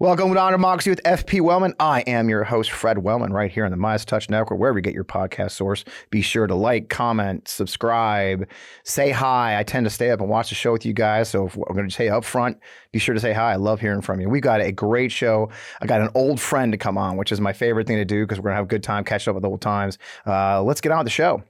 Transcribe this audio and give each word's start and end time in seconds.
Welcome 0.00 0.32
to 0.32 0.34
Democracy 0.34 0.88
with 0.88 1.02
FP 1.02 1.42
Wellman. 1.42 1.74
I 1.78 2.00
am 2.06 2.30
your 2.30 2.42
host, 2.42 2.70
Fred 2.70 2.96
Wellman, 3.00 3.34
right 3.34 3.52
here 3.52 3.66
on 3.66 3.70
the 3.70 3.76
MeidasTouch 3.76 4.30
Network, 4.30 4.58
wherever 4.58 4.78
you 4.78 4.82
get 4.82 4.94
your 4.94 5.04
podcast 5.04 5.50
source. 5.50 5.84
Be 6.08 6.22
sure 6.22 6.46
to 6.46 6.54
like, 6.54 6.88
comment, 6.88 7.46
subscribe, 7.48 8.48
say 8.82 9.10
hi. 9.10 9.58
I 9.58 9.62
tend 9.62 9.84
to 9.84 9.90
stay 9.90 10.10
up 10.10 10.20
and 10.20 10.30
watch 10.30 10.48
the 10.48 10.54
show 10.54 10.72
with 10.72 10.86
you 10.86 10.94
guys. 10.94 11.28
So 11.28 11.48
if 11.48 11.54
I'm 11.54 11.74
going 11.74 11.86
to 11.86 11.94
say 11.94 12.08
up 12.08 12.24
front, 12.24 12.56
be 12.92 12.98
sure 12.98 13.14
to 13.14 13.20
say 13.20 13.34
hi. 13.34 13.52
I 13.52 13.56
love 13.56 13.82
hearing 13.82 14.00
from 14.00 14.22
you. 14.22 14.30
We've 14.30 14.40
got 14.40 14.62
a 14.62 14.72
great 14.72 15.12
show. 15.12 15.50
I 15.82 15.86
got 15.86 16.00
an 16.00 16.08
old 16.14 16.40
friend 16.40 16.72
to 16.72 16.78
come 16.78 16.96
on, 16.96 17.18
which 17.18 17.30
is 17.30 17.38
my 17.38 17.52
favorite 17.52 17.86
thing 17.86 17.98
to 17.98 18.06
do 18.06 18.24
because 18.24 18.38
we're 18.38 18.44
going 18.44 18.52
to 18.54 18.56
have 18.56 18.64
a 18.64 18.68
good 18.68 18.82
time 18.82 19.04
catching 19.04 19.32
up 19.32 19.34
with 19.34 19.44
old 19.44 19.60
times. 19.60 19.98
Uh, 20.26 20.62
let's 20.62 20.80
get 20.80 20.92
on 20.92 21.00
with 21.00 21.08
the 21.08 21.10
show. 21.10 21.42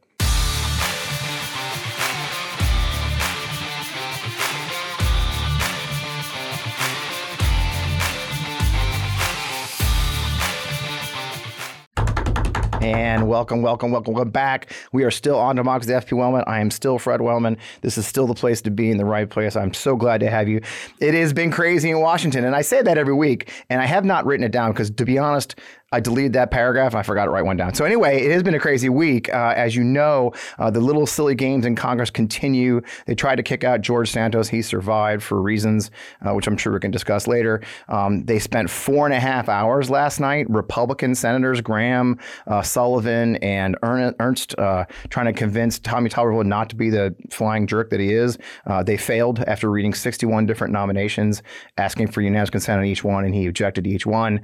And 12.90 13.28
welcome, 13.28 13.62
welcome, 13.62 13.92
welcome, 13.92 14.14
welcome 14.14 14.32
back. 14.32 14.72
We 14.90 15.04
are 15.04 15.12
still 15.12 15.38
on 15.38 15.54
Democracy 15.54 15.92
FP 15.92 16.12
Wellman. 16.12 16.42
I 16.48 16.58
am 16.58 16.72
still 16.72 16.98
Fred 16.98 17.20
Wellman. 17.20 17.56
This 17.82 17.96
is 17.96 18.04
still 18.04 18.26
the 18.26 18.34
place 18.34 18.60
to 18.62 18.70
be 18.72 18.90
in 18.90 18.96
the 18.96 19.04
right 19.04 19.30
place. 19.30 19.54
I'm 19.54 19.72
so 19.72 19.94
glad 19.94 20.18
to 20.22 20.28
have 20.28 20.48
you. 20.48 20.60
It 20.98 21.14
has 21.14 21.32
been 21.32 21.52
crazy 21.52 21.90
in 21.90 22.00
Washington, 22.00 22.44
and 22.44 22.56
I 22.56 22.62
say 22.62 22.82
that 22.82 22.98
every 22.98 23.14
week, 23.14 23.48
and 23.70 23.80
I 23.80 23.86
have 23.86 24.04
not 24.04 24.26
written 24.26 24.42
it 24.42 24.50
down 24.50 24.72
because, 24.72 24.90
to 24.90 25.04
be 25.04 25.18
honest, 25.18 25.54
I 25.92 25.98
deleted 25.98 26.34
that 26.34 26.52
paragraph 26.52 26.94
I 26.94 27.02
forgot 27.02 27.24
to 27.24 27.32
write 27.32 27.44
one 27.44 27.56
down. 27.56 27.74
So 27.74 27.84
anyway, 27.84 28.22
it 28.22 28.30
has 28.30 28.44
been 28.44 28.54
a 28.54 28.60
crazy 28.60 28.88
week. 28.88 29.28
Uh, 29.28 29.54
as 29.56 29.74
you 29.74 29.82
know, 29.82 30.32
uh, 30.60 30.70
the 30.70 30.78
little 30.78 31.04
silly 31.04 31.34
games 31.34 31.66
in 31.66 31.74
Congress 31.74 32.10
continue. 32.10 32.80
They 33.06 33.16
tried 33.16 33.36
to 33.36 33.42
kick 33.42 33.64
out 33.64 33.80
George 33.80 34.08
Santos. 34.08 34.48
He 34.48 34.62
survived 34.62 35.20
for 35.20 35.42
reasons, 35.42 35.90
uh, 36.24 36.32
which 36.32 36.46
I'm 36.46 36.56
sure 36.56 36.72
we 36.72 36.78
can 36.78 36.92
discuss 36.92 37.26
later. 37.26 37.60
Um, 37.88 38.24
they 38.24 38.38
spent 38.38 38.70
four 38.70 39.04
and 39.04 39.12
a 39.12 39.18
half 39.18 39.48
hours 39.48 39.90
last 39.90 40.20
night. 40.20 40.48
Republican 40.48 41.16
senators 41.16 41.60
Graham, 41.60 42.20
uh, 42.46 42.62
Sullivan, 42.62 43.34
and 43.42 43.76
Ernst 43.82 44.56
uh, 44.60 44.84
trying 45.08 45.26
to 45.26 45.32
convince 45.32 45.80
Tommy 45.80 46.08
Tuberville 46.08 46.46
not 46.46 46.70
to 46.70 46.76
be 46.76 46.90
the 46.90 47.16
flying 47.30 47.66
jerk 47.66 47.90
that 47.90 47.98
he 47.98 48.14
is. 48.14 48.38
Uh, 48.64 48.84
they 48.84 48.96
failed 48.96 49.40
after 49.40 49.68
reading 49.68 49.92
61 49.92 50.46
different 50.46 50.72
nominations, 50.72 51.42
asking 51.78 52.12
for 52.12 52.20
unanimous 52.20 52.50
consent 52.50 52.78
on 52.78 52.84
each 52.84 53.02
one, 53.02 53.24
and 53.24 53.34
he 53.34 53.46
objected 53.46 53.82
to 53.82 53.90
each 53.90 54.06
one, 54.06 54.40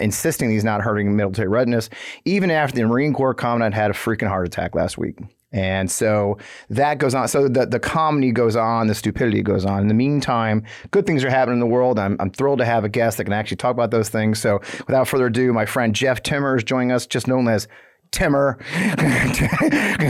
insisting 0.00 0.50
he's 0.50 0.64
not 0.64 0.79
not 0.80 0.84
hurting 0.84 1.16
military 1.16 1.48
readiness, 1.48 1.90
even 2.24 2.50
after 2.50 2.76
the 2.76 2.86
Marine 2.86 3.12
Corps 3.12 3.34
Commandant 3.34 3.74
had 3.74 3.90
a 3.90 3.94
freaking 3.94 4.28
heart 4.28 4.46
attack 4.46 4.74
last 4.74 4.98
week. 4.98 5.18
And 5.52 5.90
so 5.90 6.38
that 6.68 6.98
goes 6.98 7.12
on. 7.12 7.26
So 7.26 7.48
the, 7.48 7.66
the 7.66 7.80
comedy 7.80 8.30
goes 8.30 8.54
on, 8.54 8.86
the 8.86 8.94
stupidity 8.94 9.42
goes 9.42 9.64
on. 9.64 9.80
In 9.82 9.88
the 9.88 9.94
meantime, 9.94 10.62
good 10.92 11.06
things 11.06 11.24
are 11.24 11.30
happening 11.30 11.54
in 11.54 11.60
the 11.60 11.66
world. 11.66 11.98
I'm, 11.98 12.16
I'm 12.20 12.30
thrilled 12.30 12.60
to 12.60 12.64
have 12.64 12.84
a 12.84 12.88
guest 12.88 13.18
that 13.18 13.24
can 13.24 13.32
actually 13.32 13.56
talk 13.56 13.72
about 13.72 13.90
those 13.90 14.08
things. 14.08 14.40
So 14.40 14.60
without 14.86 15.08
further 15.08 15.26
ado, 15.26 15.52
my 15.52 15.66
friend 15.66 15.92
Jeff 15.94 16.22
Timmer 16.22 16.56
is 16.56 16.62
joining 16.62 16.92
us, 16.92 17.04
just 17.04 17.26
known 17.26 17.48
as 17.48 17.66
Timmer. 18.12 18.58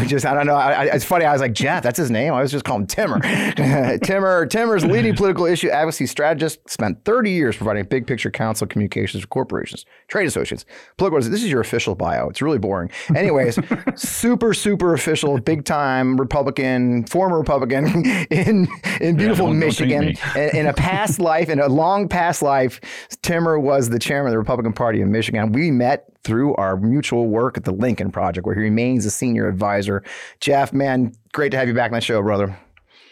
just 0.06 0.24
I 0.24 0.34
don't 0.34 0.46
know. 0.46 0.54
I, 0.54 0.84
it's 0.84 1.04
funny. 1.04 1.24
I 1.24 1.32
was 1.32 1.40
like 1.40 1.52
Jeff. 1.52 1.82
That's 1.82 1.98
his 1.98 2.10
name. 2.10 2.32
I 2.32 2.40
was 2.40 2.50
just 2.50 2.64
calling 2.64 2.82
him 2.82 2.86
Timmer. 2.86 3.20
Timmer. 3.98 4.46
Timmer's 4.46 4.84
leading 4.84 5.14
political 5.14 5.44
issue 5.44 5.68
advocacy 5.68 6.06
strategist. 6.06 6.68
Spent 6.68 7.04
30 7.04 7.30
years 7.30 7.56
providing 7.56 7.84
big 7.84 8.06
picture 8.06 8.30
counsel 8.30 8.66
communications 8.66 9.22
for 9.22 9.28
corporations, 9.28 9.84
trade 10.08 10.26
associations, 10.26 10.64
political. 10.96 11.20
This 11.30 11.42
is 11.42 11.50
your 11.50 11.60
official 11.60 11.94
bio. 11.94 12.28
It's 12.28 12.40
really 12.40 12.58
boring. 12.58 12.90
Anyways, 13.14 13.58
super 13.96 14.54
super 14.54 14.94
official, 14.94 15.38
big 15.38 15.64
time 15.64 16.16
Republican, 16.18 17.04
former 17.04 17.38
Republican 17.38 18.06
in 18.30 18.66
in 19.00 19.16
beautiful 19.16 19.48
yeah, 19.48 19.60
Michigan. 19.60 20.16
In, 20.34 20.56
in 20.56 20.66
a 20.66 20.72
past 20.72 21.20
life, 21.20 21.48
in 21.48 21.60
a 21.60 21.68
long 21.68 22.08
past 22.08 22.40
life, 22.40 22.80
Timmer 23.22 23.58
was 23.58 23.90
the 23.90 23.98
chairman 23.98 24.28
of 24.28 24.32
the 24.32 24.38
Republican 24.38 24.72
Party 24.72 25.02
in 25.02 25.12
Michigan. 25.12 25.52
We 25.52 25.70
met 25.70 26.09
through 26.24 26.54
our 26.56 26.76
mutual 26.76 27.26
work 27.26 27.56
at 27.56 27.64
the 27.64 27.72
Lincoln 27.72 28.10
Project, 28.10 28.46
where 28.46 28.54
he 28.54 28.62
remains 28.62 29.06
a 29.06 29.10
senior 29.10 29.48
advisor. 29.48 30.02
Jeff, 30.40 30.72
man, 30.72 31.12
great 31.32 31.50
to 31.50 31.56
have 31.56 31.68
you 31.68 31.74
back 31.74 31.90
on 31.90 31.96
the 31.96 32.00
show, 32.00 32.22
brother. 32.22 32.56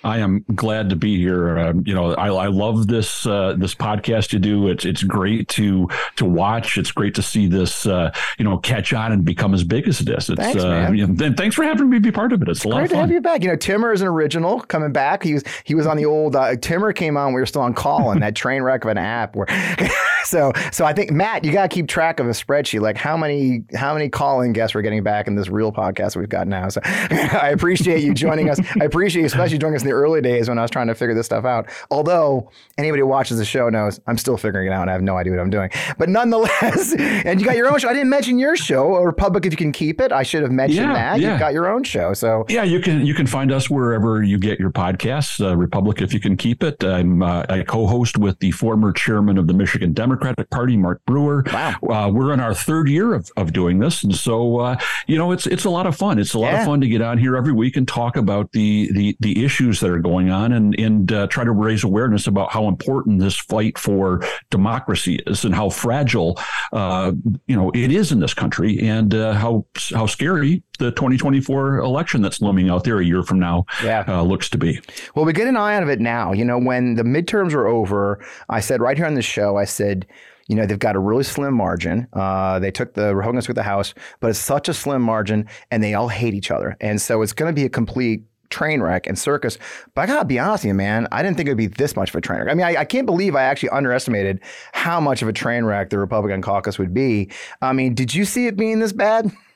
I 0.05 0.19
am 0.19 0.45
glad 0.55 0.91
to 0.91 0.97
be 0.97 1.17
here. 1.17 1.59
Um, 1.59 1.83
you 1.85 1.93
know, 1.93 2.15
I, 2.15 2.29
I 2.29 2.47
love 2.47 2.87
this 2.87 3.27
uh, 3.27 3.55
this 3.59 3.75
podcast 3.75 4.33
you 4.33 4.39
do. 4.39 4.69
It's 4.69 4.85
it's 4.85 5.03
great 5.03 5.49
to 5.49 5.89
to 6.17 6.25
watch. 6.25 6.79
It's 6.79 6.93
great 6.93 7.15
to 7.17 7.23
see 7.23 7.49
this 7.49 7.85
uh, 7.85 8.13
you 8.39 8.45
know 8.45 8.59
catch 8.59 8.93
on 8.93 9.11
and 9.11 9.25
become 9.25 9.55
as 9.55 9.65
big 9.65 9.89
as 9.89 10.01
it 10.01 10.09
is. 10.09 10.31
It's, 10.31 10.41
thanks, 10.41 10.63
uh. 10.63 10.91
You 10.93 11.07
know, 11.09 11.35
thanks 11.37 11.57
for 11.57 11.65
having 11.65 11.91
me 11.91 11.99
be 11.99 12.13
part 12.13 12.33
of 12.33 12.43
it. 12.43 12.49
It's, 12.49 12.65
it's 12.65 12.73
great 12.73 12.91
to 12.91 12.97
have 12.97 13.11
you 13.11 13.21
back. 13.21 13.43
You 13.43 13.49
know, 13.49 13.57
Timmer 13.57 13.93
is 13.93 14.01
an 14.01 14.07
original 14.07 14.61
coming 14.61 14.93
back. 14.93 15.25
He 15.25 15.35
was 15.35 15.43
he 15.65 15.75
was 15.75 15.87
on 15.87 15.97
the 15.97 16.07
old 16.07 16.37
uh, 16.37 16.55
Timmer 16.57 16.93
came 16.93 17.17
on. 17.17 17.35
We 17.35 17.41
were 17.41 17.47
still 17.47 17.63
on 17.63 17.75
call 17.75 18.13
and 18.13 18.23
that 18.23 18.37
train 18.37 18.63
wreck 18.63 18.85
of 18.85 18.91
an 18.91 18.99
app 18.99 19.35
where. 19.35 19.47
so 20.29 20.53
so 20.73 20.85
I 20.85 20.93
think 20.93 21.11
Matt, 21.11 21.45
you 21.45 21.53
got 21.53 21.71
to 21.71 21.75
keep 21.75 21.89
track 21.89 22.21
of 22.21 22.27
a 22.27 22.31
spreadsheet, 22.31 22.81
like 22.81 22.97
how 22.97 23.17
many 23.17 23.65
how 23.75 23.95
many 23.95 24.09
call-in 24.09 24.53
guests 24.53 24.75
we're 24.75 24.83
getting 24.83 25.03
back 25.03 25.27
in 25.27 25.35
this 25.35 25.49
real 25.49 25.73
podcast 25.73 26.17
we've 26.17 26.29
got 26.29 26.47
now. 26.47 26.69
So 26.69 26.81
I 26.85 27.51
appreciate 27.53 28.03
you 28.03 28.15
joining 28.15 28.51
us. 28.51 28.61
I 28.81 28.85
appreciate 28.85 29.23
you 29.23 29.27
especially 29.27 29.59
joining 29.59 29.77
us 29.77 29.83
in 29.83 29.89
the 29.89 29.95
early 29.95 30.21
days 30.21 30.49
when 30.49 30.59
I 30.59 30.63
was 30.63 30.71
trying 30.71 30.89
to 30.89 30.95
figure 30.95 31.15
this 31.15 31.27
stuff 31.27 31.45
out. 31.45 31.69
Although 31.91 32.51
anybody 32.77 33.01
who 33.01 33.07
watches 33.07 33.39
the 33.39 33.45
show 33.45 33.69
knows 33.69 34.01
I'm 34.07 34.19
still 34.19 34.37
figuring 34.37 34.69
it 34.69 34.73
out 34.73 34.83
and 34.83 34.91
I 34.91 34.93
have 34.93 35.03
no 35.03 35.17
idea 35.17 35.33
what 35.33 35.41
I'm 35.41 35.51
doing. 35.51 35.71
But 35.99 36.09
nonetheless, 36.09 36.95
and 36.99 37.41
you 37.41 37.47
got 37.47 37.57
your 37.57 37.73
own 37.73 37.79
show. 37.79 37.89
I 37.89 37.93
didn't 37.93 38.11
mention 38.11 38.39
your 38.39 38.57
show, 38.57 38.97
Republic 39.03 39.47
if 39.47 39.53
you 39.53 39.57
can 39.57 39.73
keep 39.73 40.01
it. 40.01 40.13
I 40.13 40.23
should 40.23 40.43
have 40.43 40.53
mentioned 40.53 40.89
yeah, 40.89 40.93
that. 40.93 41.21
Yeah. 41.21 41.31
You've 41.31 41.41
got 41.41 41.53
your 41.53 41.73
own 41.73 41.85
show. 41.85 42.13
So 42.13 42.45
yeah, 42.49 42.65
you 42.65 42.81
can 42.81 43.07
you 43.07 43.15
can 43.15 43.27
find 43.27 43.53
us 43.53 43.71
wherever 43.71 44.23
you 44.23 44.39
get 44.39 44.59
your 44.59 44.71
podcasts. 44.71 45.45
Uh, 45.45 45.57
Republic 45.57 46.01
if 46.03 46.13
you 46.13 46.21
can 46.21 46.37
keep 46.37 46.63
it. 46.63 46.83
I'm 46.85 47.23
uh, 47.23 47.45
I 47.49 47.63
co-host 47.63 48.19
with 48.19 48.39
the 48.41 48.51
former 48.53 48.93
chairman 48.93 49.39
of 49.39 49.47
the 49.47 49.55
Michigan 49.55 49.93
Democratic 50.19 50.51
Party, 50.51 50.77
Mark 50.77 51.05
Brewer. 51.07 51.45
Wow. 51.53 51.77
Uh, 51.89 52.11
we're 52.13 52.33
in 52.33 52.41
our 52.41 52.55
third 52.55 52.89
year 52.89 53.15
of, 53.15 53.31
of 53.37 53.53
doing 53.53 53.79
this, 53.79 54.03
and 54.03 54.15
so 54.15 54.59
uh, 54.59 54.77
you 55.07 55.17
know 55.17 55.31
it's 55.33 55.47
it's 55.47 55.65
a 55.65 55.71
lot 55.71 55.87
of 55.87 55.97
fun. 55.97 56.19
It's 56.19 56.35
a 56.35 56.39
lot 56.39 56.53
yeah. 56.53 56.61
of 56.61 56.67
fun 56.67 56.81
to 56.81 56.89
get 56.89 57.01
on 57.01 57.19
here 57.19 57.37
every 57.37 57.53
week 57.53 57.77
and 57.77 57.87
talk 57.87 58.17
about 58.17 58.51
the 58.53 58.91
the 58.93 59.17
the 59.21 59.45
issues 59.45 59.81
that 59.81 59.91
are 59.91 60.01
going 60.01 60.31
on 60.31 60.53
and 60.53 60.75
and 60.79 61.13
uh, 61.13 61.27
try 61.29 61.45
to 61.45 61.53
raise 61.53 61.85
awareness 61.85 62.27
about 62.27 62.51
how 62.51 62.67
important 62.67 63.21
this 63.21 63.37
fight 63.37 63.79
for 63.79 64.21
democracy 64.51 65.21
is 65.27 65.45
and 65.45 65.55
how 65.55 65.71
fragile 65.71 66.39
uh, 66.73 67.13
you 67.47 67.57
know 67.57 67.71
it 67.75 67.93
is 67.93 68.11
in 68.11 68.19
this 68.19 68.35
country 68.35 68.81
and 68.81 69.15
uh, 69.15 69.33
how 69.35 69.65
how 69.95 70.07
scary 70.07 70.63
the 70.79 70.91
2024 70.93 71.79
election 71.79 72.23
that's 72.23 72.41
looming 72.41 72.71
out 72.71 72.85
there 72.85 72.99
a 72.99 73.05
year 73.05 73.23
from 73.23 73.39
now 73.39 73.67
yeah. 73.83 74.05
Uh, 74.09 74.23
looks 74.23 74.49
to 74.51 74.59
be. 74.59 74.81
Well, 75.15 75.25
we 75.25 75.33
get 75.33 75.47
an 75.47 75.57
eye 75.57 75.75
out 75.75 75.83
of 75.83 75.89
it 75.89 76.01
now. 76.01 76.33
You 76.33 76.45
know, 76.45 76.59
when 76.59 76.95
the 76.95 77.03
midterms 77.03 77.55
were 77.55 77.67
over, 77.69 78.25
I 78.49 78.61
said 78.61 78.81
right 78.81 78.97
here 78.97 79.07
on 79.07 79.15
the 79.15 79.23
show, 79.23 79.57
I 79.57 79.65
said 79.65 80.07
you 80.49 80.57
know, 80.57 80.65
they've 80.65 80.79
got 80.79 80.97
a 80.97 80.99
really 80.99 81.25
slim 81.25 81.53
margin. 81.53 82.09
Uh, 82.15 82.59
they 82.59 82.71
took 82.71 82.95
the 82.95 83.15
Republicans 83.15 83.49
with 83.49 83.57
the 83.57 83.63
House, 83.63 83.93
but 84.21 84.31
it's 84.31 84.39
such 84.39 84.69
a 84.69 84.75
slim 84.75 85.03
margin, 85.03 85.47
and 85.71 85.85
they 85.85 85.93
all 85.93 86.09
hate 86.09 86.33
each 86.33 86.51
other, 86.51 86.75
and 86.81 87.01
so 87.01 87.21
it's 87.21 87.35
going 87.35 87.55
to 87.55 87.55
be 87.55 87.67
a 87.67 87.69
complete 87.69 88.25
train 88.51 88.81
wreck 88.81 89.07
and 89.07 89.19
circus. 89.19 89.59
But 89.95 90.03
I 90.03 90.07
gotta 90.07 90.25
be 90.25 90.39
honest 90.39 90.65
with 90.65 90.69
you, 90.69 90.75
man, 90.75 91.07
I 91.13 91.23
didn't 91.23 91.37
think 91.37 91.49
it 91.49 91.51
would 91.51 91.59
be 91.59 91.67
this 91.67 91.95
much 91.95 92.11
of 92.11 92.15
a 92.15 92.21
train 92.21 92.41
wreck. 92.41 92.51
I 92.51 92.55
mean, 92.55 92.65
I, 92.65 92.81
I, 92.81 92.85
can't 92.87 93.05
believe 93.07 93.37
I 93.37 93.43
actually 93.43 93.69
underestimated 93.71 94.41
how 94.73 95.01
much 95.01 95.21
of 95.21 95.29
a 95.29 95.35
train 95.35 95.65
wreck 95.65 95.91
the 95.91 95.99
Republican 95.99 96.41
caucus 96.41 96.79
would 96.79 96.95
be. 96.95 97.31
I 97.61 97.75
mean, 97.75 97.95
did 97.95 98.15
you 98.15 98.25
see 98.25 98.47
it 98.47 98.57
being 98.57 98.79
this 98.81 98.93
bad? 98.93 99.31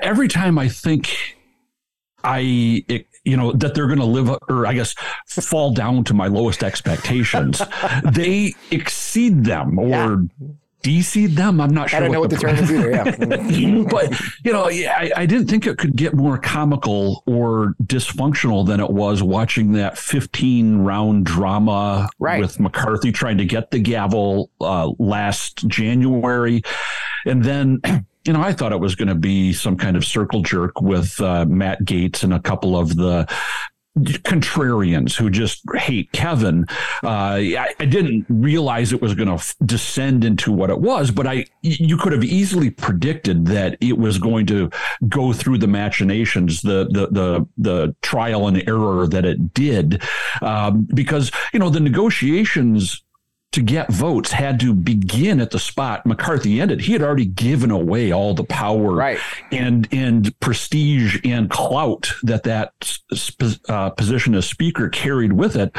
Every 0.00 0.28
time 0.28 0.58
I 0.58 0.68
think 0.68 1.36
I, 2.22 2.84
it, 2.88 3.06
you 3.24 3.36
know, 3.36 3.52
that 3.52 3.74
they're 3.74 3.86
going 3.86 3.98
to 3.98 4.04
live, 4.04 4.30
or 4.48 4.66
I 4.66 4.74
guess, 4.74 4.94
fall 5.26 5.72
down 5.72 6.04
to 6.04 6.14
my 6.14 6.26
lowest 6.26 6.62
expectations, 6.62 7.60
they 8.12 8.54
exceed 8.70 9.44
them 9.44 9.78
or. 9.78 9.88
Yeah 9.88 10.16
de-seed 10.84 11.30
them. 11.30 11.60
I'm 11.60 11.72
not 11.72 11.90
sure. 11.90 11.96
I 11.96 12.00
don't 12.00 12.12
know 12.12 12.20
what 12.20 12.30
the, 12.30 12.36
term 12.36 12.56
is 12.56 12.70
either. 12.70 12.90
Yeah, 12.90 13.84
but 13.90 14.20
you 14.44 14.52
know, 14.52 14.68
I, 14.68 15.10
I, 15.16 15.26
didn't 15.26 15.48
think 15.48 15.66
it 15.66 15.78
could 15.78 15.96
get 15.96 16.12
more 16.14 16.36
comical 16.36 17.24
or 17.26 17.74
dysfunctional 17.82 18.66
than 18.66 18.80
it 18.80 18.90
was 18.90 19.22
watching 19.22 19.72
that 19.72 19.96
15 19.96 20.78
round 20.78 21.24
drama 21.24 22.08
right. 22.18 22.38
with 22.38 22.60
McCarthy 22.60 23.12
trying 23.12 23.38
to 23.38 23.46
get 23.46 23.70
the 23.70 23.78
gavel 23.78 24.50
uh, 24.60 24.92
last 25.00 25.66
January, 25.66 26.62
and 27.26 27.42
then. 27.42 27.80
You 28.24 28.32
know, 28.32 28.40
I 28.40 28.52
thought 28.52 28.72
it 28.72 28.80
was 28.80 28.94
going 28.94 29.08
to 29.08 29.14
be 29.14 29.52
some 29.52 29.76
kind 29.76 29.96
of 29.96 30.04
circle 30.04 30.42
jerk 30.42 30.80
with 30.80 31.20
uh, 31.20 31.44
Matt 31.44 31.84
Gaetz 31.84 32.22
and 32.22 32.32
a 32.32 32.40
couple 32.40 32.76
of 32.76 32.96
the 32.96 33.28
contrarians 33.96 35.14
who 35.14 35.30
just 35.30 35.62
hate 35.74 36.10
Kevin. 36.12 36.64
Uh, 37.02 37.06
I, 37.06 37.74
I, 37.78 37.84
didn't 37.84 38.26
realize 38.28 38.92
it 38.92 39.00
was 39.00 39.14
going 39.14 39.28
to 39.28 39.34
f- 39.34 39.54
descend 39.64 40.24
into 40.24 40.50
what 40.50 40.68
it 40.70 40.80
was, 40.80 41.12
but 41.12 41.28
I 41.28 41.44
you 41.62 41.96
could 41.96 42.12
have 42.12 42.24
easily 42.24 42.70
predicted 42.70 43.46
that 43.46 43.78
it 43.80 43.96
was 43.96 44.18
going 44.18 44.46
to 44.46 44.68
go 45.08 45.32
through 45.32 45.58
the 45.58 45.68
machinations, 45.68 46.60
the 46.62 46.88
the 46.90 47.06
the, 47.06 47.48
the 47.56 47.96
trial 48.02 48.48
and 48.48 48.66
error 48.68 49.06
that 49.06 49.24
it 49.24 49.54
did, 49.54 50.02
um, 50.42 50.88
because 50.92 51.30
you 51.52 51.60
know 51.60 51.70
the 51.70 51.80
negotiations 51.80 53.04
to 53.54 53.62
get 53.62 53.88
votes 53.92 54.32
had 54.32 54.58
to 54.58 54.74
begin 54.74 55.40
at 55.40 55.52
the 55.52 55.60
spot 55.60 56.04
McCarthy 56.04 56.60
ended. 56.60 56.80
He 56.80 56.92
had 56.92 57.02
already 57.02 57.24
given 57.24 57.70
away 57.70 58.10
all 58.10 58.34
the 58.34 58.42
power 58.42 58.94
right. 58.96 59.18
and 59.52 59.86
and 59.92 60.38
prestige 60.40 61.20
and 61.24 61.48
clout 61.48 62.12
that 62.24 62.42
that 62.42 62.98
uh, 63.68 63.90
position 63.90 64.34
as 64.34 64.46
speaker 64.46 64.88
carried 64.88 65.32
with 65.32 65.54
it. 65.54 65.70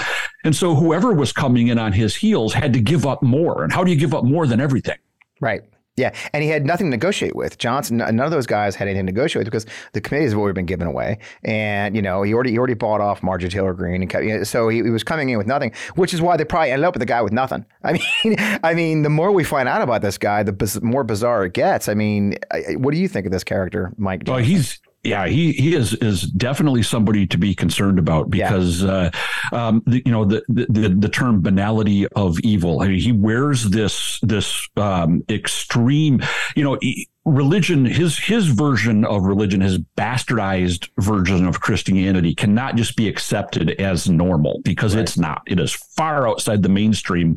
And 0.45 0.55
so 0.55 0.73
whoever 0.73 1.13
was 1.13 1.33
coming 1.33 1.67
in 1.67 1.77
on 1.77 1.91
his 1.91 2.15
heels 2.15 2.53
had 2.53 2.71
to 2.73 2.79
give 2.79 3.05
up 3.05 3.21
more. 3.21 3.63
And 3.63 3.73
how 3.73 3.83
do 3.83 3.91
you 3.91 3.97
give 3.97 4.13
up 4.13 4.23
more 4.23 4.47
than 4.47 4.61
everything? 4.61 4.97
Right. 5.41 5.63
Yeah, 5.97 6.13
and 6.33 6.43
he 6.43 6.49
had 6.49 6.65
nothing 6.65 6.87
to 6.87 6.91
negotiate 6.91 7.37
with. 7.37 7.57
Johnson, 7.57 7.97
none 7.97 8.19
of 8.19 8.31
those 8.31 8.45
guys 8.45 8.75
had 8.75 8.89
anything 8.89 9.05
to 9.05 9.13
negotiate 9.13 9.45
with 9.45 9.45
because 9.45 9.65
the 9.93 10.01
committees 10.01 10.31
have 10.31 10.39
already 10.39 10.53
been 10.53 10.65
given 10.65 10.87
away, 10.87 11.19
and 11.45 11.95
you 11.95 12.01
know 12.01 12.21
he 12.21 12.33
already 12.33 12.51
he 12.51 12.57
already 12.57 12.73
bought 12.73 12.99
off 12.99 13.23
Marjorie 13.23 13.49
Taylor 13.49 13.73
Greene, 13.73 14.03
and 14.03 14.45
so 14.45 14.67
he, 14.67 14.83
he, 14.83 14.89
was 14.89 15.05
coming 15.05 15.29
in 15.29 15.37
with 15.37 15.47
nothing, 15.47 15.71
which 15.95 16.13
is 16.13 16.21
why 16.21 16.35
they 16.35 16.43
probably 16.43 16.71
ended 16.71 16.85
up 16.85 16.95
with 16.95 17.01
a 17.01 17.05
guy 17.05 17.21
with 17.21 17.31
nothing. 17.31 17.65
I 17.83 17.93
mean, 17.93 18.35
I 18.61 18.73
mean, 18.73 19.03
the 19.03 19.09
more 19.09 19.31
we 19.31 19.45
find 19.45 19.69
out 19.69 19.81
about 19.81 20.01
this 20.01 20.17
guy, 20.17 20.43
the 20.43 20.51
biz- 20.51 20.81
more 20.81 21.05
bizarre 21.05 21.45
it 21.45 21.53
gets. 21.53 21.87
I 21.87 21.93
mean, 21.93 22.35
what 22.75 22.93
do 22.93 22.99
you 22.99 23.07
think 23.07 23.25
of 23.25 23.31
this 23.31 23.45
character, 23.45 23.93
Mike? 23.97 24.25
Johnson? 24.25 24.33
Well, 24.33 24.43
he's 24.43 24.81
yeah, 25.05 25.27
he 25.27 25.53
he 25.53 25.75
is 25.75 25.93
is 25.95 26.23
definitely 26.23 26.83
somebody 26.83 27.27
to 27.27 27.37
be 27.37 27.53
concerned 27.53 27.99
about 27.99 28.29
because 28.29 28.81
yeah. 28.81 29.11
uh, 29.51 29.55
um, 29.55 29.83
the, 29.85 30.01
you 30.05 30.11
know 30.11 30.25
the, 30.25 30.43
the 30.49 30.89
the 30.89 31.09
term 31.09 31.41
banality 31.41 32.07
of 32.09 32.39
evil. 32.39 32.81
I 32.81 32.87
mean, 32.87 32.99
he 32.99 33.11
wears 33.11 33.69
this 33.69 34.19
this 34.21 34.67
um, 34.77 35.23
extreme. 35.29 36.21
You 36.55 36.63
know, 36.63 36.77
he, 36.81 37.07
religion 37.25 37.85
his 37.85 38.19
his 38.19 38.47
version 38.47 39.03
of 39.03 39.23
religion 39.23 39.59
his 39.59 39.79
bastardized 39.97 40.89
version 40.99 41.47
of 41.47 41.59
christianity 41.59 42.35
cannot 42.35 42.75
just 42.75 42.95
be 42.95 43.07
accepted 43.07 43.71
as 43.81 44.07
normal 44.07 44.61
because 44.63 44.95
right. 44.95 45.01
it's 45.01 45.17
not. 45.17 45.41
It 45.47 45.59
is 45.59 45.71
far 45.71 46.27
outside 46.27 46.61
the 46.61 46.69
mainstream 46.69 47.35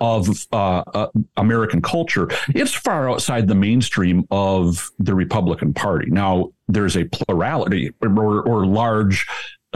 of 0.00 0.28
uh, 0.52 0.82
uh, 0.92 1.08
american 1.36 1.80
culture. 1.80 2.28
It's 2.48 2.74
far 2.74 3.08
outside 3.08 3.46
the 3.46 3.54
mainstream 3.54 4.26
of 4.30 4.90
the 4.98 5.14
republican 5.14 5.72
party. 5.72 6.10
Now 6.10 6.50
there's 6.66 6.96
a 6.96 7.04
plurality 7.04 7.92
or, 8.02 8.42
or 8.42 8.66
large 8.66 9.26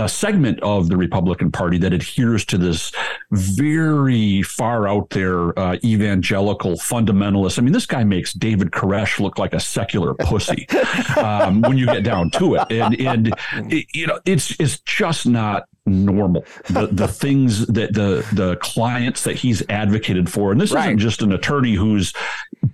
a 0.03 0.09
segment 0.09 0.61
of 0.61 0.89
the 0.89 0.97
Republican 0.97 1.51
Party 1.51 1.79
that 1.79 1.93
adheres 1.93 2.45
to 2.47 2.59
this 2.59 2.93
very 3.31 4.43
far 4.43 4.89
out 4.89 5.11
there 5.11 5.57
uh, 5.59 5.77
evangelical 5.85 6.73
fundamentalist. 6.73 7.59
I 7.59 7.63
mean, 7.63 7.73
this 7.73 7.87
guy 7.87 8.05
makes 8.05 8.33
David 8.33 8.73
Koresh 8.73 9.21
look 9.21 9.39
like 9.39 9.55
a 9.55 9.61
secular 9.61 10.15
pussy 10.15 10.67
um, 11.17 11.61
when 11.63 11.79
you 11.79 11.87
get 11.87 12.05
down 12.05 12.31
to 12.33 12.57
it, 12.57 12.71
and 12.71 13.01
and 13.01 13.35
it, 13.73 13.87
you 13.95 14.07
know 14.07 14.19
it's 14.25 14.59
it's 14.59 14.81
just 14.81 15.27
not 15.27 15.65
normal. 15.87 16.45
The 16.69 16.89
the 16.89 17.09
things 17.23 17.67
that 17.67 17.95
the 17.95 18.27
the 18.33 18.57
clients 18.57 19.25
that 19.25 19.37
he's 19.37 19.63
advocated 19.69 20.31
for, 20.31 20.53
and 20.53 20.61
this 20.61 20.73
right. 20.73 20.89
isn't 20.89 20.99
just 20.99 21.23
an 21.23 21.33
attorney 21.33 21.75
who's 21.75 22.13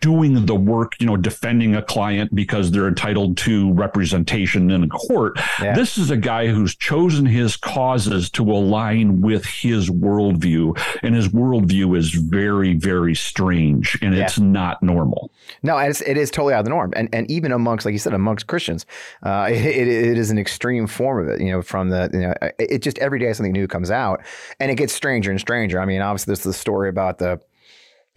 doing 0.01 0.47
the 0.47 0.55
work, 0.55 0.95
you 1.01 1.07
know, 1.07 1.17
defending 1.17 1.75
a 1.75 1.83
client 1.83 2.35
because 2.35 2.71
they're 2.71 2.89
entitled 2.89 3.37
to 3.39 3.73
representation 3.73 4.71
in 4.71 4.85
a 4.85 4.89
court. 4.89 5.39
Yeah. 5.61 5.75
This 5.75 5.97
is 5.99 6.11
a 6.11 6.17
guy 6.17 6.49
who's 6.49 6.77
chosen 6.77 7.27
his 7.27 7.57
causes 7.57 8.31
to 8.31 8.43
align 8.51 9.21
with 9.21 9.47
his 9.47 9.91
worldview, 9.91 10.79
and 11.03 11.15
his 11.15 11.29
worldview 11.29 11.97
is 11.97 12.13
very, 12.13 12.75
very 12.75 13.15
strange, 13.15 13.99
and 14.03 14.15
yeah. 14.15 14.25
it's 14.25 14.39
not 14.39 14.83
normal. 14.83 15.31
No, 15.63 15.79
it's, 15.79 16.01
it 16.03 16.17
is 16.17 16.31
totally 16.31 16.55
out 16.55 16.61
of 16.61 16.65
the 16.65 16.71
norm, 16.71 16.93
and 16.95 17.09
and 17.13 17.31
even 17.31 17.53
amongst, 17.53 17.87
like 17.87 17.93
you 17.93 17.99
said, 17.99 18.15
amongst 18.15 18.47
Christians, 18.47 18.87
uh, 19.23 19.49
it, 19.51 19.65
it, 19.65 19.89
it 19.89 20.19
is 20.19 20.31
an 20.31 20.39
extreme 20.39 20.87
form 20.87 21.27
of 21.27 21.35
it. 21.35 21.41
You 21.41 21.53
know, 21.53 21.63
from 21.63 21.89
the 21.89 22.11
you 22.13 22.21
know, 22.21 22.35
it 22.59 22.83
just 22.83 22.99
every 22.99 23.19
day 23.19 23.33
something 23.33 23.53
new 23.53 23.67
comes 23.67 23.91
out, 23.91 24.21
and 24.61 24.71
it 24.71 24.77
gets 24.77 24.93
stranger 24.93 25.31
and 25.31 25.41
stranger. 25.41 25.81
I 25.81 25.87
mean, 25.87 26.01
obviously, 26.01 26.33
there's 26.33 26.45
the 26.45 26.53
story 26.53 26.89
about 26.89 27.19
the 27.19 27.41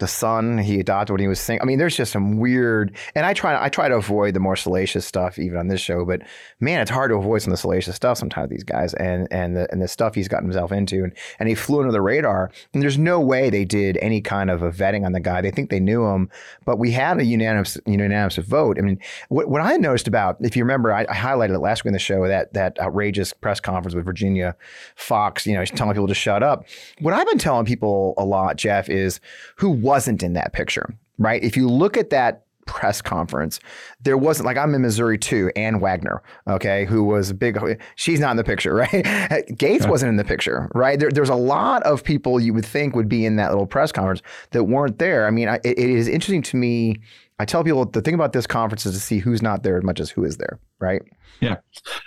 the 0.02 0.08
son 0.08 0.58
he 0.58 0.80
adopted 0.80 1.12
when 1.12 1.20
he 1.20 1.28
was 1.28 1.38
single. 1.38 1.64
I 1.64 1.66
mean, 1.66 1.78
there's 1.78 1.96
just 1.96 2.10
some 2.10 2.38
weird, 2.38 2.94
and 3.14 3.24
I 3.24 3.32
try 3.32 3.62
I 3.62 3.68
try 3.68 3.88
to 3.88 3.94
avoid 3.94 4.34
the 4.34 4.40
more 4.40 4.56
salacious 4.56 5.06
stuff 5.06 5.38
even 5.38 5.56
on 5.56 5.68
this 5.68 5.80
show, 5.80 6.04
but 6.04 6.22
man, 6.58 6.80
it's 6.80 6.90
hard 6.90 7.12
to 7.12 7.16
avoid 7.16 7.40
some 7.40 7.52
of 7.52 7.58
the 7.58 7.60
salacious 7.60 7.94
stuff 7.94 8.18
sometimes 8.18 8.50
these 8.50 8.64
guys 8.64 8.94
and 8.94 9.28
and 9.30 9.56
the 9.56 9.70
and 9.70 9.80
the 9.80 9.86
stuff 9.86 10.16
he's 10.16 10.26
gotten 10.26 10.48
himself 10.48 10.72
into, 10.72 11.04
and 11.04 11.12
and 11.38 11.48
he 11.48 11.54
flew 11.54 11.80
under 11.80 11.92
the 11.92 12.02
radar. 12.02 12.50
And 12.74 12.82
there's 12.82 12.98
no 12.98 13.20
way 13.20 13.48
they 13.48 13.64
did 13.64 13.96
any 14.02 14.20
kind 14.20 14.50
of 14.50 14.60
a 14.62 14.72
vetting 14.72 15.06
on 15.06 15.12
the 15.12 15.20
guy. 15.20 15.40
They 15.40 15.52
think 15.52 15.70
they 15.70 15.80
knew 15.80 16.04
him, 16.06 16.28
but 16.64 16.80
we 16.80 16.90
had 16.90 17.20
a 17.20 17.24
unanimous 17.24 17.78
unanimous 17.86 18.36
vote. 18.36 18.78
I 18.78 18.82
mean, 18.82 18.98
what, 19.28 19.48
what 19.48 19.62
I 19.62 19.76
noticed 19.76 20.08
about, 20.08 20.36
if 20.40 20.56
you 20.56 20.64
remember, 20.64 20.92
I, 20.92 21.02
I 21.08 21.14
highlighted 21.14 21.54
it 21.54 21.60
last 21.60 21.84
week 21.84 21.90
in 21.90 21.92
the 21.92 22.00
show 22.00 22.26
that 22.26 22.52
that 22.54 22.78
outrageous 22.80 23.32
press 23.32 23.60
conference 23.60 23.94
with 23.94 24.04
Virginia 24.04 24.56
Foxx. 24.96 25.46
you 25.46 25.54
know, 25.54 25.64
telling 25.64 25.94
people 25.94 26.08
to 26.08 26.14
shut 26.14 26.42
up. 26.42 26.66
What 27.00 27.14
I've 27.14 27.26
been 27.28 27.38
telling 27.38 27.66
people 27.66 28.14
a 28.18 28.24
lot, 28.24 28.56
Jeff, 28.56 28.88
is 28.88 29.20
who 29.56 29.70
wasn't 29.92 30.22
in 30.22 30.32
that 30.32 30.54
picture, 30.54 30.88
right? 31.18 31.44
If 31.44 31.54
you 31.54 31.68
look 31.68 31.98
at 31.98 32.08
that 32.08 32.46
press 32.66 33.02
conference, 33.02 33.60
there 34.00 34.16
wasn't 34.16 34.46
like 34.46 34.56
I'm 34.56 34.74
in 34.74 34.80
Missouri 34.80 35.18
too. 35.18 35.52
Ann 35.54 35.80
Wagner, 35.80 36.22
okay, 36.48 36.86
who 36.86 37.04
was 37.04 37.30
big. 37.34 37.58
She's 37.96 38.18
not 38.18 38.30
in 38.30 38.38
the 38.38 38.44
picture, 38.44 38.74
right? 38.82 38.90
Gaetz 38.94 39.86
wasn't 39.86 40.08
in 40.08 40.16
the 40.16 40.24
picture, 40.24 40.70
right? 40.74 40.98
There, 40.98 41.10
there's 41.10 41.28
a 41.28 41.34
lot 41.34 41.82
of 41.82 42.02
people 42.02 42.40
you 42.40 42.54
would 42.54 42.64
think 42.64 42.96
would 42.96 43.10
be 43.10 43.26
in 43.26 43.36
that 43.36 43.50
little 43.50 43.66
press 43.66 43.92
conference 43.92 44.22
that 44.52 44.64
weren't 44.64 44.98
there. 44.98 45.26
I 45.26 45.30
mean, 45.30 45.48
I, 45.48 45.60
it 45.62 45.76
is 45.76 46.08
interesting 46.08 46.40
to 46.44 46.56
me. 46.56 46.96
I 47.38 47.44
tell 47.44 47.62
people 47.62 47.84
the 47.84 48.00
thing 48.00 48.14
about 48.14 48.32
this 48.32 48.46
conference 48.46 48.86
is 48.86 48.94
to 48.94 49.00
see 49.00 49.18
who's 49.18 49.42
not 49.42 49.62
there 49.62 49.76
as 49.76 49.84
much 49.84 50.00
as 50.00 50.08
who 50.08 50.24
is 50.24 50.38
there, 50.38 50.58
right? 50.78 51.02
Yeah, 51.40 51.56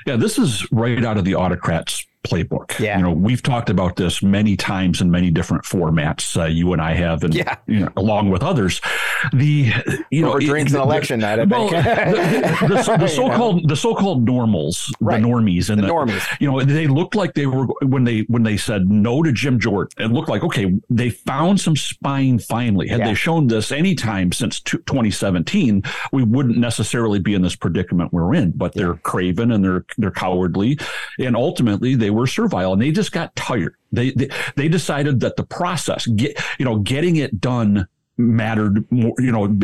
yeah. 0.07 0.15
This 0.15 0.39
is 0.39 0.67
right 0.71 1.05
out 1.05 1.19
of 1.19 1.25
the 1.25 1.35
autocrats 1.35 2.03
playbook. 2.25 2.80
Yeah. 2.80 2.98
You 2.98 3.04
know, 3.04 3.12
we've 3.12 3.44
talked 3.44 3.69
about 3.69 3.95
this 3.95 4.22
many 4.22 4.56
times 4.56 5.01
in 5.01 5.12
many 5.12 5.31
different 5.31 5.63
formats. 5.63 6.39
Uh, 6.39 6.45
you 6.45 6.74
and 6.74 6.81
I 6.81 6.94
have, 6.94 7.24
and 7.24 7.33
yeah. 7.33 7.56
you 7.68 7.81
know, 7.81 7.92
along 7.98 8.30
with 8.30 8.44
others. 8.44 8.81
The 9.33 9.72
you 10.12 10.22
know, 10.22 10.39
drinks 10.39 10.74
an 10.74 10.81
election 10.81 11.19
night. 11.22 11.39
I 11.39 11.45
well, 11.45 11.69
the, 11.69 12.86
the, 12.86 12.98
the, 12.98 13.07
so-called 13.16 13.68
the 13.68 13.75
so-called 13.75 14.25
normals, 14.25 14.92
right. 15.00 15.22
the 15.22 15.27
normies, 15.27 15.69
and 15.69 15.81
the, 15.81 15.88
the 15.88 15.94
normies. 15.94 16.25
You 16.39 16.51
know, 16.51 16.62
they 16.62 16.88
looked 16.88 17.16
like 17.16 17.33
they 17.33 17.45
were 17.45 17.66
when 17.81 18.04
they 18.04 18.22
when 18.22 18.44
they 18.44 18.57
said 18.57 18.89
no 18.89 19.24
to 19.24 19.31
Jim 19.31 19.60
Jordan. 19.60 19.92
It 19.98 20.12
looked 20.12 20.30
like 20.30 20.44
okay, 20.44 20.74
they 20.89 21.10
found 21.10 21.60
some 21.60 21.75
spine 21.75 22.39
finally. 22.39 22.88
Had 22.88 23.00
yeah. 23.00 23.07
they 23.07 23.13
shown 23.13 23.48
this 23.48 23.71
any 23.71 23.95
time 23.95 24.31
since 24.31 24.60
2017, 24.62 25.83
we 26.12 26.24
wouldn't 26.24 26.57
necessarily 26.57 27.19
be 27.19 27.33
in 27.33 27.42
this 27.42 27.56
predicament 27.56 28.13
we're 28.13 28.33
in. 28.33 28.51
But 28.51 28.74
they're 28.74 28.95
craven 28.95 29.51
and 29.51 29.63
they're 29.63 29.86
they're 29.98 30.12
cowardly, 30.12 30.80
and 31.19 31.36
ultimately 31.36 31.95
they 31.95 32.10
were 32.15 32.27
servile 32.27 32.73
and 32.73 32.81
they 32.81 32.91
just 32.91 33.12
got 33.12 33.35
tired. 33.35 33.75
They, 33.91 34.12
they, 34.12 34.29
they 34.56 34.67
decided 34.67 35.19
that 35.19 35.35
the 35.35 35.45
process, 35.45 36.07
get, 36.07 36.41
you 36.57 36.65
know, 36.65 36.79
getting 36.79 37.17
it 37.17 37.39
done 37.39 37.88
mattered 38.17 38.89
more, 38.91 39.13
you 39.19 39.31
know, 39.31 39.59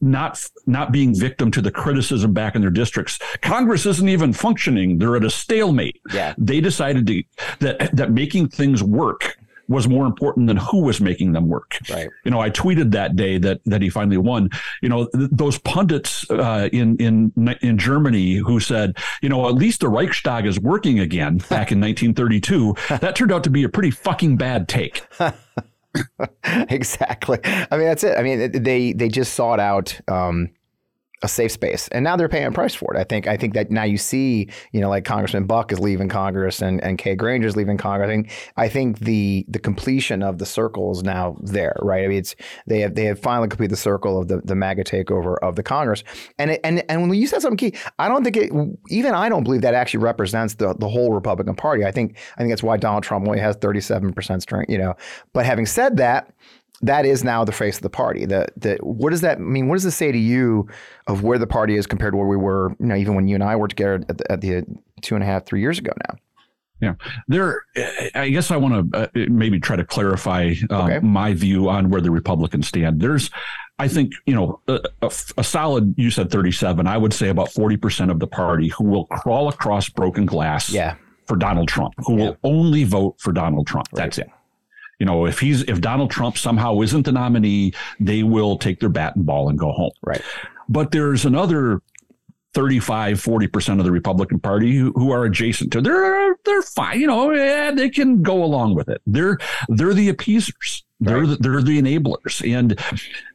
not, 0.00 0.46
not 0.66 0.92
being 0.92 1.14
victim 1.14 1.50
to 1.50 1.62
the 1.62 1.70
criticism 1.70 2.32
back 2.32 2.54
in 2.54 2.60
their 2.60 2.70
districts. 2.70 3.18
Congress 3.40 3.86
isn't 3.86 4.08
even 4.08 4.32
functioning. 4.32 4.98
They're 4.98 5.16
at 5.16 5.24
a 5.24 5.30
stalemate. 5.30 6.00
Yeah. 6.12 6.34
They 6.36 6.60
decided 6.60 7.06
to, 7.06 7.22
that, 7.60 7.96
that 7.96 8.12
making 8.12 8.48
things 8.48 8.82
work 8.82 9.36
was 9.70 9.88
more 9.88 10.04
important 10.04 10.48
than 10.48 10.56
who 10.56 10.82
was 10.82 11.00
making 11.00 11.32
them 11.32 11.48
work. 11.48 11.78
Right. 11.88 12.10
You 12.24 12.32
know, 12.32 12.40
I 12.40 12.50
tweeted 12.50 12.90
that 12.90 13.14
day 13.14 13.38
that 13.38 13.60
that 13.64 13.80
he 13.80 13.88
finally 13.88 14.18
won. 14.18 14.50
You 14.82 14.88
know, 14.88 15.06
th- 15.06 15.30
those 15.32 15.58
pundits 15.58 16.28
uh, 16.30 16.68
in 16.72 16.96
in 16.96 17.32
in 17.62 17.78
Germany 17.78 18.34
who 18.34 18.58
said, 18.58 18.98
you 19.22 19.28
know, 19.28 19.48
at 19.48 19.54
least 19.54 19.80
the 19.80 19.88
Reichstag 19.88 20.44
is 20.44 20.58
working 20.58 20.98
again 20.98 21.38
back 21.48 21.70
in 21.70 21.80
1932. 21.80 22.74
That 22.98 23.14
turned 23.14 23.32
out 23.32 23.44
to 23.44 23.50
be 23.50 23.62
a 23.62 23.68
pretty 23.68 23.92
fucking 23.92 24.36
bad 24.36 24.68
take. 24.68 25.06
exactly. 26.44 27.38
I 27.44 27.76
mean, 27.76 27.86
that's 27.86 28.02
it. 28.04 28.18
I 28.18 28.22
mean, 28.22 28.62
they 28.62 28.92
they 28.92 29.08
just 29.08 29.34
sought 29.34 29.60
out. 29.60 29.98
Um, 30.08 30.50
a 31.22 31.28
safe 31.28 31.52
space. 31.52 31.88
And 31.88 32.02
now 32.02 32.16
they're 32.16 32.28
paying 32.28 32.46
a 32.46 32.52
price 32.52 32.74
for 32.74 32.94
it. 32.94 32.98
I 32.98 33.04
think 33.04 33.26
I 33.26 33.36
think 33.36 33.54
that 33.54 33.70
now 33.70 33.82
you 33.82 33.98
see, 33.98 34.48
you 34.72 34.80
know, 34.80 34.88
like 34.88 35.04
Congressman 35.04 35.44
Buck 35.44 35.70
is 35.70 35.78
leaving 35.78 36.08
Congress 36.08 36.62
and, 36.62 36.82
and 36.82 36.96
Kay 36.96 37.14
Granger 37.14 37.46
is 37.46 37.56
leaving 37.56 37.76
Congress. 37.76 38.08
I 38.08 38.10
think 38.10 38.32
I 38.56 38.68
think 38.68 38.98
the 39.00 39.44
the 39.48 39.58
completion 39.58 40.22
of 40.22 40.38
the 40.38 40.46
circle 40.46 40.90
is 40.92 41.02
now 41.02 41.36
there, 41.40 41.76
right? 41.82 42.04
I 42.04 42.08
mean 42.08 42.18
it's 42.18 42.34
they 42.66 42.80
have 42.80 42.94
they 42.94 43.04
have 43.04 43.18
finally 43.18 43.48
completed 43.48 43.72
the 43.72 43.80
circle 43.80 44.18
of 44.18 44.28
the, 44.28 44.40
the 44.44 44.54
MAGA 44.54 44.84
takeover 44.84 45.36
of 45.42 45.56
the 45.56 45.62
Congress. 45.62 46.04
And 46.38 46.52
it, 46.52 46.60
and 46.64 46.82
and 46.88 47.02
when 47.02 47.14
you 47.14 47.26
said 47.26 47.42
something 47.42 47.70
key, 47.70 47.78
I 47.98 48.08
don't 48.08 48.24
think 48.24 48.36
it 48.36 48.50
even 48.88 49.14
I 49.14 49.28
don't 49.28 49.44
believe 49.44 49.60
that 49.62 49.74
actually 49.74 50.02
represents 50.02 50.54
the 50.54 50.74
the 50.74 50.88
whole 50.88 51.12
Republican 51.12 51.54
Party. 51.54 51.84
I 51.84 51.92
think 51.92 52.16
I 52.34 52.38
think 52.38 52.50
that's 52.50 52.62
why 52.62 52.78
Donald 52.78 53.04
Trump 53.04 53.26
only 53.26 53.40
has 53.40 53.56
37% 53.56 54.40
strength, 54.40 54.70
you 54.70 54.78
know. 54.78 54.94
But 55.34 55.44
having 55.44 55.66
said 55.66 55.98
that, 55.98 56.32
that 56.82 57.04
is 57.04 57.22
now 57.22 57.44
the 57.44 57.52
face 57.52 57.76
of 57.76 57.82
the 57.82 57.90
party. 57.90 58.24
The, 58.24 58.46
the, 58.56 58.78
what 58.80 59.10
does 59.10 59.20
that 59.20 59.40
mean? 59.40 59.68
What 59.68 59.76
does 59.76 59.84
this 59.84 59.96
say 59.96 60.12
to 60.12 60.18
you 60.18 60.68
of 61.06 61.22
where 61.22 61.38
the 61.38 61.46
party 61.46 61.76
is 61.76 61.86
compared 61.86 62.14
to 62.14 62.16
where 62.16 62.26
we 62.26 62.36
were, 62.36 62.74
you 62.80 62.86
know, 62.86 62.96
even 62.96 63.14
when 63.14 63.28
you 63.28 63.34
and 63.34 63.44
I 63.44 63.56
were 63.56 63.68
together 63.68 64.04
at 64.08 64.18
the, 64.18 64.32
at 64.32 64.40
the 64.40 64.64
two 65.02 65.14
and 65.14 65.22
a 65.22 65.26
half, 65.26 65.44
three 65.44 65.60
years 65.60 65.78
ago 65.78 65.92
now? 66.08 66.16
Yeah, 66.80 66.94
there. 67.28 67.66
I 68.14 68.30
guess 68.30 68.50
I 68.50 68.56
want 68.56 68.90
to 68.90 68.98
uh, 68.98 69.08
maybe 69.28 69.60
try 69.60 69.76
to 69.76 69.84
clarify 69.84 70.54
um, 70.70 70.90
okay. 70.90 70.98
my 71.00 71.34
view 71.34 71.68
on 71.68 71.90
where 71.90 72.00
the 72.00 72.10
Republicans 72.10 72.68
stand. 72.68 73.00
There's, 73.02 73.28
I 73.78 73.86
think, 73.86 74.14
you 74.24 74.34
know, 74.34 74.60
a, 74.66 74.80
a, 75.02 75.12
a 75.36 75.44
solid. 75.44 75.94
You 75.98 76.10
said 76.10 76.30
37. 76.30 76.86
I 76.86 76.96
would 76.96 77.12
say 77.12 77.28
about 77.28 77.52
40 77.52 77.76
percent 77.76 78.10
of 78.10 78.18
the 78.18 78.26
party 78.26 78.68
who 78.68 78.84
will 78.84 79.04
crawl 79.08 79.50
across 79.50 79.90
broken 79.90 80.24
glass. 80.24 80.70
Yeah. 80.70 80.94
For 81.26 81.36
Donald 81.36 81.68
Trump, 81.68 81.94
who 81.98 82.16
yeah. 82.16 82.24
will 82.24 82.36
only 82.42 82.82
vote 82.82 83.14
for 83.18 83.30
Donald 83.30 83.64
Trump. 83.64 83.86
Right. 83.92 84.04
That's 84.04 84.18
it 84.18 84.30
You 85.00 85.06
know, 85.06 85.26
if 85.26 85.40
he's 85.40 85.62
if 85.62 85.80
Donald 85.80 86.10
Trump 86.10 86.38
somehow 86.38 86.80
isn't 86.82 87.04
the 87.04 87.12
nominee, 87.12 87.72
they 87.98 88.22
will 88.22 88.58
take 88.58 88.78
their 88.80 88.88
bat 88.88 89.16
and 89.16 89.26
ball 89.26 89.48
and 89.48 89.58
go 89.58 89.72
home. 89.72 89.92
Right. 90.04 90.22
But 90.68 90.92
there's 90.92 91.24
another 91.24 91.82
35 92.54 93.22
40% 93.22 93.78
of 93.78 93.84
the 93.84 93.92
republican 93.92 94.40
party 94.40 94.76
who, 94.76 94.92
who 94.96 95.12
are 95.12 95.24
adjacent 95.24 95.72
to 95.72 95.80
they're 95.80 96.34
they're 96.44 96.62
fine 96.62 97.00
you 97.00 97.06
know 97.06 97.30
yeah, 97.30 97.70
they 97.70 97.88
can 97.88 98.22
go 98.22 98.42
along 98.42 98.74
with 98.74 98.88
it 98.88 99.00
they're 99.06 99.38
they're 99.68 99.94
the 99.94 100.08
appeasers 100.08 100.84
they're 100.98 101.26
the, 101.26 101.36
they're 101.36 101.62
the 101.62 101.80
enablers 101.80 102.42
and 102.52 102.78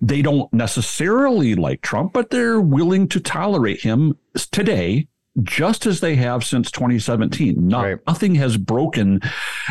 they 0.01 0.22
don't 0.22 0.51
necessarily 0.51 1.55
like 1.55 1.81
trump 1.81 2.12
but 2.12 2.29
they're 2.29 2.60
willing 2.60 3.07
to 3.07 3.22
tolerate 3.22 3.79
him 3.79 4.17
today 4.51 5.07
just 5.44 5.86
as 5.86 6.00
they 6.00 6.15
have 6.15 6.44
since 6.44 6.72
2017. 6.72 7.68
Not, 7.68 7.82
right. 7.84 7.98
Nothing 8.08 8.36
has 8.36 8.58
broken 8.58 9.22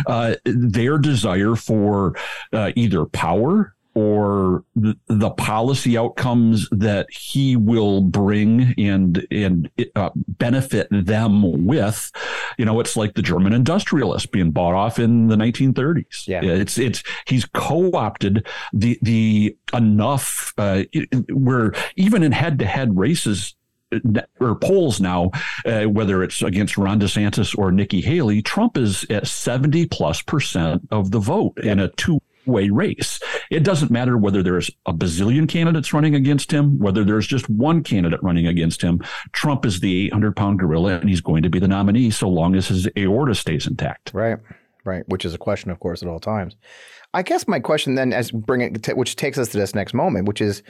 uh, 0.06 0.37
their 0.44 0.99
desire 0.99 1.54
for 1.56 2.16
uh, 2.52 2.73
either 2.76 3.04
power 3.06 3.75
or 3.94 4.64
the, 4.75 4.97
the, 5.06 5.30
policy 5.30 5.97
outcomes 5.97 6.68
that 6.71 7.06
he 7.11 7.56
will 7.56 8.00
bring 8.00 8.75
and 8.76 9.26
and 9.30 9.71
uh, 9.94 10.11
benefit 10.14 10.88
them 10.90 11.66
with 11.66 12.11
you 12.59 12.64
know 12.64 12.80
it's 12.80 12.97
like 12.97 13.14
the 13.14 13.23
german 13.23 13.52
industrialist 13.52 14.33
being 14.33 14.50
bought 14.50 14.75
off 14.75 14.99
in 14.99 15.28
the 15.28 15.37
1930s 15.37 16.26
yeah 16.26 16.40
it's 16.42 16.78
it's 16.78 17.02
he's 17.26 17.44
co-opted 17.44 18.47
the 18.73 18.99
the 19.02 19.56
enough 19.73 20.52
uh, 20.59 20.83
where 21.33 21.73
even 21.97 22.23
in 22.23 22.33
head-to-head 22.33 22.97
races 22.97 23.54
or 24.40 24.54
polls 24.56 25.00
now, 25.00 25.30
uh, 25.66 25.84
whether 25.84 26.22
it's 26.22 26.42
against 26.42 26.76
Ron 26.78 27.00
DeSantis 27.00 27.56
or 27.56 27.72
Nikki 27.72 28.00
Haley, 28.00 28.42
Trump 28.42 28.76
is 28.76 29.04
at 29.10 29.26
70 29.26 29.86
plus 29.86 30.22
percent 30.22 30.82
of 30.90 31.10
the 31.10 31.18
vote 31.18 31.58
in 31.58 31.80
a 31.80 31.88
two 31.88 32.20
way 32.46 32.70
race. 32.70 33.20
It 33.50 33.64
doesn't 33.64 33.90
matter 33.90 34.16
whether 34.16 34.42
there's 34.42 34.70
a 34.86 34.92
bazillion 34.92 35.48
candidates 35.48 35.92
running 35.92 36.14
against 36.14 36.50
him, 36.50 36.78
whether 36.78 37.04
there's 37.04 37.26
just 37.26 37.48
one 37.48 37.82
candidate 37.82 38.22
running 38.22 38.46
against 38.46 38.82
him. 38.82 39.02
Trump 39.32 39.64
is 39.64 39.80
the 39.80 40.06
800 40.06 40.36
pound 40.36 40.58
gorilla 40.58 40.98
and 40.98 41.08
he's 41.08 41.20
going 41.20 41.42
to 41.42 41.50
be 41.50 41.58
the 41.58 41.68
nominee 41.68 42.10
so 42.10 42.28
long 42.28 42.54
as 42.54 42.68
his 42.68 42.88
aorta 42.96 43.34
stays 43.34 43.66
intact. 43.66 44.10
Right. 44.14 44.38
Right. 44.84 45.08
Which 45.08 45.24
is 45.24 45.34
a 45.34 45.38
question, 45.38 45.70
of 45.70 45.80
course, 45.80 46.02
at 46.02 46.08
all 46.08 46.20
times. 46.20 46.56
I 47.14 47.22
guess 47.22 47.46
my 47.46 47.60
question 47.60 47.94
then, 47.94 48.12
as 48.12 48.30
bring 48.30 48.60
it, 48.60 48.96
which 48.96 49.16
takes 49.16 49.38
us 49.38 49.48
to 49.48 49.58
this 49.58 49.74
next 49.74 49.94
moment, 49.94 50.26
which 50.26 50.40
is 50.40 50.62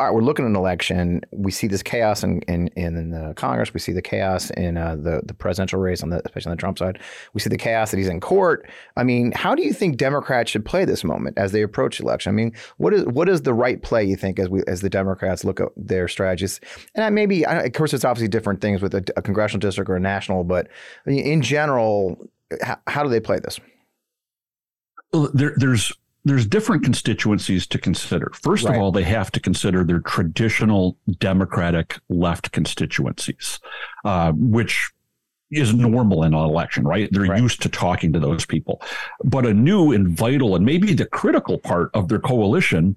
all 0.00 0.06
right, 0.06 0.14
we're 0.14 0.22
looking 0.22 0.46
at 0.46 0.48
an 0.48 0.56
election. 0.56 1.20
We 1.30 1.50
see 1.50 1.66
this 1.66 1.82
chaos 1.82 2.22
in 2.24 2.40
in, 2.48 2.68
in 2.68 3.10
the 3.10 3.34
Congress. 3.34 3.74
We 3.74 3.80
see 3.80 3.92
the 3.92 4.00
chaos 4.00 4.48
in 4.52 4.78
uh, 4.78 4.96
the 4.96 5.20
the 5.26 5.34
presidential 5.34 5.78
race 5.78 6.02
on 6.02 6.08
the 6.08 6.22
especially 6.24 6.52
on 6.52 6.56
the 6.56 6.60
Trump 6.60 6.78
side. 6.78 6.98
We 7.34 7.40
see 7.40 7.50
the 7.50 7.58
chaos 7.58 7.90
that 7.90 7.98
he's 7.98 8.08
in 8.08 8.18
court. 8.18 8.66
I 8.96 9.04
mean, 9.04 9.32
how 9.32 9.54
do 9.54 9.62
you 9.62 9.74
think 9.74 9.98
Democrats 9.98 10.50
should 10.50 10.64
play 10.64 10.86
this 10.86 11.04
moment 11.04 11.36
as 11.36 11.52
they 11.52 11.60
approach 11.60 11.98
the 11.98 12.04
election? 12.04 12.30
I 12.30 12.32
mean, 12.32 12.54
what 12.78 12.94
is 12.94 13.04
what 13.04 13.28
is 13.28 13.42
the 13.42 13.52
right 13.52 13.82
play 13.82 14.02
you 14.02 14.16
think 14.16 14.38
as 14.38 14.48
we 14.48 14.62
as 14.66 14.80
the 14.80 14.88
Democrats 14.88 15.44
look 15.44 15.60
at 15.60 15.68
their 15.76 16.08
strategies? 16.08 16.60
And 16.94 17.14
maybe, 17.14 17.44
of 17.44 17.70
course, 17.74 17.92
it's 17.92 18.04
obviously 18.04 18.28
different 18.28 18.62
things 18.62 18.80
with 18.80 18.94
a, 18.94 19.04
a 19.18 19.22
congressional 19.22 19.60
district 19.60 19.90
or 19.90 19.96
a 19.96 20.00
national, 20.00 20.44
but 20.44 20.68
in 21.04 21.42
general, 21.42 22.16
how, 22.62 22.78
how 22.86 23.02
do 23.02 23.10
they 23.10 23.20
play 23.20 23.38
this? 23.38 23.60
There, 25.34 25.52
there's 25.56 25.92
there's 26.24 26.46
different 26.46 26.84
constituencies 26.84 27.66
to 27.68 27.78
consider. 27.78 28.30
First 28.42 28.64
right. 28.64 28.74
of 28.74 28.80
all, 28.80 28.92
they 28.92 29.04
have 29.04 29.30
to 29.32 29.40
consider 29.40 29.84
their 29.84 30.00
traditional 30.00 30.98
Democratic 31.18 31.98
left 32.08 32.52
constituencies, 32.52 33.58
uh, 34.04 34.32
which 34.32 34.90
is 35.50 35.74
normal 35.74 36.22
in 36.22 36.34
an 36.34 36.40
election, 36.40 36.84
right? 36.84 37.08
They're 37.10 37.22
right. 37.22 37.40
used 37.40 37.62
to 37.62 37.68
talking 37.68 38.12
to 38.12 38.20
those 38.20 38.46
people. 38.46 38.80
But 39.24 39.46
a 39.46 39.54
new 39.54 39.92
and 39.92 40.08
vital 40.08 40.54
and 40.54 40.64
maybe 40.64 40.94
the 40.94 41.06
critical 41.06 41.58
part 41.58 41.90
of 41.94 42.08
their 42.08 42.20
coalition 42.20 42.96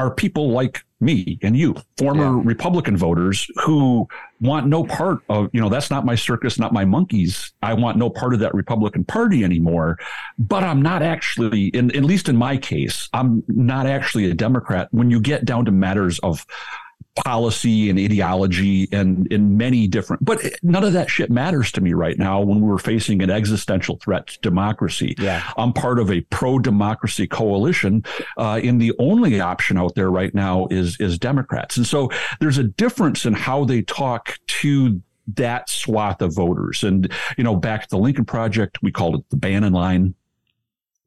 are 0.00 0.10
people 0.10 0.50
like 0.50 0.82
me 1.00 1.38
and 1.42 1.54
you, 1.54 1.76
former 1.98 2.36
yeah. 2.36 2.42
Republican 2.42 2.96
voters 2.96 3.46
who 3.64 4.08
want 4.40 4.66
no 4.66 4.82
part 4.82 5.18
of, 5.28 5.50
you 5.52 5.60
know, 5.60 5.68
that's 5.68 5.90
not 5.90 6.06
my 6.06 6.14
circus, 6.14 6.58
not 6.58 6.72
my 6.72 6.86
monkeys. 6.86 7.52
I 7.62 7.74
want 7.74 7.98
no 7.98 8.08
part 8.08 8.32
of 8.32 8.40
that 8.40 8.54
Republican 8.54 9.04
Party 9.04 9.44
anymore. 9.44 9.98
But 10.38 10.64
I'm 10.64 10.80
not 10.80 11.02
actually, 11.02 11.66
in, 11.68 11.94
at 11.94 12.02
least 12.02 12.30
in 12.30 12.36
my 12.36 12.56
case, 12.56 13.10
I'm 13.12 13.44
not 13.48 13.86
actually 13.86 14.30
a 14.30 14.34
Democrat. 14.34 14.88
When 14.90 15.10
you 15.10 15.20
get 15.20 15.44
down 15.44 15.66
to 15.66 15.70
matters 15.70 16.18
of 16.20 16.46
policy 17.16 17.90
and 17.90 17.98
ideology 17.98 18.88
and 18.92 19.26
in 19.32 19.56
many 19.56 19.88
different 19.88 20.24
but 20.24 20.40
none 20.62 20.84
of 20.84 20.92
that 20.92 21.10
shit 21.10 21.28
matters 21.28 21.72
to 21.72 21.80
me 21.80 21.92
right 21.92 22.18
now 22.18 22.40
when 22.40 22.60
we're 22.60 22.78
facing 22.78 23.20
an 23.22 23.30
existential 23.30 23.96
threat 23.96 24.28
to 24.28 24.38
democracy. 24.40 25.14
Yeah. 25.18 25.42
i'm 25.56 25.72
part 25.72 25.98
of 25.98 26.10
a 26.10 26.20
pro-democracy 26.22 27.26
coalition 27.26 28.04
uh, 28.38 28.60
and 28.62 28.80
the 28.80 28.92
only 28.98 29.40
option 29.40 29.76
out 29.76 29.94
there 29.94 30.10
right 30.10 30.34
now 30.34 30.66
is 30.70 30.96
is 31.00 31.18
democrats. 31.18 31.76
And 31.76 31.86
so 31.86 32.10
there's 32.40 32.58
a 32.58 32.64
difference 32.64 33.26
in 33.26 33.34
how 33.34 33.64
they 33.64 33.82
talk 33.82 34.38
to 34.46 35.02
that 35.34 35.68
swath 35.68 36.22
of 36.22 36.34
voters. 36.34 36.82
And 36.84 37.12
you 37.36 37.44
know 37.44 37.56
back 37.56 37.82
to 37.82 37.88
the 37.90 37.98
lincoln 37.98 38.24
project 38.24 38.78
we 38.82 38.92
called 38.92 39.16
it 39.16 39.24
the 39.30 39.36
bannon 39.36 39.72
line 39.72 40.14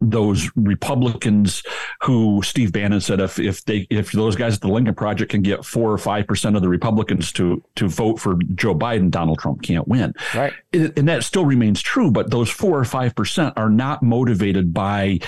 those 0.04 0.52
Republicans 0.56 1.64
who 2.02 2.42
Steve 2.44 2.72
Bannon 2.72 3.02
said 3.02 3.20
if 3.20 3.40
if 3.40 3.64
they 3.66 3.88
if 3.90 4.12
those 4.12 4.36
guys 4.36 4.56
at 4.56 4.62
the 4.62 4.68
Lincoln 4.68 4.96
Project 4.96 5.32
can 5.32 5.42
get 5.42 5.66
four 5.66 5.92
or 5.92 5.98
five 5.98 6.28
percent 6.28 6.56
of 6.56 6.62
the 6.62 6.70
Republicans 6.70 7.32
to 7.34 7.64
to 7.76 7.88
vote 7.88 8.20
for 8.20 8.36
Joe 8.56 8.76
Biden, 8.76 9.10
Donald 9.10 9.40
Trump 9.40 9.62
can't 9.62 9.88
win. 9.88 10.14
Right, 10.36 10.54
and 10.74 11.08
that 11.08 11.24
still 11.24 11.46
remains 11.46 11.82
true. 11.82 12.12
But 12.12 12.30
those 12.32 12.50
four 12.50 12.80
or 12.80 12.86
five 12.86 13.16
percent 13.16 13.54
are 13.58 13.70
not 13.70 14.04
motivated 14.04 14.74
by 14.74 15.20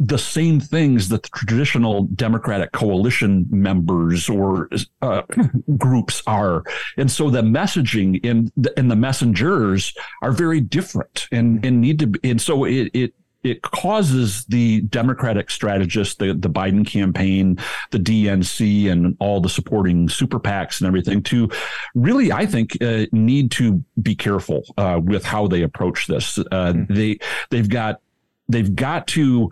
the 0.00 0.18
same 0.18 0.58
things 0.58 1.10
that 1.10 1.22
the 1.22 1.28
traditional 1.28 2.04
Democratic 2.14 2.72
coalition 2.72 3.46
members 3.50 4.30
or 4.30 4.70
uh, 5.02 5.22
groups 5.76 6.22
are, 6.26 6.64
and 6.96 7.10
so 7.10 7.28
the 7.28 7.42
messaging 7.42 8.24
in 8.24 8.50
the, 8.56 8.72
and 8.78 8.90
the 8.90 8.96
messengers 8.96 9.94
are 10.22 10.32
very 10.32 10.60
different, 10.60 11.28
and 11.30 11.64
and 11.64 11.80
need 11.80 11.98
to. 11.98 12.06
Be, 12.06 12.30
and 12.30 12.40
so 12.40 12.64
it 12.64 12.90
it 12.94 13.14
it 13.42 13.62
causes 13.62 14.44
the 14.46 14.82
Democratic 14.82 15.50
strategists, 15.50 16.14
the, 16.16 16.34
the 16.34 16.50
Biden 16.50 16.86
campaign, 16.86 17.58
the 17.90 17.98
DNC, 17.98 18.90
and 18.90 19.16
all 19.18 19.40
the 19.40 19.48
supporting 19.48 20.08
super 20.08 20.38
PACs 20.38 20.80
and 20.80 20.86
everything 20.86 21.22
to 21.24 21.50
really, 21.94 22.32
I 22.32 22.46
think, 22.46 22.76
uh, 22.82 23.06
need 23.12 23.50
to 23.52 23.82
be 24.02 24.14
careful 24.14 24.62
uh, 24.76 25.00
with 25.02 25.24
how 25.24 25.46
they 25.46 25.62
approach 25.62 26.06
this. 26.06 26.38
Uh, 26.38 26.44
mm-hmm. 26.50 26.94
They 26.94 27.18
they've 27.50 27.68
got 27.68 28.00
they've 28.48 28.74
got 28.74 29.06
to 29.08 29.50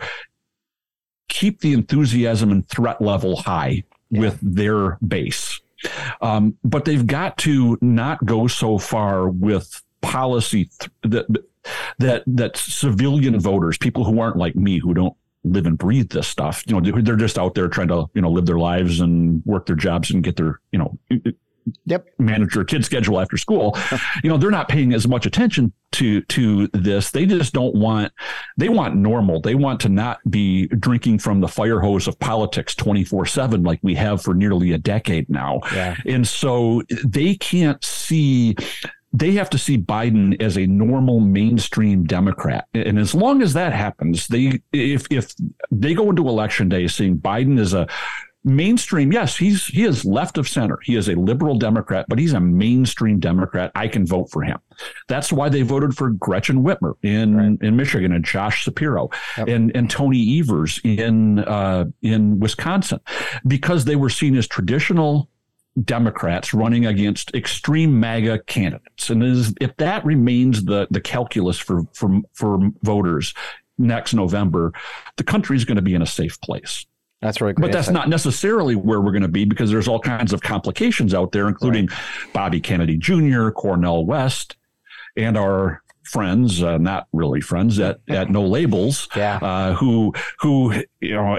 keep 1.28 1.60
the 1.60 1.72
enthusiasm 1.72 2.50
and 2.50 2.68
threat 2.68 3.00
level 3.00 3.36
high 3.36 3.84
yeah. 4.10 4.20
with 4.20 4.38
their 4.42 4.98
base. 5.06 5.60
Um, 6.20 6.56
but 6.64 6.84
they've 6.84 7.06
got 7.06 7.38
to 7.38 7.78
not 7.80 8.24
go 8.24 8.48
so 8.48 8.78
far 8.78 9.28
with 9.28 9.80
policy 10.00 10.70
th- 10.78 11.24
that 11.28 11.44
that 11.98 12.22
that 12.26 12.56
civilian 12.56 13.38
voters, 13.40 13.78
people 13.78 14.04
who 14.04 14.20
aren't 14.20 14.36
like 14.36 14.56
me, 14.56 14.78
who 14.78 14.94
don't 14.94 15.14
live 15.44 15.66
and 15.66 15.78
breathe 15.78 16.10
this 16.10 16.28
stuff, 16.28 16.62
you 16.66 16.78
know, 16.78 17.00
they're 17.00 17.16
just 17.16 17.38
out 17.38 17.54
there 17.54 17.68
trying 17.68 17.88
to 17.88 18.06
you 18.14 18.22
know 18.22 18.30
live 18.30 18.46
their 18.46 18.58
lives 18.58 19.00
and 19.00 19.42
work 19.44 19.66
their 19.66 19.76
jobs 19.76 20.10
and 20.10 20.22
get 20.22 20.36
their 20.36 20.60
you 20.72 20.78
know 20.78 20.98
yep. 21.84 22.06
manage 22.18 22.54
their 22.54 22.64
kid 22.64 22.84
schedule 22.84 23.20
after 23.20 23.36
school. 23.36 23.76
you 24.22 24.30
know, 24.30 24.36
they're 24.36 24.50
not 24.50 24.68
paying 24.68 24.92
as 24.92 25.06
much 25.06 25.26
attention 25.26 25.72
to 25.92 26.22
to 26.22 26.68
this. 26.68 27.10
They 27.10 27.26
just 27.26 27.52
don't 27.52 27.74
want 27.74 28.12
they 28.56 28.68
want 28.68 28.96
normal. 28.96 29.40
They 29.40 29.54
want 29.54 29.80
to 29.80 29.88
not 29.88 30.18
be 30.30 30.66
drinking 30.68 31.18
from 31.20 31.40
the 31.40 31.48
fire 31.48 31.80
hose 31.80 32.06
of 32.08 32.18
politics 32.18 32.74
24/7 32.74 33.66
like 33.66 33.80
we 33.82 33.94
have 33.94 34.22
for 34.22 34.34
nearly 34.34 34.72
a 34.72 34.78
decade 34.78 35.28
now. 35.28 35.60
Yeah. 35.72 35.96
And 36.06 36.26
so 36.26 36.82
they 37.04 37.34
can't 37.34 37.82
see 37.84 38.56
they 39.18 39.32
have 39.32 39.50
to 39.50 39.58
see 39.58 39.76
Biden 39.76 40.40
as 40.40 40.56
a 40.56 40.66
normal 40.66 41.20
mainstream 41.20 42.04
Democrat. 42.04 42.66
And 42.74 42.98
as 42.98 43.14
long 43.14 43.42
as 43.42 43.52
that 43.54 43.72
happens, 43.72 44.28
they 44.28 44.60
if 44.72 45.06
if 45.10 45.34
they 45.70 45.94
go 45.94 46.10
into 46.10 46.28
election 46.28 46.68
day 46.68 46.86
seeing 46.86 47.18
Biden 47.18 47.58
as 47.58 47.74
a 47.74 47.88
mainstream, 48.44 49.12
yes, 49.12 49.36
he's 49.36 49.66
he 49.66 49.84
is 49.84 50.04
left 50.04 50.38
of 50.38 50.48
center. 50.48 50.78
He 50.84 50.94
is 50.94 51.08
a 51.08 51.14
liberal 51.14 51.58
Democrat, 51.58 52.06
but 52.08 52.18
he's 52.18 52.32
a 52.32 52.40
mainstream 52.40 53.18
Democrat. 53.18 53.72
I 53.74 53.88
can 53.88 54.06
vote 54.06 54.30
for 54.30 54.42
him. 54.42 54.58
That's 55.08 55.32
why 55.32 55.48
they 55.48 55.62
voted 55.62 55.94
for 55.96 56.10
Gretchen 56.10 56.62
Whitmer 56.62 56.94
in 57.02 57.36
right. 57.36 57.58
in 57.60 57.76
Michigan 57.76 58.12
and 58.12 58.24
Josh 58.24 58.62
Shapiro 58.62 59.10
yep. 59.36 59.48
and 59.48 59.74
and 59.74 59.90
Tony 59.90 60.38
Evers 60.38 60.80
in 60.84 61.40
uh, 61.40 61.86
in 62.02 62.38
Wisconsin, 62.38 63.00
because 63.46 63.84
they 63.84 63.96
were 63.96 64.10
seen 64.10 64.36
as 64.36 64.46
traditional 64.46 65.28
Democrats 65.84 66.54
running 66.54 66.86
against 66.86 67.34
extreme 67.34 67.98
MAGA 68.00 68.40
candidates. 68.40 69.10
And 69.10 69.22
is, 69.22 69.54
if 69.60 69.76
that 69.76 70.04
remains 70.04 70.64
the, 70.64 70.86
the 70.90 71.00
calculus 71.00 71.58
for, 71.58 71.82
for, 71.92 72.20
for 72.32 72.70
voters 72.82 73.34
next 73.78 74.14
November, 74.14 74.72
the 75.16 75.24
country 75.24 75.56
is 75.56 75.64
going 75.64 75.76
to 75.76 75.82
be 75.82 75.94
in 75.94 76.02
a 76.02 76.06
safe 76.06 76.40
place. 76.40 76.86
That's 77.20 77.40
right. 77.40 77.54
But 77.56 77.72
that's 77.72 77.90
not 77.90 78.08
necessarily 78.08 78.76
where 78.76 79.00
we're 79.00 79.10
going 79.10 79.22
to 79.22 79.28
be 79.28 79.44
because 79.44 79.70
there's 79.70 79.88
all 79.88 79.98
kinds 79.98 80.32
of 80.32 80.40
complications 80.40 81.14
out 81.14 81.32
there, 81.32 81.48
including 81.48 81.88
right. 81.88 81.98
Bobby 82.32 82.60
Kennedy 82.60 82.96
Jr., 82.96 83.50
Cornel 83.50 84.06
West, 84.06 84.56
and 85.16 85.36
our 85.36 85.82
friends, 86.04 86.62
uh, 86.62 86.78
not 86.78 87.08
really 87.12 87.40
friends 87.40 87.78
at, 87.80 88.00
at 88.08 88.30
No 88.30 88.46
Labels, 88.46 89.08
yeah. 89.16 89.38
uh, 89.42 89.74
who 89.74 90.14
who 90.38 90.72
you 91.00 91.14
know 91.14 91.38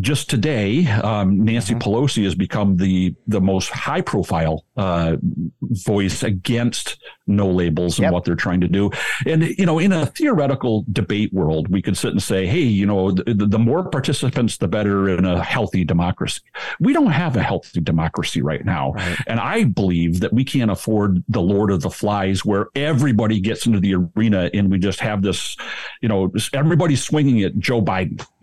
just 0.00 0.30
today 0.30 0.86
um, 0.86 1.44
Nancy 1.44 1.74
mm-hmm. 1.74 1.88
Pelosi 1.88 2.24
has 2.24 2.34
become 2.34 2.76
the 2.76 3.14
the 3.26 3.40
most 3.40 3.70
high 3.70 4.00
profile 4.00 4.64
uh, 4.76 5.16
voice 5.60 6.22
against 6.22 6.98
no 7.30 7.48
labels 7.48 7.98
and 7.98 8.04
yep. 8.04 8.12
what 8.12 8.24
they're 8.24 8.34
trying 8.34 8.60
to 8.60 8.68
do. 8.68 8.90
And 9.26 9.44
you 9.56 9.64
know, 9.64 9.78
in 9.78 9.92
a 9.92 10.06
theoretical 10.06 10.84
debate 10.92 11.32
world, 11.32 11.68
we 11.68 11.80
could 11.80 11.96
sit 11.96 12.10
and 12.10 12.22
say, 12.22 12.46
hey, 12.46 12.60
you 12.60 12.84
know, 12.86 13.12
the, 13.12 13.46
the 13.46 13.58
more 13.58 13.88
participants, 13.88 14.56
the 14.58 14.68
better 14.68 15.08
in 15.08 15.24
a 15.24 15.42
healthy 15.42 15.84
democracy. 15.84 16.42
We 16.80 16.92
don't 16.92 17.12
have 17.12 17.36
a 17.36 17.42
healthy 17.42 17.80
democracy 17.80 18.42
right 18.42 18.64
now, 18.64 18.92
right. 18.92 19.18
and 19.26 19.40
I 19.40 19.64
believe 19.64 20.20
that 20.20 20.32
we 20.32 20.44
can't 20.44 20.70
afford 20.70 21.22
the 21.28 21.40
Lord 21.40 21.70
of 21.70 21.82
the 21.82 21.90
Flies, 21.90 22.44
where 22.44 22.68
everybody 22.74 23.40
gets 23.40 23.66
into 23.66 23.80
the 23.80 23.94
arena 23.94 24.50
and 24.52 24.70
we 24.70 24.78
just 24.78 25.00
have 25.00 25.22
this, 25.22 25.56
you 26.00 26.08
know, 26.08 26.32
everybody's 26.52 27.02
swinging 27.02 27.42
at 27.42 27.58
Joe 27.58 27.80
Biden. 27.80 28.24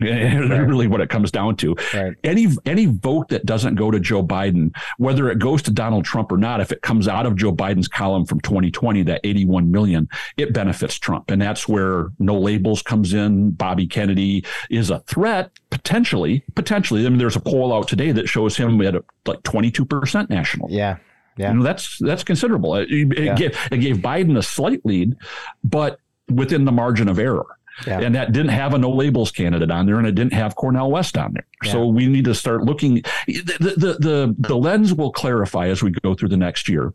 Right. 0.58 0.68
really, 0.68 0.86
what 0.86 1.00
it 1.00 1.08
comes 1.08 1.30
down 1.30 1.56
to. 1.56 1.76
Right. 1.94 2.14
Any 2.24 2.48
any 2.64 2.86
vote 2.86 3.28
that 3.28 3.46
doesn't 3.46 3.74
go 3.74 3.90
to 3.90 4.00
Joe 4.00 4.22
Biden, 4.22 4.74
whether 4.98 5.30
it 5.30 5.38
goes 5.38 5.62
to 5.62 5.70
Donald 5.70 6.04
Trump 6.04 6.32
or 6.32 6.36
not, 6.36 6.60
if 6.60 6.72
it 6.72 6.82
comes 6.82 7.08
out 7.08 7.26
of 7.26 7.36
Joe 7.36 7.52
Biden's 7.52 7.88
column 7.88 8.24
from 8.24 8.40
2020, 8.40 9.02
that 9.04 9.20
81 9.24 9.70
million, 9.70 10.08
it 10.36 10.52
benefits 10.52 10.98
Trump, 10.98 11.30
and 11.30 11.40
that's 11.40 11.68
where 11.68 12.08
no 12.18 12.38
labels 12.38 12.82
comes 12.82 13.14
in. 13.14 13.50
Bobby 13.50 13.86
Kennedy 13.86 14.44
is 14.70 14.90
a 14.90 15.00
threat 15.00 15.50
potentially. 15.70 16.44
Potentially, 16.54 17.04
I 17.06 17.08
mean, 17.08 17.18
there's 17.18 17.36
a 17.36 17.40
poll 17.40 17.72
out 17.72 17.88
today 17.88 18.12
that 18.12 18.28
shows 18.28 18.56
him 18.56 18.80
at 18.82 18.94
like 19.26 19.42
22 19.42 19.84
percent 19.84 20.30
national. 20.30 20.68
Yeah. 20.70 20.98
Yeah. 21.36 21.52
You 21.52 21.58
know, 21.58 21.62
that's 21.62 21.98
that's 21.98 22.24
considerable. 22.24 22.74
It, 22.74 22.90
it, 22.90 23.24
yeah. 23.24 23.34
gave, 23.34 23.58
it 23.70 23.78
gave 23.78 23.98
Biden 23.98 24.36
a 24.36 24.42
slight 24.42 24.84
lead, 24.84 25.16
but 25.62 26.00
within 26.28 26.64
the 26.64 26.72
margin 26.72 27.08
of 27.08 27.18
error. 27.18 27.46
Yeah. 27.86 28.00
And 28.00 28.14
that 28.14 28.32
didn't 28.32 28.50
have 28.50 28.74
a 28.74 28.78
no 28.78 28.90
labels 28.90 29.30
candidate 29.30 29.70
on 29.70 29.86
there, 29.86 29.98
and 29.98 30.06
it 30.06 30.14
didn't 30.14 30.32
have 30.32 30.56
Cornel 30.56 30.90
West 30.90 31.16
on 31.16 31.32
there. 31.32 31.46
Yeah. 31.64 31.72
So 31.72 31.86
we 31.86 32.06
need 32.06 32.24
to 32.24 32.34
start 32.34 32.64
looking. 32.64 33.02
The, 33.26 33.74
the, 33.76 33.96
the 33.98 34.34
the 34.38 34.56
lens 34.56 34.94
will 34.94 35.12
clarify 35.12 35.68
as 35.68 35.82
we 35.82 35.90
go 35.90 36.14
through 36.14 36.30
the 36.30 36.36
next 36.36 36.68
year. 36.68 36.92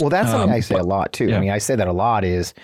Well, 0.00 0.10
that's 0.10 0.30
something 0.30 0.50
um, 0.50 0.56
I 0.56 0.60
say 0.60 0.74
but, 0.74 0.82
a 0.82 0.86
lot 0.86 1.12
too. 1.12 1.28
Yeah. 1.28 1.36
I 1.36 1.40
mean, 1.40 1.50
I 1.50 1.58
say 1.58 1.76
that 1.76 1.88
a 1.88 1.92
lot. 1.92 2.24
Is 2.24 2.54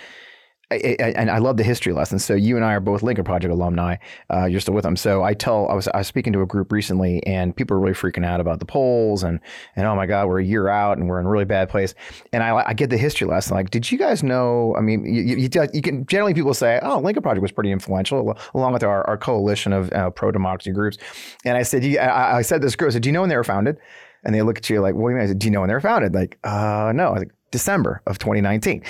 And 0.70 1.30
I 1.30 1.38
love 1.38 1.58
the 1.58 1.62
history 1.62 1.92
lessons. 1.92 2.24
So 2.24 2.34
you 2.34 2.56
and 2.56 2.64
I 2.64 2.72
are 2.72 2.80
both 2.80 3.02
Lincoln 3.04 3.24
Project 3.24 3.52
alumni. 3.52 3.96
Uh, 4.32 4.46
you're 4.46 4.58
still 4.58 4.74
with 4.74 4.82
them. 4.82 4.96
So 4.96 5.22
I 5.22 5.32
tell 5.32 5.68
I 5.68 5.74
was 5.74 5.86
I 5.88 5.98
was 5.98 6.08
speaking 6.08 6.32
to 6.32 6.42
a 6.42 6.46
group 6.46 6.72
recently, 6.72 7.24
and 7.24 7.54
people 7.54 7.76
are 7.76 7.80
really 7.80 7.94
freaking 7.94 8.26
out 8.26 8.40
about 8.40 8.58
the 8.58 8.66
polls 8.66 9.22
and 9.22 9.38
and 9.76 9.86
oh 9.86 9.94
my 9.94 10.06
God, 10.06 10.26
we're 10.26 10.40
a 10.40 10.44
year 10.44 10.68
out 10.68 10.98
and 10.98 11.08
we're 11.08 11.20
in 11.20 11.26
a 11.26 11.28
really 11.28 11.44
bad 11.44 11.68
place. 11.68 11.94
And 12.32 12.42
I, 12.42 12.64
I 12.66 12.74
get 12.74 12.90
the 12.90 12.98
history 12.98 13.28
lesson. 13.28 13.54
Like, 13.54 13.70
did 13.70 13.92
you 13.92 13.96
guys 13.96 14.24
know? 14.24 14.74
I 14.76 14.80
mean, 14.80 15.04
you, 15.04 15.22
you, 15.22 15.48
you 15.72 15.82
can 15.82 16.04
generally 16.06 16.34
people 16.34 16.52
say, 16.52 16.80
oh, 16.82 16.98
Lincoln 16.98 17.22
Project 17.22 17.42
was 17.42 17.52
pretty 17.52 17.70
influential, 17.70 18.36
along 18.54 18.72
with 18.72 18.82
our, 18.82 19.06
our 19.06 19.16
coalition 19.16 19.72
of 19.72 19.92
uh, 19.92 20.10
pro 20.10 20.32
democracy 20.32 20.72
groups. 20.72 20.98
And 21.44 21.56
I 21.56 21.62
said, 21.62 21.84
I, 21.96 22.38
I 22.38 22.42
said 22.42 22.60
this 22.60 22.74
group. 22.74 22.90
I 22.90 22.92
said, 22.94 23.02
do 23.02 23.08
you 23.08 23.12
know 23.12 23.20
when 23.20 23.30
they 23.30 23.36
were 23.36 23.44
founded? 23.44 23.76
And 24.24 24.34
they 24.34 24.42
look 24.42 24.58
at 24.58 24.68
you 24.68 24.80
like, 24.80 24.96
what 24.96 25.10
do 25.10 25.10
you 25.10 25.16
mean? 25.16 25.24
I 25.24 25.28
said, 25.28 25.38
do 25.38 25.46
you 25.46 25.52
know 25.52 25.60
when 25.60 25.68
they 25.68 25.74
were 25.74 25.80
founded? 25.80 26.12
Like, 26.12 26.38
uh, 26.42 26.92
no. 26.92 27.08
I 27.08 27.10
was 27.10 27.18
like, 27.20 27.30
December 27.50 28.02
of 28.06 28.18
2019. 28.18 28.82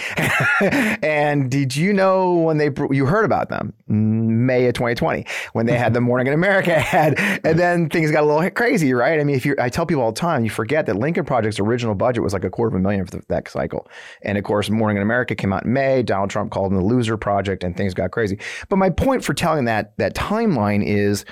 and 1.03 1.51
did 1.51 1.77
you 1.77 1.93
know 1.93 2.35
when 2.35 2.59
they 2.59 2.71
you 2.91 3.07
heard 3.07 3.25
about 3.25 3.49
them? 3.49 3.73
May 3.87 4.67
of 4.67 4.75
2020 4.75 5.27
when 5.53 5.67
they 5.67 5.77
had 5.77 5.95
the 5.95 6.01
Morning 6.07 6.27
in 6.29 6.33
America 6.33 6.75
ad, 6.75 7.15
and 7.45 7.59
then 7.59 7.89
things 7.89 8.11
got 8.11 8.23
a 8.23 8.27
little 8.27 8.49
crazy, 8.51 8.95
right? 8.95 9.21
I 9.21 9.25
mean, 9.25 9.37
if 9.37 9.45
you, 9.45 9.57
I 9.59 9.69
tell 9.69 9.85
people 9.85 10.03
all 10.03 10.13
the 10.13 10.21
time, 10.21 10.45
you 10.45 10.51
forget 10.51 10.87
that 10.87 10.97
Lincoln 10.97 11.25
Project's 11.25 11.59
original 11.59 11.95
budget 11.95 12.23
was 12.23 12.33
like 12.33 12.45
a 12.45 12.51
quarter 12.51 12.75
of 12.77 12.81
a 12.81 12.83
million 12.83 13.05
for 13.07 13.21
that 13.29 13.49
cycle, 13.49 13.89
and 14.23 14.39
of 14.39 14.45
course, 14.45 14.71
Morning 14.71 14.97
in 14.97 15.03
America 15.03 15.35
came 15.35 15.53
out 15.53 15.65
in 15.65 15.73
May. 15.73 16.03
Donald 16.03 16.31
Trump 16.31 16.51
called 16.51 16.73
them 16.73 16.79
the 16.79 16.85
loser 16.85 17.17
project, 17.17 17.65
and 17.65 17.77
things 17.77 17.93
got 17.93 18.11
crazy. 18.11 18.39
But 18.69 18.77
my 18.77 18.91
point 18.91 19.25
for 19.25 19.35
telling 19.35 19.67
that 19.67 19.97
that 19.99 20.15
timeline 20.15 20.85
is 20.85 21.25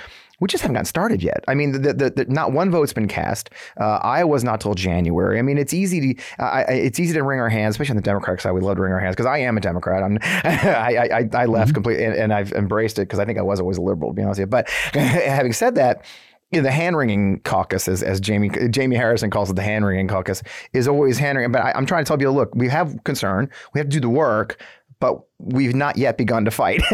we 0.45 0.49
just 0.49 0.61
haven't 0.61 0.75
gotten 0.75 0.85
started 0.85 1.23
yet. 1.23 1.43
I 1.49 1.55
mean, 1.55 1.73
the, 1.73 1.95
the, 1.95 2.11
the, 2.11 2.27
not 2.27 2.53
one 2.53 2.71
vote's 2.71 2.93
been 2.93 3.09
cast. 3.09 3.49
Uh, 3.81 3.95
Iowa's 4.03 4.45
not 4.45 4.61
till 4.61 4.75
January. 4.75 5.39
I 5.39 5.43
mean, 5.43 5.57
it's 5.57 5.73
easy 5.73 6.13
to 6.13 6.23
uh, 6.39 6.65
it's 6.69 7.01
easy 7.01 7.15
to 7.15 7.23
wring 7.23 7.41
our 7.41 7.49
hands, 7.49 7.77
especially 7.77 7.93
on 7.93 7.97
the 7.97 8.03
Democratic 8.03 8.43
side. 8.43 8.53
We 8.53 8.61
love 8.61 8.77
to 8.77 8.83
wring 8.83 8.93
our 8.93 9.01
hands 9.01 9.17
because 9.17 9.25
I 9.25 9.39
am 9.39 9.57
a 9.57 9.61
Democrat. 9.63 10.03
I'm, 10.03 10.19
I, 10.23 11.09
I, 11.11 11.29
I 11.33 11.47
left 11.47 11.69
mm-hmm. 11.69 11.75
completely, 11.77 12.05
and, 12.05 12.15
and, 12.15 12.35
I've 12.35 12.53
embraced 12.53 12.99
it 12.99 13.03
because 13.09 13.21
I 13.21 13.25
think 13.25 13.39
I 13.39 13.43
was 13.43 13.59
always 13.59 13.79
a 13.79 13.81
liberal, 13.81 14.11
to 14.11 14.15
be 14.15 14.23
honest 14.23 14.39
with 14.39 14.49
you. 14.49 14.51
But 14.51 14.69
having 14.93 15.55
said 15.55 15.77
that. 15.77 16.05
You 16.53 16.61
know, 16.61 16.65
the 16.65 16.73
hand 16.73 16.97
wringing 16.97 17.41
caucus, 17.41 17.89
as, 17.89 18.01
as 18.01 18.21
Jamie 18.21 18.51
Jamie 18.71 18.95
Harrison 18.95 19.29
calls 19.29 19.51
it, 19.51 19.57
the 19.57 19.63
hand 19.63 19.85
wringing 19.85 20.07
caucus 20.07 20.41
is 20.73 20.87
always 20.87 21.19
hand 21.19 21.37
wringing. 21.37 21.51
But 21.51 21.63
I, 21.63 21.73
I'm 21.75 21.85
trying 21.85 22.05
to 22.05 22.09
tell 22.09 22.19
people, 22.19 22.35
look, 22.35 22.55
we 22.55 22.69
have 22.69 23.03
concern, 23.03 23.51
we 23.73 23.81
have 23.81 23.89
to 23.89 23.93
do 23.93 23.99
the 23.99 24.09
work, 24.09 24.63
but 25.05 25.21
we've 25.39 25.75
not 25.75 25.99
yet 25.99 26.17
begun 26.17 26.47
to 26.47 26.51
fight. 26.51 26.81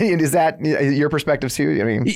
is 0.00 0.32
that 0.32 0.58
your 0.64 1.10
perspective 1.10 1.52
too? 1.52 1.78
I 1.82 1.84
mean, 1.84 2.06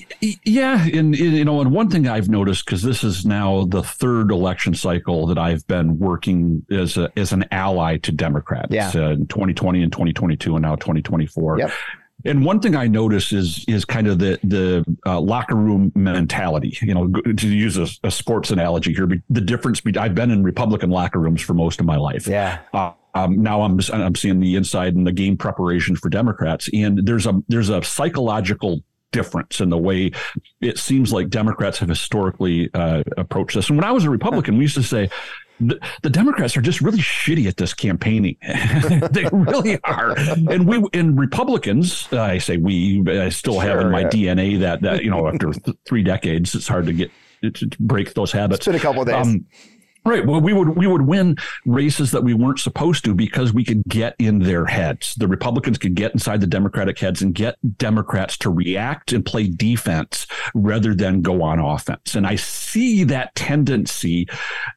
yeah, 0.47 0.83
and 0.87 1.15
you 1.15 1.45
know, 1.45 1.61
and 1.61 1.73
one 1.73 1.91
thing 1.91 2.09
I've 2.09 2.31
noticed 2.31 2.65
because 2.65 2.83
this 2.83 3.05
is 3.05 3.27
now 3.27 3.67
the 3.67 3.83
third 3.83 4.31
election 4.31 4.73
cycle 4.73 5.27
that 5.27 5.37
I've 5.37 5.67
been 5.67 5.99
working 5.99 6.65
as 6.71 6.97
a, 6.97 7.13
as 7.19 7.33
an 7.33 7.45
ally 7.51 7.99
to 7.99 8.13
Democrats. 8.13 8.69
Yeah. 8.71 8.91
Uh, 8.95 9.11
in 9.11 9.27
2020 9.27 9.83
and 9.83 9.93
2022, 9.93 10.57
and 10.57 10.63
now 10.63 10.75
2024. 10.77 11.59
Yep. 11.59 11.71
And 12.25 12.43
one 12.43 12.61
thing 12.61 12.75
I 12.75 12.87
notice 12.87 13.31
is 13.35 13.63
is 13.69 13.85
kind 13.85 14.07
of 14.07 14.19
the 14.19 14.39
the 14.43 14.87
uh, 15.05 15.21
locker 15.21 15.55
room 15.55 15.93
mentality. 15.95 16.79
You 16.81 16.95
know, 16.95 17.09
to 17.09 17.47
use 17.47 17.77
a, 17.77 17.89
a 18.05 18.11
sports 18.11 18.51
analogy 18.51 18.95
here, 18.95 19.07
the 19.29 19.41
difference. 19.43 19.83
Between, 19.83 20.03
I've 20.03 20.15
been 20.15 20.31
in 20.31 20.43
Republican 20.43 20.89
locker 20.89 21.19
rooms 21.19 21.43
for 21.43 21.53
most 21.53 21.79
of 21.79 21.85
my 21.85 21.97
life. 21.97 22.27
Yeah. 22.27 22.61
Uh, 22.73 22.93
um, 23.17 23.43
now 23.43 23.63
I'm 23.63 23.81
I'm 23.93 24.15
seeing 24.15 24.41
the 24.41 24.57
inside 24.57 24.95
and 24.95 25.07
the 25.07 25.13
game 25.13 25.37
preparation 25.37 25.97
for 25.97 26.09
Democrats, 26.09 26.69
and 26.73 27.07
there's 27.07 27.27
a 27.27 27.41
there's 27.49 27.71
a 27.71 27.83
psychological 27.83 28.83
difference 29.13 29.61
in 29.61 29.71
the 29.71 29.79
way 29.79 30.13
it 30.61 30.79
seems 30.79 31.13
like 31.13 31.31
Democrats 31.31 31.79
have 31.79 31.89
historically 31.89 32.69
uh, 32.75 33.03
approached 33.17 33.55
this. 33.55 33.69
And 33.69 33.79
when 33.79 33.85
I 33.85 33.93
was 33.93 34.05
a 34.05 34.11
Republican, 34.11 34.57
we 34.59 34.65
used 34.65 34.77
to 34.77 34.83
say. 34.83 35.11
The, 35.59 35.81
the 36.03 36.11
Democrats 36.11 36.55
are 36.59 36.61
just 36.61 36.83
really 36.83 36.99
shitty 36.99 37.47
at 37.47 37.57
this 37.57 37.73
campaigning. 37.73 38.37
they 39.11 39.27
really 39.33 39.83
are. 39.85 40.15
And 40.15 40.69
we, 40.69 40.87
and 40.93 41.19
Republicans, 41.19 42.09
uh, 42.13 42.21
I 42.21 42.37
say 42.37 42.59
we, 42.59 43.03
I 43.09 43.31
still 43.31 43.55
sure, 43.55 43.63
have 43.63 43.81
in 43.81 43.91
my 43.91 44.01
yeah. 44.01 44.35
DNA 44.35 44.61
that, 44.61 44.83
that, 44.83 45.03
you 45.03 45.09
know, 45.09 45.27
after 45.27 45.55
th- 45.55 45.79
three 45.87 46.03
decades, 46.03 46.55
it's 46.55 46.69
hard 46.69 46.85
to 46.85 46.93
get, 46.93 47.11
to 47.55 47.71
break 47.81 48.13
those 48.13 48.33
habits. 48.33 48.59
It's 48.59 48.67
been 48.67 48.75
a 48.75 48.81
couple 48.81 49.01
of 49.01 49.09
days. 49.09 49.27
Um, 49.27 49.47
Right. 50.07 50.25
Well, 50.25 50.41
we 50.41 50.53
would 50.53 50.77
we 50.77 50.87
would 50.87 51.03
win 51.03 51.37
races 51.65 52.13
that 52.13 52.23
we 52.23 52.33
weren't 52.33 52.61
supposed 52.61 53.05
to 53.07 53.15
because 53.15 53.53
we 53.53 53.65
could 53.65 53.83
get 53.89 54.15
in 54.21 54.39
their 54.39 54.65
heads. 54.65 55.17
The 55.17 55.27
Republicans 55.27 55.79
could 55.79 55.97
get 55.97 56.13
inside 56.13 56.41
the 56.41 56.47
Democratic 56.47 56.97
heads 57.01 57.23
and 57.23 57.35
get 57.35 57.57
Democrats 57.77 58.39
to 58.39 58.51
react 58.51 59.13
and 59.13 59.25
play 59.25 59.49
defense 59.49 60.29
rather 60.55 60.95
than 60.95 61.23
go 61.23 61.43
on 61.43 61.59
offense. 61.59 62.15
And 62.15 62.25
I 62.25 62.37
see 62.37 63.03
that 63.05 63.35
tendency 63.35 64.29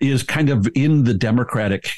is 0.01 0.23
kind 0.23 0.49
of 0.49 0.67
in 0.73 1.03
the 1.03 1.13
Democratic 1.13 1.91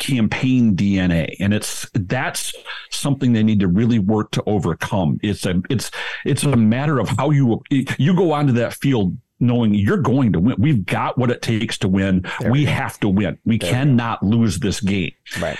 campaign 0.00 0.74
DNA 0.74 1.36
and 1.40 1.52
it's 1.52 1.86
that's 1.92 2.54
something 2.90 3.34
they 3.34 3.42
need 3.42 3.60
to 3.60 3.68
really 3.68 3.98
work 3.98 4.30
to 4.30 4.42
overcome 4.46 5.20
it's 5.22 5.44
a 5.44 5.60
it's 5.68 5.90
it's 6.24 6.42
a 6.42 6.56
matter 6.56 6.98
of 6.98 7.10
how 7.10 7.28
you 7.28 7.60
you 7.70 8.16
go 8.16 8.32
onto 8.32 8.54
that 8.54 8.72
field 8.72 9.14
knowing 9.40 9.74
you're 9.74 9.96
going 9.96 10.32
to 10.32 10.40
win. 10.40 10.56
We've 10.58 10.84
got 10.84 11.18
what 11.18 11.30
it 11.30 11.42
takes 11.42 11.78
to 11.78 11.88
win. 11.88 12.26
There 12.40 12.50
we 12.50 12.66
have 12.66 13.00
to 13.00 13.08
win. 13.08 13.38
We 13.44 13.58
there 13.58 13.70
cannot 13.70 14.22
lose 14.22 14.58
this 14.60 14.80
game. 14.80 15.12
Right. 15.40 15.58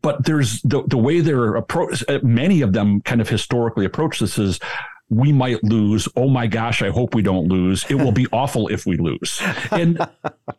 But 0.00 0.24
there's 0.24 0.62
the 0.62 0.82
the 0.86 0.98
way 0.98 1.20
they're 1.20 1.54
approach. 1.54 2.02
Many 2.22 2.62
of 2.62 2.72
them 2.72 3.00
kind 3.02 3.20
of 3.20 3.28
historically 3.28 3.84
approach 3.84 4.20
this 4.20 4.38
is 4.38 4.58
we 5.12 5.30
might 5.30 5.62
lose. 5.62 6.08
Oh 6.16 6.28
my 6.28 6.46
gosh, 6.46 6.80
I 6.80 6.88
hope 6.88 7.14
we 7.14 7.20
don't 7.20 7.46
lose. 7.46 7.84
It 7.90 7.96
will 7.96 8.12
be 8.12 8.26
awful 8.32 8.68
if 8.68 8.86
we 8.86 8.96
lose. 8.96 9.42
And 9.70 9.98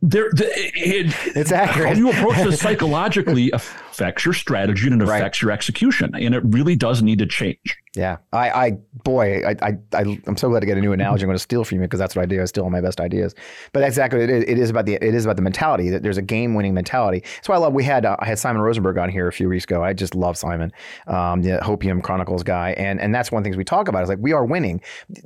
there, 0.02 0.30
the, 0.32 0.48
it, 0.76 1.16
it's 1.36 1.52
accurate. 1.52 1.89
How 1.89 1.96
you 1.96 2.12
approach 2.12 2.38
this 2.38 2.60
psychologically 2.60 3.50
affects 3.52 4.26
your 4.26 4.36
strategy 4.36 4.88
and 4.88 5.02
it 5.02 5.06
affects 5.06 5.42
right. 5.42 5.42
your 5.42 5.52
execution. 5.52 6.13
And 6.13 6.36
it 6.36 6.44
really 6.46 6.76
does 6.76 7.02
need 7.02 7.18
to 7.20 7.26
change. 7.26 7.78
Yeah, 7.96 8.18
I, 8.32 8.50
I 8.50 8.72
boy, 9.04 9.44
I, 9.46 9.56
I, 9.62 9.78
I, 9.94 10.20
am 10.26 10.36
so 10.36 10.50
glad 10.50 10.62
to 10.62 10.66
get 10.66 10.80
a 10.80 10.82
new 10.82 10.94
analogy. 10.94 11.24
I'm 11.24 11.28
going 11.28 11.36
to 11.36 11.44
steal 11.44 11.64
from 11.64 11.78
you 11.78 11.84
because 11.84 12.00
that's 12.00 12.16
what 12.16 12.24
I 12.24 12.26
do. 12.26 12.42
I 12.42 12.46
steal 12.46 12.64
all 12.64 12.72
my 12.72 12.82
best 12.82 13.00
ideas. 13.00 13.36
But 13.72 13.84
exactly, 13.84 14.22
it 14.22 14.32
is, 14.32 14.44
it 14.46 14.58
is 14.58 14.72
about 14.72 14.88
the, 14.88 14.96
it 14.96 15.14
is 15.14 15.26
about 15.26 15.36
the 15.36 15.44
mentality 15.44 15.92
that 15.92 16.02
there's 16.02 16.18
a 16.18 16.24
game-winning 16.24 16.74
mentality. 16.74 17.20
That's 17.20 17.50
why 17.50 17.54
I 17.54 17.60
love. 17.60 17.74
We 17.74 17.84
had, 17.84 18.04
uh, 18.04 18.16
I 18.18 18.26
had 18.26 18.40
Simon 18.40 18.64
Rosenberg 18.64 18.98
on 18.98 19.10
here 19.10 19.28
a 19.28 19.32
few 19.32 19.48
weeks 19.48 19.66
ago. 19.66 19.84
I 19.84 19.94
just 19.94 20.16
love 20.16 20.38
Simon, 20.38 20.72
um, 21.06 21.44
the 21.44 21.60
Hopium 21.62 22.02
Chronicles 22.02 22.42
guy, 22.42 22.72
and 22.78 23.00
and 23.00 23.14
that's 23.14 23.32
one 23.32 23.42
of 23.42 23.44
the 23.44 23.50
things 23.50 23.58
we 23.58 23.64
talk 23.64 23.88
about. 23.88 24.02
Is 24.02 24.10
like 24.10 24.18
we 24.20 24.34
are 24.34 24.44
winning. 24.44 24.82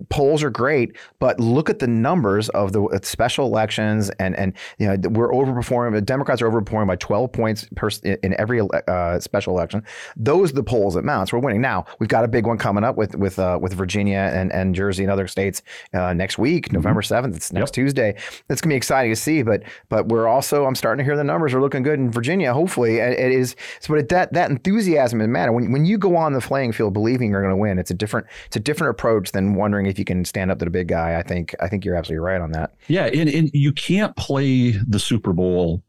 Polls 0.09 0.43
are 0.43 0.49
great, 0.49 0.97
but 1.19 1.39
look 1.39 1.69
at 1.69 1.79
the 1.79 1.87
numbers 1.87 2.49
of 2.49 2.73
the 2.73 2.83
uh, 2.83 2.99
special 3.01 3.45
elections, 3.45 4.09
and 4.19 4.35
and 4.35 4.51
you 4.77 4.87
know 4.87 5.09
we're 5.11 5.31
overperforming. 5.31 5.93
The 5.93 6.01
Democrats 6.01 6.41
are 6.41 6.51
overperforming 6.51 6.87
by 6.87 6.97
12 6.97 7.31
points 7.31 7.65
per, 7.77 7.87
in 8.03 8.37
every 8.37 8.59
uh, 8.59 9.21
special 9.21 9.53
election. 9.53 9.83
Those 10.17 10.51
are 10.51 10.55
the 10.55 10.63
polls 10.63 10.95
that 10.95 11.05
mounts. 11.05 11.31
We're 11.31 11.39
winning 11.39 11.61
now. 11.61 11.85
We've 11.99 12.09
got 12.09 12.25
a 12.25 12.27
big 12.27 12.45
one 12.45 12.56
one 12.57 12.61
coming 12.63 12.83
up 12.83 12.97
with 12.97 13.15
with 13.15 13.39
uh, 13.39 13.59
with 13.61 13.73
Virginia 13.73 14.31
and, 14.33 14.51
and 14.51 14.75
Jersey 14.75 15.03
and 15.03 15.11
other 15.11 15.27
states 15.27 15.61
uh, 15.93 16.13
next 16.13 16.37
week, 16.37 16.65
mm-hmm. 16.65 16.75
November 16.75 17.01
seventh. 17.01 17.35
It's 17.35 17.53
next 17.53 17.69
yep. 17.69 17.85
Tuesday. 17.85 18.15
It's 18.49 18.61
gonna 18.61 18.73
be 18.73 18.77
exciting 18.77 19.11
to 19.11 19.15
see. 19.15 19.43
But 19.43 19.63
but 19.89 20.07
we're 20.07 20.27
also 20.27 20.65
I'm 20.65 20.75
starting 20.75 20.99
to 20.99 21.03
hear 21.03 21.15
the 21.15 21.23
numbers 21.23 21.53
are 21.53 21.61
looking 21.61 21.83
good 21.83 21.99
in 21.99 22.11
Virginia. 22.11 22.53
Hopefully, 22.53 22.97
it 22.97 23.31
is. 23.31 23.55
So 23.79 23.93
but 23.93 24.09
that 24.09 24.33
that 24.33 24.49
enthusiasm 24.49 25.21
is 25.21 25.27
matter 25.27 25.51
when 25.51 25.71
when 25.71 25.85
you 25.85 25.97
go 25.97 26.15
on 26.15 26.33
the 26.33 26.41
playing 26.41 26.71
field 26.71 26.93
believing 26.93 27.31
you're 27.31 27.41
going 27.41 27.53
to 27.53 27.57
win. 27.57 27.79
It's 27.79 27.91
a 27.91 27.95
different 27.95 28.27
it's 28.47 28.55
a 28.55 28.59
different 28.59 28.91
approach 28.91 29.31
than 29.31 29.55
wondering 29.55 29.85
if 29.85 29.99
you 29.99 30.05
can 30.05 30.25
stand 30.25 30.51
up 30.51 30.59
to 30.59 30.65
the 30.65 30.71
big 30.71 30.87
guy. 30.87 31.17
I 31.17 31.23
think 31.23 31.55
I 31.59 31.67
think 31.67 31.85
you're 31.85 31.95
absolutely 31.95 32.25
right 32.25 32.41
on 32.41 32.51
that. 32.51 32.73
Yeah, 32.87 33.05
and, 33.05 33.29
and 33.29 33.51
you 33.53 33.71
can't 33.71 34.15
play 34.15 34.71
the 34.71 34.99
Super 34.99 35.33
Bowl 35.33 35.83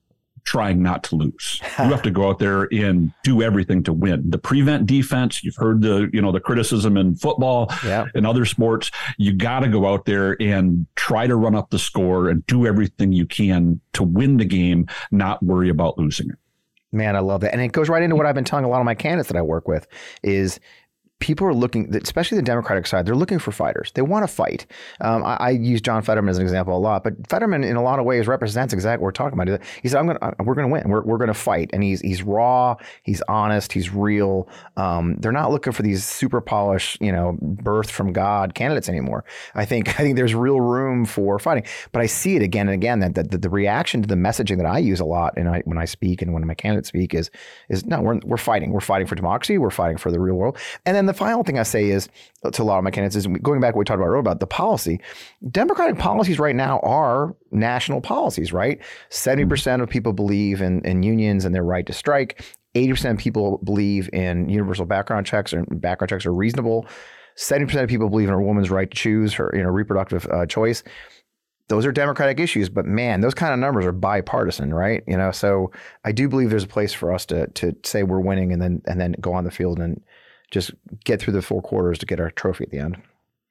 trying 0.49 0.83
not 0.83 1.05
to 1.05 1.15
lose. 1.15 1.61
you 1.79 1.85
have 1.85 2.01
to 2.01 2.11
go 2.11 2.27
out 2.27 2.39
there 2.39 2.63
and 2.73 3.13
do 3.23 3.43
everything 3.43 3.83
to 3.83 3.93
win. 3.93 4.31
The 4.31 4.39
prevent 4.39 4.87
defense, 4.87 5.45
you've 5.45 5.57
heard 5.57 5.83
the, 5.83 6.09
you 6.11 6.23
know, 6.23 6.33
the 6.33 6.41
criticism 6.41 6.97
in 6.97 7.17
football 7.17 7.71
yeah. 7.85 8.07
and 8.15 8.27
other 8.27 8.47
sports. 8.47 8.91
You 9.19 9.35
got 9.35 9.61
to 9.61 9.69
go 9.69 9.87
out 9.87 10.07
there 10.07 10.41
and 10.41 10.87
try 10.97 11.27
to 11.27 11.37
run 11.37 11.55
up 11.55 11.69
the 11.69 11.79
score 11.79 12.31
and 12.31 12.47
do 12.47 12.67
everything 12.67 13.13
you 13.13 13.27
can 13.27 13.79
to 13.93 14.03
win 14.03 14.39
the 14.39 14.47
game, 14.47 14.87
not 15.11 15.43
worry 15.43 15.69
about 15.69 15.99
losing 15.99 16.31
it. 16.31 16.39
Man, 16.93 17.15
I 17.15 17.19
love 17.19 17.43
that. 17.43 17.53
And 17.53 17.61
it 17.61 17.73
goes 17.73 17.91
right 17.91 18.03
into 18.03 18.17
what 18.17 18.25
I've 18.25 18.35
been 18.35 18.45
telling 18.45 18.65
a 18.65 18.69
lot 18.69 18.81
of 18.81 18.87
my 18.87 18.95
candidates 18.95 19.29
that 19.29 19.37
I 19.37 19.43
work 19.43 19.69
with 19.69 19.87
is 20.23 20.59
people 21.21 21.47
are 21.47 21.55
looking, 21.55 21.95
especially 21.97 22.37
the 22.37 22.43
Democratic 22.43 22.87
side, 22.87 23.05
they're 23.05 23.17
looking 23.17 23.39
for 23.39 23.51
fighters. 23.51 23.91
They 23.95 24.03
want 24.03 24.23
to 24.23 24.33
fight. 24.33 24.67
Um, 25.01 25.25
I, 25.25 25.37
I, 25.41 25.51
use 25.51 25.81
John 25.81 26.03
Fetterman 26.03 26.31
as 26.31 26.39
an 26.39 26.45
example 26.45 26.77
a 26.77 26.79
lot, 26.79 27.03
but 27.03 27.15
Fetterman, 27.29 27.65
in 27.65 27.75
a 27.75 27.83
lot 27.83 27.99
of 27.99 28.05
ways, 28.05 28.29
represents 28.29 28.73
exactly 28.73 29.03
what 29.03 29.07
we're 29.07 29.13
talking 29.13 29.39
about. 29.39 29.61
He 29.83 29.89
said, 29.89 29.99
"I'm 29.99 30.07
going, 30.07 30.19
we're 30.45 30.55
going 30.55 30.69
to 30.69 30.73
win. 30.73 30.89
We're, 30.89 31.03
we're 31.03 31.19
going 31.19 31.29
to 31.29 31.35
fight." 31.35 31.71
And 31.73 31.83
he's 31.83 32.01
he's 32.01 32.23
raw, 32.23 32.77
he's 33.03 33.21
honest, 33.29 33.73
he's 33.73 33.93
real. 33.93 34.49
Um, 34.77 35.17
they're 35.19 35.33
not 35.33 35.51
looking 35.51 35.73
for 35.73 35.83
these 35.83 36.05
super 36.05 36.41
polished, 36.41 37.01
you 37.01 37.11
know, 37.11 37.37
birth 37.41 37.91
from 37.91 38.13
God 38.13 38.55
candidates 38.55 38.89
anymore. 38.89 39.25
I 39.57 39.65
think 39.65 39.89
I 40.01 40.03
think 40.05 40.17
there's 40.17 40.35
real 40.35 40.61
room 40.61 41.05
for 41.05 41.39
fighting. 41.41 41.65
But 41.91 42.03
I 42.03 42.07
see 42.07 42.37
it 42.37 42.43
again 42.43 42.69
and 42.69 42.75
again 42.75 43.01
that, 43.01 43.15
that, 43.17 43.31
that 43.33 43.43
the 43.43 43.51
reaction 43.51 44.03
to 44.03 44.09
the 44.09 44.15
messaging 44.15 44.59
that 44.59 44.67
I 44.67 44.79
use 44.79 45.01
a 45.01 45.05
lot, 45.05 45.35
and 45.37 45.49
I, 45.49 45.63
when 45.65 45.79
I 45.79 45.85
speak 45.85 46.23
and 46.23 46.33
when 46.33 46.47
my 46.47 46.55
candidates 46.55 46.89
speak, 46.89 47.13
is 47.13 47.31
is 47.69 47.85
no, 47.87 48.01
we're 48.01 48.21
we're 48.25 48.37
fighting. 48.37 48.71
We're 48.71 48.81
fighting 48.81 49.09
for 49.09 49.17
democracy. 49.17 49.59
We're 49.59 49.71
fighting 49.71 49.99
for 49.99 50.13
the 50.13 50.21
real 50.21 50.37
world. 50.37 50.57
And 50.87 50.95
then 50.95 51.08
the 51.09 51.15
final 51.15 51.43
thing 51.43 51.59
I 51.59 51.63
say 51.63 51.91
is 51.91 52.09
to 52.53 52.63
a 52.63 52.65
lot 52.65 52.79
of 52.79 52.85
my 52.85 52.91
candidates 52.91 53.17
is 53.17 53.27
going 53.43 53.61
back 53.61 53.73
to 53.73 53.77
what 53.77 53.81
we 53.81 53.85
talked 53.85 53.97
about 53.97 54.07
earlier 54.07 54.21
about 54.21 54.41
the 54.41 54.47
policy. 54.47 55.01
Democratic 55.51 55.99
policies 55.99 56.39
right 56.39 56.55
now 56.55 56.79
are 56.81 57.35
national 57.51 58.01
policies, 58.01 58.53
right? 58.53 58.79
70% 59.11 59.83
of 59.83 59.89
people 59.89 60.13
believe 60.13 60.61
in, 60.61 60.85
in 60.85 61.03
unions 61.03 61.45
and 61.45 61.55
their 61.55 61.65
right 61.65 61.87
to 61.87 61.93
strike. 61.93 62.45
80% 62.75 63.13
of 63.13 63.19
people 63.19 63.59
believe 63.65 64.09
in 64.13 64.49
universal 64.49 64.85
background 64.85 65.27
checks 65.27 65.53
or 65.53 65.65
background 65.65 66.11
checks 66.11 66.27
are 66.27 66.35
reasonable. 66.35 66.87
70% 67.37 67.83
of 67.83 67.89
people 67.89 68.09
believe 68.09 68.29
in 68.29 68.35
a 68.35 68.41
woman's 68.41 68.71
right 68.71 68.91
to 68.91 68.97
choose 68.97 69.33
her 69.35 69.51
you 69.55 69.63
know, 69.63 69.71
reproductive 69.71 70.27
uh, 70.27 70.45
choice 70.47 70.83
those 71.69 71.85
are 71.85 71.93
democratic 71.93 72.41
issues 72.41 72.69
but 72.69 72.85
man 72.85 73.21
those 73.21 73.35
kind 73.35 73.53
of 73.53 73.59
numbers 73.59 73.85
are 73.85 73.93
bipartisan 73.93 74.73
right 74.75 75.05
you 75.07 75.17
know 75.17 75.31
so 75.31 75.71
i 76.05 76.11
do 76.11 76.29
believe 76.29 76.51
there's 76.51 76.65
a 76.65 76.69
place 76.69 76.93
for 76.93 77.13
us 77.13 77.25
to 77.25 77.47
to 77.49 77.75
say 77.85 78.03
we're 78.03 78.21
winning 78.21 78.53
and 78.53 78.61
then 78.61 78.83
and 78.87 79.01
then 79.01 79.15
go 79.21 79.33
on 79.33 79.45
the 79.45 79.51
field 79.51 79.79
and 79.79 80.03
just 80.51 80.73
get 81.05 81.21
through 81.21 81.35
the 81.35 81.43
four 81.43 81.63
quarters 81.63 81.99
to 81.99 82.07
get 82.07 82.21
our 82.21 82.31
trophy 82.31 82.65
at 82.65 82.71
the 82.71 82.79
end. 82.79 82.97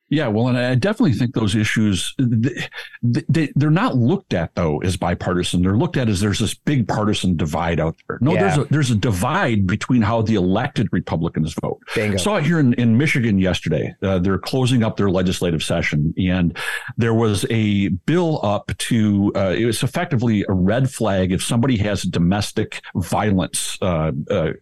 Yeah, 0.10 0.28
well, 0.28 0.48
and 0.48 0.58
I 0.58 0.76
definitely 0.76 1.14
think 1.14 1.36
those 1.36 1.56
issues 1.56 2.16
they, 2.18 3.52
they're 3.56 3.70
not 3.70 3.98
looked 3.98 4.34
at 4.34 4.56
though 4.56 4.80
as 4.80 4.96
bipartisan. 4.96 5.62
They're 5.62 5.78
looked 5.78 5.98
at 5.98 6.08
as 6.08 6.22
there's 6.22 6.40
this 6.40 6.54
big 6.54 6.88
partisan 6.88 7.36
divide 7.36 7.80
out 7.80 7.96
there. 8.08 8.18
No, 8.22 8.34
yeah. 8.34 8.42
there's 8.42 8.58
a 8.58 8.64
there's 8.66 8.92
a 8.92 8.96
divide 8.96 9.68
between 9.68 10.02
how 10.02 10.22
the 10.22 10.36
elected 10.36 10.88
Republicans 10.92 11.54
vote. 11.62 11.82
Bingo. 11.94 12.18
Saw 12.18 12.38
it 12.38 12.46
here 12.46 12.60
in, 12.60 12.74
in 12.76 12.98
Michigan 12.98 13.38
yesterday. 13.38 13.94
Uh, 14.02 14.20
they're 14.20 14.38
closing 14.38 14.82
up 14.82 14.96
their 14.96 15.10
legislative 15.10 15.62
session, 15.62 16.14
and 16.18 16.58
there 16.98 17.14
was 17.14 17.46
a 17.50 17.90
bill 17.90 18.40
up 18.46 18.72
to 18.78 19.32
uh, 19.36 19.54
it 19.58 19.66
was 19.66 19.84
effectively 19.84 20.46
a 20.48 20.54
red 20.54 20.90
flag 20.90 21.34
if 21.34 21.44
somebody 21.44 21.78
has 21.78 22.06
a 22.06 22.10
domestic 22.10 22.82
violence 22.96 23.78
uh, 23.82 24.12
uh 24.32 24.54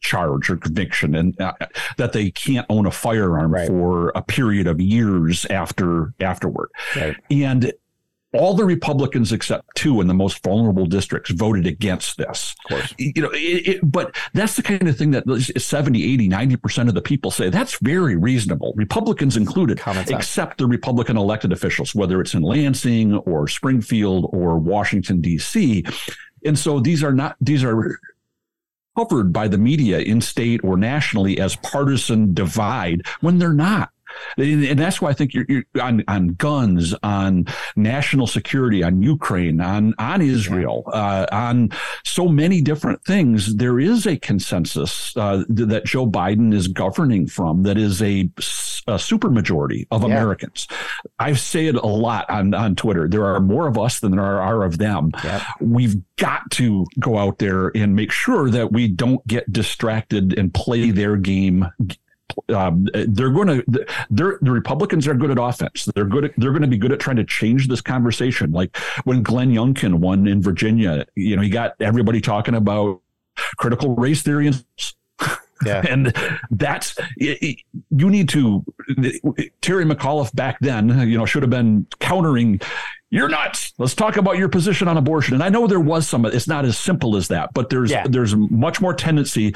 charge 0.00 0.50
or 0.50 0.56
conviction, 0.56 1.14
and 1.14 1.40
uh, 1.40 1.52
that 1.96 2.12
they 2.12 2.30
can't 2.30 2.66
own 2.68 2.86
a 2.86 2.90
firearm 2.90 3.52
right. 3.52 3.68
for 3.68 4.10
a 4.14 4.22
period 4.22 4.66
of 4.66 4.80
years 4.92 5.44
after 5.46 6.12
afterward. 6.20 6.70
Right. 6.96 7.16
And 7.30 7.72
all 8.34 8.54
the 8.54 8.64
Republicans 8.64 9.32
except 9.32 9.66
two 9.74 10.00
in 10.00 10.06
the 10.06 10.14
most 10.14 10.42
vulnerable 10.42 10.86
districts 10.86 11.30
voted 11.30 11.66
against 11.66 12.16
this. 12.16 12.54
Of 12.64 12.70
course. 12.70 12.94
You 12.98 13.22
know, 13.22 13.30
it, 13.32 13.68
it, 13.68 13.80
but 13.82 14.16
that's 14.32 14.56
the 14.56 14.62
kind 14.62 14.88
of 14.88 14.96
thing 14.96 15.10
that 15.10 15.24
70, 15.56 16.14
80, 16.14 16.28
90% 16.28 16.88
of 16.88 16.94
the 16.94 17.02
people 17.02 17.30
say 17.30 17.50
that's 17.50 17.78
very 17.80 18.16
reasonable, 18.16 18.72
Republicans 18.76 19.36
included, 19.36 19.80
except 20.08 20.58
the 20.58 20.66
Republican 20.66 21.16
elected 21.16 21.52
officials, 21.52 21.94
whether 21.94 22.20
it's 22.20 22.34
in 22.34 22.42
Lansing 22.42 23.16
or 23.18 23.48
Springfield 23.48 24.30
or 24.32 24.58
Washington, 24.58 25.20
D.C. 25.20 25.84
And 26.44 26.58
so 26.58 26.80
these 26.80 27.04
are 27.04 27.12
not, 27.12 27.36
these 27.40 27.62
are 27.62 27.98
covered 28.96 29.32
by 29.32 29.48
the 29.48 29.58
media 29.58 29.98
in 30.00 30.20
state 30.20 30.60
or 30.64 30.76
nationally 30.76 31.38
as 31.38 31.56
partisan 31.56 32.34
divide 32.34 33.02
when 33.20 33.38
they're 33.38 33.52
not. 33.52 33.90
And 34.36 34.78
that's 34.78 35.00
why 35.00 35.10
I 35.10 35.12
think 35.12 35.34
you're, 35.34 35.46
you're, 35.48 35.64
on 35.80 36.04
on 36.08 36.28
guns, 36.28 36.94
on 37.02 37.46
national 37.76 38.26
security, 38.26 38.82
on 38.82 39.02
Ukraine, 39.02 39.60
on 39.60 39.94
on 39.98 40.22
Israel, 40.22 40.84
uh, 40.92 41.26
on 41.32 41.70
so 42.04 42.28
many 42.28 42.60
different 42.60 43.04
things. 43.04 43.56
There 43.56 43.78
is 43.78 44.06
a 44.06 44.16
consensus 44.16 45.16
uh, 45.16 45.44
that 45.48 45.84
Joe 45.84 46.06
Biden 46.06 46.54
is 46.54 46.68
governing 46.68 47.26
from 47.26 47.62
that 47.64 47.78
is 47.78 48.02
a, 48.02 48.20
a 48.86 48.96
supermajority 48.96 49.86
of 49.90 50.02
yeah. 50.02 50.08
Americans. 50.08 50.68
I 51.18 51.34
say 51.34 51.66
it 51.66 51.76
a 51.76 51.86
lot 51.86 52.28
on 52.30 52.54
on 52.54 52.76
Twitter. 52.76 53.08
There 53.08 53.26
are 53.26 53.40
more 53.40 53.66
of 53.66 53.78
us 53.78 54.00
than 54.00 54.12
there 54.12 54.22
are 54.22 54.62
of 54.62 54.78
them. 54.78 55.12
We've 55.60 55.96
got 56.16 56.50
to 56.52 56.86
go 56.98 57.18
out 57.18 57.38
there 57.38 57.68
and 57.74 57.94
make 57.94 58.12
sure 58.12 58.50
that 58.50 58.72
we 58.72 58.88
don't 58.88 59.26
get 59.26 59.52
distracted 59.52 60.38
and 60.38 60.52
play 60.52 60.90
their 60.90 61.16
game 61.16 61.66
um, 62.48 62.88
they're 62.92 63.30
going 63.30 63.48
to 63.48 63.86
they're 64.10 64.38
the 64.40 64.50
Republicans 64.50 65.06
are 65.06 65.14
good 65.14 65.30
at 65.30 65.38
offense. 65.38 65.88
They're 65.94 66.04
good. 66.04 66.26
At, 66.26 66.32
they're 66.36 66.50
going 66.50 66.62
to 66.62 66.68
be 66.68 66.78
good 66.78 66.92
at 66.92 67.00
trying 67.00 67.16
to 67.16 67.24
change 67.24 67.68
this 67.68 67.80
conversation. 67.80 68.52
Like 68.52 68.76
when 69.04 69.22
Glenn 69.22 69.52
Youngkin 69.52 69.94
won 69.94 70.26
in 70.26 70.42
Virginia, 70.42 71.06
you 71.14 71.36
know, 71.36 71.42
he 71.42 71.48
got 71.48 71.74
everybody 71.80 72.20
talking 72.20 72.54
about 72.54 73.00
critical 73.56 73.94
race 73.96 74.22
theory 74.22 74.48
and. 74.48 74.64
Yeah. 75.64 75.84
and 75.88 76.12
that's 76.50 76.96
you 77.20 78.10
need 78.10 78.28
to 78.30 78.64
Terry 79.60 79.84
McAuliffe 79.84 80.34
back 80.34 80.58
then, 80.60 81.08
you 81.08 81.18
know, 81.18 81.26
should 81.26 81.42
have 81.42 81.50
been 81.50 81.86
countering 82.00 82.60
you're 83.12 83.28
nuts. 83.28 83.74
Let's 83.76 83.94
talk 83.94 84.16
about 84.16 84.38
your 84.38 84.48
position 84.48 84.88
on 84.88 84.96
abortion. 84.96 85.34
And 85.34 85.42
I 85.42 85.50
know 85.50 85.66
there 85.66 85.78
was 85.78 86.08
some. 86.08 86.24
It's 86.24 86.48
not 86.48 86.64
as 86.64 86.78
simple 86.78 87.14
as 87.14 87.28
that, 87.28 87.52
but 87.52 87.68
there's 87.68 87.90
yeah. 87.90 88.06
there's 88.08 88.34
much 88.34 88.80
more 88.80 88.94
tendency 88.94 89.54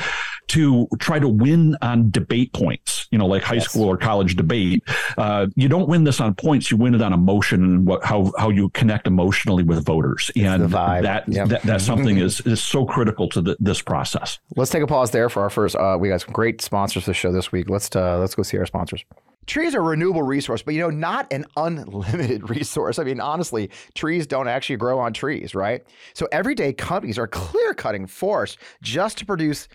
to 0.48 0.86
try 0.98 1.18
to 1.18 1.26
win 1.26 1.74
on 1.80 2.10
debate 2.10 2.52
points. 2.52 3.08
You 3.10 3.16
know, 3.16 3.24
like 3.24 3.42
high 3.42 3.54
yes. 3.54 3.64
school 3.64 3.88
or 3.88 3.96
college 3.96 4.36
debate. 4.36 4.84
Uh, 5.16 5.46
you 5.56 5.70
don't 5.70 5.88
win 5.88 6.04
this 6.04 6.20
on 6.20 6.34
points. 6.34 6.70
You 6.70 6.76
win 6.76 6.94
it 6.94 7.00
on 7.00 7.14
emotion 7.14 7.64
and 7.64 7.86
what 7.86 8.04
how 8.04 8.30
how 8.36 8.50
you 8.50 8.68
connect 8.68 9.06
emotionally 9.06 9.62
with 9.62 9.86
voters. 9.86 10.30
And 10.36 10.68
that, 10.70 11.26
yep. 11.26 11.48
that 11.48 11.62
that 11.62 11.80
something 11.80 12.18
is 12.18 12.42
is 12.42 12.62
so 12.62 12.84
critical 12.84 13.26
to 13.30 13.40
the, 13.40 13.56
this 13.58 13.80
process. 13.80 14.38
Let's 14.54 14.70
take 14.70 14.82
a 14.82 14.86
pause 14.86 15.12
there 15.12 15.30
for 15.30 15.40
our 15.40 15.50
first. 15.50 15.76
Uh, 15.76 15.96
we 15.98 16.10
got 16.10 16.20
some 16.20 16.32
great 16.34 16.60
sponsors 16.60 17.04
for 17.04 17.10
the 17.10 17.14
show 17.14 17.32
this 17.32 17.52
week. 17.52 17.70
Let's 17.70 17.96
uh, 17.96 18.18
let's 18.18 18.34
go 18.34 18.42
see 18.42 18.58
our 18.58 18.66
sponsors. 18.66 19.02
Trees 19.46 19.74
are 19.74 19.80
a 19.80 19.82
renewable 19.82 20.22
resource, 20.22 20.62
but 20.62 20.74
you 20.74 20.80
know, 20.80 20.90
not 20.90 21.32
an 21.32 21.46
unlimited 21.56 22.50
resource. 22.50 22.98
I 22.98 23.04
mean, 23.04 23.20
honestly, 23.20 23.70
trees 23.94 24.26
don't 24.26 24.48
actually 24.48 24.76
grow 24.76 24.98
on 24.98 25.12
trees, 25.12 25.54
right? 25.54 25.84
So 26.14 26.26
everyday 26.32 26.72
companies 26.72 27.18
are 27.18 27.28
clear 27.28 27.74
cutting 27.74 28.06
forests 28.06 28.58
just 28.82 29.18
to 29.18 29.26
produce 29.26 29.68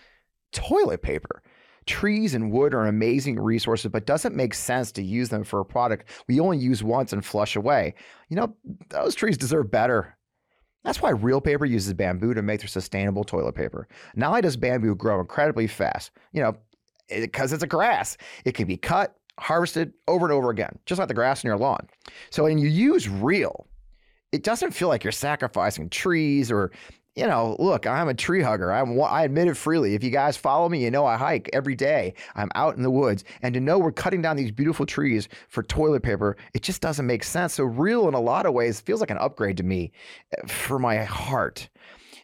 toilet 0.52 1.02
paper. 1.02 1.42
Trees 1.88 2.36
and 2.36 2.52
wood 2.52 2.74
are 2.74 2.86
amazing 2.86 3.40
resources, 3.40 3.92
but 3.92 4.06
doesn't 4.06 4.36
make 4.36 4.54
sense 4.54 4.92
to 4.94 5.02
use 5.02 5.30
them 5.30 5.44
for 5.44 5.60
a 5.60 5.66
product 5.66 6.08
we 6.28 6.40
only 6.40 6.58
use 6.58 6.84
once 6.84 7.12
and 7.12 7.26
flush 7.26 7.56
away. 7.56 7.96
You 8.30 8.36
know, 8.36 8.56
those 8.90 9.16
trees 9.16 9.38
deserve 9.38 9.72
better. 9.72 10.16
That's 10.84 11.02
why 11.02 11.12
Reel 11.12 11.42
Paper 11.42 11.66
uses 11.66 11.94
bamboo 11.94 12.34
to 12.34 12.42
make 12.42 12.60
their 12.60 12.68
sustainable 12.68 13.24
toilet 13.24 13.54
paper. 13.54 13.88
Not 14.16 14.30
only 14.30 14.42
does 14.42 14.58
bamboo 14.58 14.96
grow 14.96 15.20
incredibly 15.20 15.68
fast, 15.68 16.12
you 16.34 16.42
know, 16.42 16.56
because 17.10 17.52
it's 17.52 17.64
a 17.64 17.68
grass, 17.68 18.18
it 18.46 18.54
can 18.54 18.68
be 18.68 18.78
cut, 18.78 19.16
harvested 19.40 19.94
over 20.08 20.26
and 20.26 20.34
over 20.34 20.50
again, 20.50 20.78
just 20.86 21.00
like 21.00 21.08
the 21.08 21.14
grass 21.14 21.44
in 21.44 21.48
your 21.48 21.58
lawn. 21.58 21.88
So 22.30 22.44
when 22.44 22.58
you 22.58 22.68
use 22.68 23.10
Reel, 23.10 23.68
it 24.32 24.44
doesn't 24.44 24.72
feel 24.72 24.88
like 24.88 25.04
you're 25.04 25.12
sacrificing 25.12 25.90
trees 25.90 26.52
or, 26.52 26.72
you 27.16 27.28
know, 27.28 27.58
look, 27.60 27.86
I'm 27.86 28.08
a 28.08 28.14
tree 28.14 28.42
hugger. 28.42 28.72
I'm, 28.72 29.00
I 29.02 29.24
admit 29.24 29.48
it 29.48 29.58
freely. 29.58 29.96
If 29.96 30.04
you 30.04 30.10
guys 30.10 30.38
follow 30.38 30.70
me, 30.70 30.84
you 30.84 30.90
know 30.92 31.06
I 31.06 31.18
hike 31.18 31.50
every 31.52 31.76
day. 31.76 32.14
I'm 32.36 32.50
out 32.56 32.78
in 32.78 32.84
the 32.84 32.92
woods. 32.92 33.26
And 33.42 33.54
to 33.54 33.60
know 33.60 33.78
we're 33.78 33.92
cutting 33.92 34.22
down 34.22 34.38
these 34.38 34.52
beautiful 34.52 34.86
trees 34.86 35.28
for 35.50 35.64
toilet 35.64 36.04
paper, 36.04 36.38
it 36.54 36.62
just 36.62 36.82
doesn't 36.82 37.06
make 37.06 37.24
sense. 37.24 37.56
So, 37.56 37.66
Reel 37.66 38.08
in 38.08 38.14
a 38.14 38.22
lot 38.22 38.46
of 38.46 38.54
ways, 38.54 38.80
feels 38.80 39.02
like 39.02 39.12
an 39.12 39.18
upgrade 39.18 39.58
to 39.58 39.64
me 39.64 39.92
eh, 40.38 40.48
for 40.48 40.80
my 40.80 41.04
heart. 41.04 41.68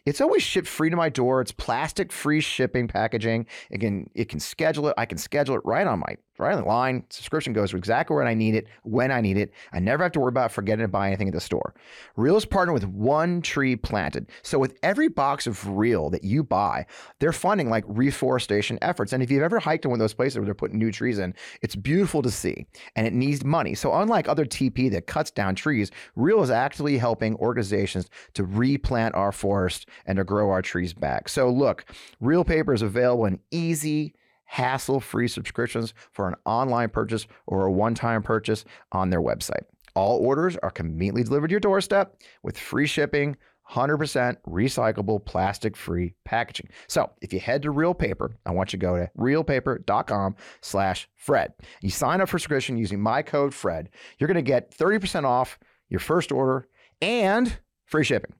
It's 0.06 0.22
always 0.22 0.42
shipped 0.42 0.68
free 0.68 0.88
to 0.88 0.96
my 0.96 1.10
door. 1.10 1.42
It's 1.42 1.52
plastic 1.52 2.10
free 2.10 2.40
shipping 2.40 2.88
packaging. 2.88 3.44
It 3.70 3.82
it 4.14 4.30
can 4.30 4.40
schedule 4.40 4.88
it. 4.88 4.94
I 4.96 5.04
can 5.04 5.18
schedule 5.18 5.56
it 5.56 5.62
right 5.66 5.86
on 5.86 5.98
my 5.98 6.16
right 6.38 6.54
on 6.54 6.62
the 6.62 6.68
line. 6.68 7.04
Subscription 7.10 7.52
goes 7.52 7.74
exactly 7.74 8.14
where 8.14 8.26
I 8.26 8.34
need 8.34 8.54
it, 8.54 8.66
when 8.82 9.10
I 9.10 9.20
need 9.20 9.36
it. 9.36 9.52
I 9.72 9.80
never 9.80 10.02
have 10.02 10.12
to 10.12 10.20
worry 10.20 10.28
about 10.28 10.52
forgetting 10.52 10.84
to 10.84 10.88
buy 10.88 11.08
anything 11.08 11.28
at 11.28 11.34
the 11.34 11.40
store. 11.40 11.74
Reel 12.16 12.36
is 12.36 12.44
partnered 12.44 12.74
with 12.74 12.86
One 12.86 13.42
Tree 13.42 13.76
Planted. 13.76 14.30
So 14.42 14.58
with 14.58 14.78
every 14.82 15.08
box 15.08 15.46
of 15.46 15.66
Reel 15.68 16.10
that 16.10 16.24
you 16.24 16.42
buy, 16.42 16.86
they're 17.18 17.32
funding 17.32 17.68
like 17.68 17.84
reforestation 17.86 18.78
efforts. 18.82 19.12
And 19.12 19.22
if 19.22 19.30
you've 19.30 19.42
ever 19.42 19.58
hiked 19.58 19.84
in 19.84 19.90
one 19.90 19.98
of 19.98 20.04
those 20.04 20.14
places 20.14 20.36
where 20.36 20.44
they're 20.44 20.54
putting 20.54 20.78
new 20.78 20.92
trees 20.92 21.18
in, 21.18 21.34
it's 21.62 21.76
beautiful 21.76 22.22
to 22.22 22.30
see 22.30 22.66
and 22.96 23.06
it 23.06 23.12
needs 23.12 23.44
money. 23.44 23.74
So 23.74 23.94
unlike 23.94 24.28
other 24.28 24.44
TP 24.44 24.90
that 24.92 25.06
cuts 25.06 25.30
down 25.30 25.54
trees, 25.54 25.90
Reel 26.16 26.42
is 26.42 26.50
actually 26.50 26.98
helping 26.98 27.36
organizations 27.36 28.08
to 28.34 28.44
replant 28.44 29.14
our 29.14 29.32
forest 29.32 29.88
and 30.06 30.16
to 30.16 30.24
grow 30.24 30.50
our 30.50 30.62
trees 30.62 30.92
back. 30.92 31.28
So 31.28 31.50
look, 31.50 31.84
Reel 32.20 32.44
paper 32.44 32.72
is 32.72 32.82
available 32.82 33.26
in 33.26 33.40
easy 33.50 34.14
hassle 34.48 34.98
free 34.98 35.28
subscriptions 35.28 35.92
for 36.10 36.26
an 36.26 36.34
online 36.44 36.88
purchase 36.88 37.26
or 37.46 37.66
a 37.66 37.72
one 37.72 37.94
time 37.94 38.22
purchase 38.22 38.64
on 38.92 39.10
their 39.10 39.20
website. 39.22 39.62
All 39.94 40.18
orders 40.18 40.56
are 40.62 40.70
conveniently 40.70 41.22
delivered 41.22 41.48
to 41.48 41.52
your 41.52 41.60
doorstep 41.60 42.16
with 42.42 42.58
free 42.58 42.86
shipping, 42.86 43.36
100% 43.70 44.36
recyclable 44.48 45.22
plastic 45.22 45.76
free 45.76 46.14
packaging. 46.24 46.68
So 46.86 47.10
if 47.20 47.32
you 47.32 47.40
head 47.40 47.62
to 47.62 47.70
Reel 47.70 47.94
Paper, 47.94 48.30
I 48.46 48.52
want 48.52 48.72
you 48.72 48.78
to 48.78 48.86
go 48.86 48.96
to 48.96 49.10
reelpaper.com 49.18 50.36
slash 50.62 51.08
Fred. 51.14 51.52
You 51.82 51.90
sign 51.90 52.22
up 52.22 52.30
for 52.30 52.38
subscription 52.38 52.78
using 52.78 53.00
my 53.00 53.22
code 53.22 53.52
Fred. 53.52 53.90
You're 54.18 54.28
going 54.28 54.36
to 54.36 54.42
get 54.42 54.76
30% 54.76 55.24
off 55.24 55.58
your 55.90 56.00
first 56.00 56.32
order 56.32 56.68
and 57.02 57.58
free 57.84 58.04
shipping. 58.04 58.32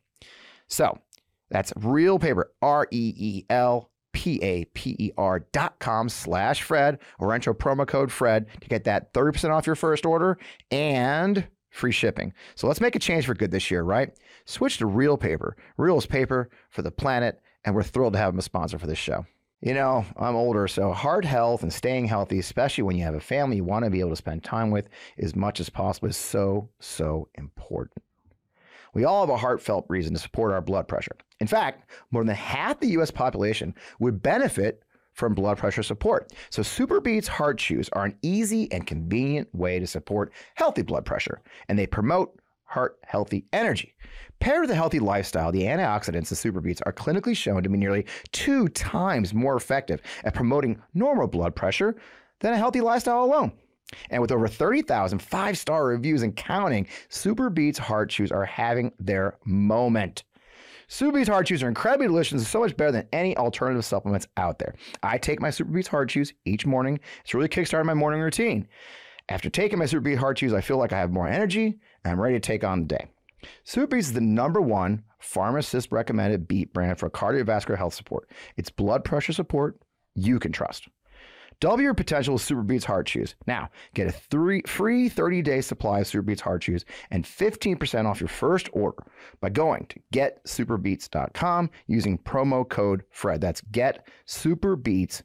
So 0.69 0.99
that's 1.51 1.73
Reel 1.77 2.19
Paper, 2.19 2.51
R 2.63 2.87
E 2.91 3.13
E 3.17 3.45
L 3.51 3.91
P-A-P-E-R 4.19 5.47
dot 5.53 5.79
com 5.79 6.09
slash 6.09 6.65
Fred 6.65 6.99
or 7.21 7.33
enter 7.33 7.55
promo 7.55 7.87
code 7.87 8.11
Fred 8.11 8.47
to 8.61 8.69
get 8.69 8.83
that 8.83 9.13
30% 9.15 9.51
off 9.51 9.65
your 9.65 9.77
first 9.77 10.05
order 10.05 10.37
and 10.73 11.47
free 11.71 11.93
shipping. 11.93 12.33
So 12.57 12.67
let's 12.67 12.81
make 12.81 12.97
a 12.97 12.99
change 12.99 13.27
for 13.27 13.35
good 13.35 13.53
this 13.53 13.71
year, 13.71 13.85
right? 13.85 14.11
Switch 14.45 14.79
to 14.79 14.87
Reel 14.87 15.17
Paper. 15.17 15.57
Reel 15.77 15.99
is 15.99 16.05
paper 16.05 16.51
for 16.69 16.83
the 16.83 16.91
planet, 16.91 17.41
and 17.65 17.77
we're 17.77 17.85
thrilled 17.85 18.15
to 18.15 18.19
have 18.19 18.33
them 18.33 18.41
a 18.41 18.43
sponsor 18.43 18.77
for 18.77 18.89
this 18.89 18.99
show. 18.99 19.25
You 19.61 19.75
know, 19.75 20.05
I'm 20.17 20.35
older, 20.35 20.67
so 20.67 20.93
heart 20.93 21.25
health 21.25 21.63
and 21.63 21.73
staying 21.73 22.07
healthy, 22.07 22.41
especially 22.41 22.83
when 22.83 22.97
you 22.97 23.05
have 23.05 23.15
a 23.15 23.21
family 23.21 23.59
you 23.59 23.65
want 23.65 23.85
to 23.85 23.91
be 23.91 24.01
able 24.01 24.11
to 24.11 24.17
spend 24.17 24.43
time 24.43 24.73
with 24.73 24.89
as 25.17 25.37
much 25.37 25.61
as 25.61 25.71
possible, 25.71 26.09
is 26.09 26.17
so, 26.17 26.71
so 26.81 27.29
important. 27.37 28.03
We 28.95 29.05
all 29.05 29.25
have 29.25 29.33
a 29.33 29.37
heartfelt 29.37 29.87
reason 29.89 30.15
to 30.15 30.19
support 30.19 30.53
our 30.53 30.61
blood 30.61 30.89
pressure. 30.89 31.17
In 31.49 31.51
fact, 31.51 31.91
more 32.11 32.23
than 32.23 32.35
half 32.37 32.79
the 32.79 32.91
US 32.99 33.11
population 33.11 33.75
would 34.01 34.23
benefit 34.23 34.83
from 35.15 35.33
blood 35.33 35.57
pressure 35.57 35.83
support. 35.83 36.31
So 36.51 36.61
SuperBeets 36.61 37.27
Heart 37.27 37.57
Chews 37.57 37.89
are 37.95 38.05
an 38.05 38.19
easy 38.21 38.71
and 38.71 38.87
convenient 38.87 39.49
way 39.55 39.79
to 39.79 39.87
support 39.87 40.31
healthy 40.57 40.83
blood 40.83 41.07
pressure, 41.07 41.41
and 41.71 41.79
they 41.79 41.87
promote 41.87 42.39
heart 42.65 42.99
healthy 43.07 43.47
energy. 43.55 43.95
Paired 44.41 44.61
with 44.61 44.71
a 44.71 44.75
healthy 44.75 44.99
lifestyle, 44.99 45.51
the 45.51 45.63
antioxidants 45.63 46.31
in 46.31 46.53
SuperBeets 46.53 46.83
are 46.85 46.93
clinically 46.93 47.35
shown 47.35 47.63
to 47.63 47.71
be 47.71 47.79
nearly 47.79 48.05
two 48.33 48.69
times 48.69 49.33
more 49.33 49.57
effective 49.57 50.03
at 50.25 50.35
promoting 50.35 50.83
normal 50.93 51.29
blood 51.29 51.57
pressure 51.57 51.97
than 52.41 52.53
a 52.53 52.59
healthy 52.59 52.83
lifestyle 52.83 53.25
alone. 53.25 53.53
And 54.11 54.21
with 54.21 54.33
over 54.33 54.49
30,000 54.49 55.19
five 55.19 55.57
star 55.57 55.87
reviews 55.87 56.23
and 56.23 56.37
counting, 56.37 56.87
SuperBeets 57.09 57.79
Heart 57.79 58.11
Chews 58.11 58.31
are 58.31 58.45
having 58.45 58.93
their 58.99 59.39
moment. 59.47 60.25
SuperBeets 60.89 61.29
Heart 61.29 61.47
Chews 61.47 61.63
are 61.63 61.69
incredibly 61.69 62.07
delicious 62.07 62.33
and 62.33 62.41
so 62.41 62.61
much 62.61 62.75
better 62.75 62.93
than 62.93 63.09
any 63.13 63.37
alternative 63.37 63.85
supplements 63.85 64.27
out 64.39 64.59
there. 64.59 64.75
I 65.03 65.19
take 65.19 65.39
my 65.39 65.51
SuperBeets 65.51 65.89
Heart 65.89 66.09
Chews 66.09 66.33
each 66.47 66.65
morning. 66.65 66.99
It's 67.23 67.35
really 67.35 67.49
kickstarted 67.49 67.85
my 67.85 67.93
morning 67.93 68.23
routine. 68.23 68.67
After 69.29 69.51
taking 69.51 69.79
my 69.79 69.85
SuperBeets 69.85 70.17
Heart 70.17 70.39
Chews, 70.39 70.55
I 70.55 70.63
feel 70.63 70.79
like 70.79 70.95
I 70.95 70.99
have 70.99 71.13
more 71.13 71.29
energy 71.29 71.79
and 72.05 72.13
I'm 72.13 72.21
ready 72.21 72.37
to 72.37 72.41
take 72.41 72.65
on 72.65 72.81
the 72.81 72.87
day. 72.87 73.07
SuperBeets 73.67 73.99
is 73.99 74.13
the 74.15 74.23
number 74.23 74.63
one 74.63 75.05
pharmacist 75.19 75.93
recommended 75.93 76.49
beet 76.49 76.73
brand 76.73 76.99
for 76.99 77.11
cardiovascular 77.11 77.77
health 77.77 77.93
support. 77.93 78.31
It's 78.57 78.71
blood 78.71 79.05
pressure 79.05 79.35
support 79.35 79.79
you 80.15 80.39
can 80.39 80.53
trust. 80.53 80.89
Double 81.61 81.83
your 81.83 81.95
potential 81.95 82.35
with 82.35 82.43
SuperBeets 82.43 82.85
Heart 82.85 83.07
Chews. 83.07 83.35
Now, 83.47 83.71
get 83.95 84.07
a 84.07 84.13
three, 84.13 84.63
free 84.63 85.11
30-day 85.11 85.61
supply 85.61 86.01
of 86.01 86.07
SuperBeets 86.07 86.41
Heart 86.41 86.63
Chews 86.63 86.85
and 87.11 87.25
15% 87.25 88.07
off 88.07 88.21
your 88.21 88.29
first 88.29 88.69
order 88.73 89.03
by 89.41 89.49
going 89.49 89.87
to 89.87 90.01
getsuperbeets.com 90.13 91.71
using 91.87 92.19
promo 92.19 92.69
code 92.69 93.03
FRED. 93.11 93.41
That's 93.41 93.61
getsuperbeets.com 93.61 95.25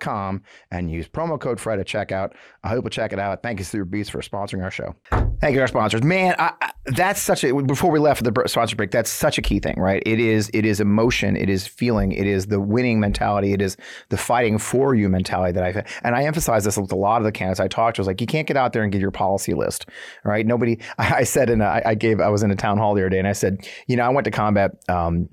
com 0.00 0.42
and 0.70 0.90
use 0.90 1.08
promo 1.08 1.40
code 1.40 1.60
Fred 1.60 1.78
at 1.78 1.86
checkout. 1.86 2.32
I 2.62 2.68
hope 2.68 2.84
you'll 2.84 2.90
check 2.90 3.12
it 3.12 3.18
out. 3.18 3.42
Thank 3.42 3.58
you, 3.58 3.64
SuperBeets, 3.64 4.10
for 4.10 4.20
sponsoring 4.20 4.62
our 4.62 4.70
show. 4.70 4.94
Thank 5.40 5.54
you, 5.54 5.60
our 5.60 5.66
sponsors. 5.66 6.02
Man, 6.02 6.34
I, 6.38 6.52
I, 6.60 6.70
that's 6.86 7.20
such 7.20 7.44
a 7.44 7.52
before 7.62 7.90
we 7.90 7.98
left 7.98 8.22
the 8.22 8.48
sponsor 8.48 8.76
break. 8.76 8.90
That's 8.90 9.10
such 9.10 9.38
a 9.38 9.42
key 9.42 9.58
thing, 9.58 9.74
right? 9.78 10.02
It 10.06 10.20
is 10.20 10.50
it 10.54 10.64
is 10.64 10.80
emotion, 10.80 11.36
it 11.36 11.48
is 11.48 11.66
feeling, 11.66 12.12
it 12.12 12.26
is 12.26 12.46
the 12.46 12.60
winning 12.60 13.00
mentality, 13.00 13.52
it 13.52 13.60
is 13.60 13.76
the 14.10 14.16
fighting 14.16 14.58
for 14.58 14.94
you 14.94 15.08
mentality 15.08 15.52
that 15.52 15.64
I 15.64 15.84
and 16.04 16.14
I 16.14 16.24
emphasize 16.24 16.64
this 16.64 16.76
with 16.76 16.92
a 16.92 16.96
lot 16.96 17.18
of 17.18 17.24
the 17.24 17.32
candidates 17.32 17.60
I 17.60 17.68
talked 17.68 17.96
to. 17.96 18.00
I 18.00 18.02
was 18.02 18.06
like, 18.06 18.20
you 18.20 18.26
can't 18.26 18.46
get 18.46 18.56
out 18.56 18.72
there 18.72 18.82
and 18.82 18.92
give 18.92 19.00
your 19.00 19.10
policy 19.10 19.54
list, 19.54 19.86
right? 20.24 20.46
Nobody. 20.46 20.78
I, 20.98 21.14
I 21.16 21.24
said, 21.24 21.50
and 21.50 21.62
I, 21.62 21.82
I 21.84 21.94
gave 21.94 22.20
I 22.20 22.28
was 22.28 22.42
in 22.42 22.50
a 22.50 22.56
town 22.56 22.78
hall 22.78 22.94
the 22.94 23.02
other 23.02 23.10
day, 23.10 23.18
and 23.18 23.28
I 23.28 23.32
said, 23.32 23.68
you 23.86 23.96
know, 23.96 24.04
I 24.04 24.08
went 24.10 24.24
to 24.26 24.30
combat. 24.30 24.72
Um, 24.88 25.28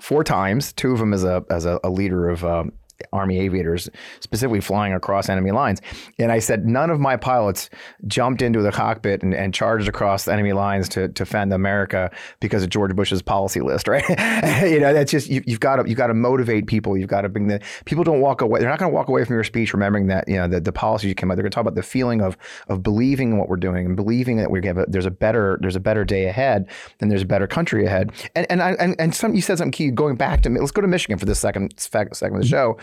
four 0.00 0.24
times, 0.24 0.72
two 0.72 0.92
of 0.92 0.98
them 0.98 1.14
as 1.14 1.24
a 1.24 1.44
as 1.50 1.64
a, 1.64 1.80
a 1.84 1.90
leader 1.90 2.28
of 2.28 2.44
um, 2.44 2.72
Army 3.12 3.38
aviators, 3.38 3.90
specifically 4.20 4.60
flying 4.60 4.92
across 4.92 5.28
enemy 5.28 5.50
lines. 5.50 5.80
And 6.18 6.30
I 6.30 6.38
said, 6.38 6.66
none 6.66 6.90
of 6.90 7.00
my 7.00 7.16
pilots 7.16 7.70
jumped 8.06 8.40
into 8.40 8.62
the 8.62 8.72
cockpit 8.72 9.22
and, 9.22 9.34
and 9.34 9.52
charged 9.52 9.88
across 9.88 10.24
the 10.24 10.32
enemy 10.32 10.52
lines 10.52 10.88
to, 10.90 11.08
to 11.08 11.24
defend 11.24 11.52
America 11.52 12.10
because 12.40 12.62
of 12.62 12.70
George 12.70 12.94
Bush's 12.94 13.22
policy 13.22 13.60
list, 13.60 13.88
right? 13.94 14.04
you 14.70 14.78
know, 14.78 14.92
that's 14.92 15.10
just, 15.10 15.28
you, 15.28 15.42
have 15.48 15.60
got 15.60 15.76
to, 15.76 15.88
you've 15.88 15.98
got 15.98 16.08
to 16.08 16.14
motivate 16.14 16.66
people. 16.66 16.96
You've 16.96 17.08
got 17.08 17.22
to 17.22 17.28
bring 17.28 17.48
the, 17.48 17.60
people 17.86 18.04
don't 18.04 18.20
walk 18.20 18.40
away. 18.40 18.60
They're 18.60 18.68
not 18.68 18.78
going 18.78 18.90
to 18.90 18.94
walk 18.94 19.08
away 19.08 19.24
from 19.24 19.34
your 19.34 19.44
speech 19.44 19.72
remembering 19.72 20.06
that, 20.08 20.28
you 20.28 20.36
know, 20.36 20.46
the, 20.46 20.60
the 20.60 20.72
policies 20.72 21.08
you 21.08 21.14
came 21.14 21.30
out. 21.30 21.34
They're 21.34 21.42
going 21.42 21.50
to 21.50 21.54
talk 21.54 21.62
about 21.62 21.74
the 21.74 21.82
feeling 21.82 22.20
of, 22.20 22.36
of 22.68 22.82
believing 22.82 23.32
in 23.32 23.38
what 23.38 23.48
we're 23.48 23.56
doing 23.56 23.86
and 23.86 23.96
believing 23.96 24.36
that 24.36 24.50
we 24.50 24.64
have 24.66 24.78
a, 24.78 24.86
there's 24.86 25.06
a 25.06 25.10
better, 25.10 25.58
there's 25.60 25.76
a 25.76 25.80
better 25.80 26.04
day 26.04 26.26
ahead 26.26 26.68
and 27.00 27.10
there's 27.10 27.22
a 27.22 27.26
better 27.26 27.46
country 27.46 27.86
ahead. 27.86 28.12
And, 28.34 28.46
and 28.50 28.62
I, 28.62 28.72
and, 28.72 28.94
and 28.98 29.14
some, 29.14 29.34
you 29.34 29.40
said 29.40 29.58
something 29.58 29.72
key 29.72 29.90
going 29.90 30.16
back 30.16 30.42
to, 30.42 30.50
let's 30.50 30.70
go 30.70 30.82
to 30.82 30.88
Michigan 30.88 31.18
for 31.18 31.26
this 31.26 31.38
second, 31.38 31.74
second 31.78 32.06
of 32.06 32.20
the 32.20 32.28
mm-hmm. 32.28 32.46
show 32.46 32.78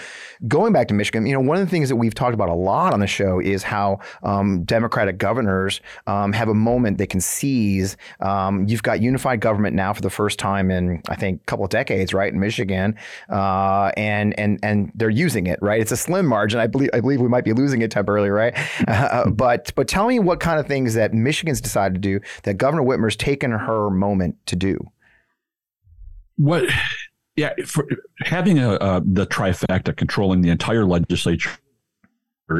going 0.47 0.73
back 0.73 0.87
to 0.87 0.93
Michigan, 0.93 1.25
you 1.25 1.33
know, 1.33 1.39
one 1.39 1.57
of 1.57 1.63
the 1.65 1.69
things 1.69 1.89
that 1.89 1.95
we've 1.95 2.15
talked 2.15 2.33
about 2.33 2.49
a 2.49 2.53
lot 2.53 2.93
on 2.93 2.99
the 2.99 3.07
show 3.07 3.39
is 3.39 3.63
how 3.63 3.99
um, 4.23 4.63
Democratic 4.63 5.17
governors 5.17 5.81
um, 6.07 6.33
have 6.33 6.49
a 6.49 6.53
moment 6.53 6.97
they 6.97 7.07
can 7.07 7.21
seize. 7.21 7.97
Um, 8.19 8.67
you've 8.67 8.83
got 8.83 9.01
unified 9.01 9.39
government 9.39 9.75
now 9.75 9.93
for 9.93 10.01
the 10.01 10.09
first 10.09 10.39
time 10.39 10.71
in 10.71 11.01
I 11.09 11.15
think 11.15 11.41
a 11.41 11.45
couple 11.45 11.65
of 11.65 11.71
decades, 11.71 12.13
right, 12.13 12.31
in 12.31 12.39
Michigan, 12.39 12.95
uh, 13.29 13.91
and 13.97 14.37
and 14.39 14.59
and 14.63 14.91
they're 14.95 15.09
using 15.09 15.47
it, 15.47 15.59
right? 15.61 15.79
It's 15.79 15.91
a 15.91 15.97
slim 15.97 16.25
margin. 16.25 16.59
I 16.59 16.67
believe 16.67 16.89
I 16.93 17.01
believe 17.01 17.21
we 17.21 17.27
might 17.27 17.45
be 17.45 17.53
losing 17.53 17.81
it 17.81 17.91
temporarily, 17.91 18.29
right? 18.29 18.55
Uh, 18.91 19.29
but 19.29 19.71
but 19.75 19.87
tell 19.87 20.07
me 20.07 20.19
what 20.19 20.39
kind 20.39 20.59
of 20.59 20.67
things 20.67 20.95
that 20.95 21.13
Michigan's 21.13 21.61
decided 21.61 21.93
to 21.93 21.99
do 21.99 22.19
that 22.43 22.55
Governor 22.55 22.83
Whitmer's 22.83 23.15
taken 23.15 23.51
her 23.51 23.89
moment 23.89 24.35
to 24.47 24.55
do. 24.55 24.91
What 26.37 26.69
yeah, 27.41 27.65
for 27.65 27.87
having 28.19 28.59
a, 28.59 29.01
the 29.03 29.25
trifecta 29.25 29.95
controlling 29.95 30.41
the 30.41 30.49
entire 30.49 30.85
legislature 30.85 31.51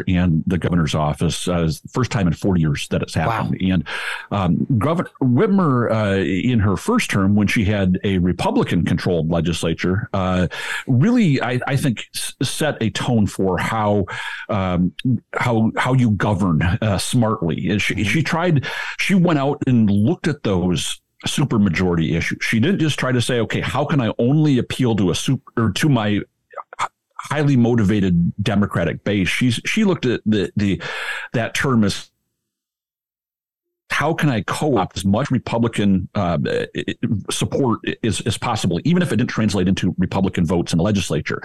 and 0.08 0.44
the 0.48 0.58
governor's 0.58 0.96
office 0.96 1.48
uh, 1.48 1.64
is 1.64 1.82
the 1.82 1.90
first 1.90 2.12
time 2.12 2.28
in 2.28 2.34
40 2.34 2.62
years 2.62 2.88
that 2.90 3.02
it's 3.02 3.14
happened. 3.14 3.58
Wow. 3.62 3.74
And 3.74 3.88
um, 4.32 4.68
Governor 4.78 5.10
Whitmer, 5.22 5.92
uh, 5.92 6.22
in 6.22 6.60
her 6.60 6.78
first 6.78 7.10
term, 7.10 7.36
when 7.36 7.48
she 7.48 7.66
had 7.66 8.00
a 8.04 8.18
Republican-controlled 8.20 9.30
legislature, 9.30 10.10
uh, 10.14 10.48
really, 10.88 11.42
I, 11.42 11.60
I, 11.68 11.76
think, 11.76 12.06
set 12.14 12.82
a 12.82 12.90
tone 12.92 13.28
for 13.28 13.58
how 13.58 14.06
um, 14.50 14.94
how 15.34 15.72
how 15.78 15.94
you 15.94 16.12
govern 16.12 16.62
uh, 16.62 16.98
smartly. 16.98 17.70
And 17.70 17.82
she, 17.82 17.96
mm-hmm. 17.96 18.04
she 18.04 18.24
tried, 18.24 18.66
she 19.00 19.16
went 19.16 19.40
out 19.40 19.62
and 19.68 19.90
looked 19.90 20.28
at 20.28 20.44
those 20.44 21.02
supermajority 21.28 22.16
issue. 22.16 22.38
She 22.40 22.60
didn't 22.60 22.80
just 22.80 23.00
try 23.00 23.12
to 23.12 23.22
say, 23.22 23.40
okay, 23.42 23.62
how 23.62 23.86
can 23.86 24.02
I 24.02 24.14
only 24.20 24.58
appeal 24.58 24.96
to 24.98 25.12
a 25.12 25.16
super 25.16 25.52
or 25.58 25.72
to 25.72 25.90
my 25.90 26.22
highly 27.16 27.56
motivated 27.56 28.34
Democratic 28.42 29.04
base? 29.04 29.30
She's 29.30 29.60
she 29.66 29.84
looked 29.84 30.06
at 30.06 30.22
the 30.26 30.52
the 30.56 30.82
that 31.34 31.54
term 31.54 31.84
as 31.84 32.11
how 33.92 34.14
can 34.14 34.30
I 34.30 34.42
co-opt 34.42 34.98
as 34.98 35.06
much 35.06 35.30
Republican 35.30 36.08
uh, 36.16 36.38
support 37.30 37.82
as, 38.04 38.22
as 38.22 38.38
possible, 38.38 38.80
even 38.86 39.04
if 39.04 39.12
it 39.12 39.18
didn't 39.18 39.30
translate 39.30 39.68
into 39.68 39.94
Republican 39.98 40.46
votes 40.46 40.72
in 40.72 40.78
the 40.78 40.84
legislature? 40.84 41.42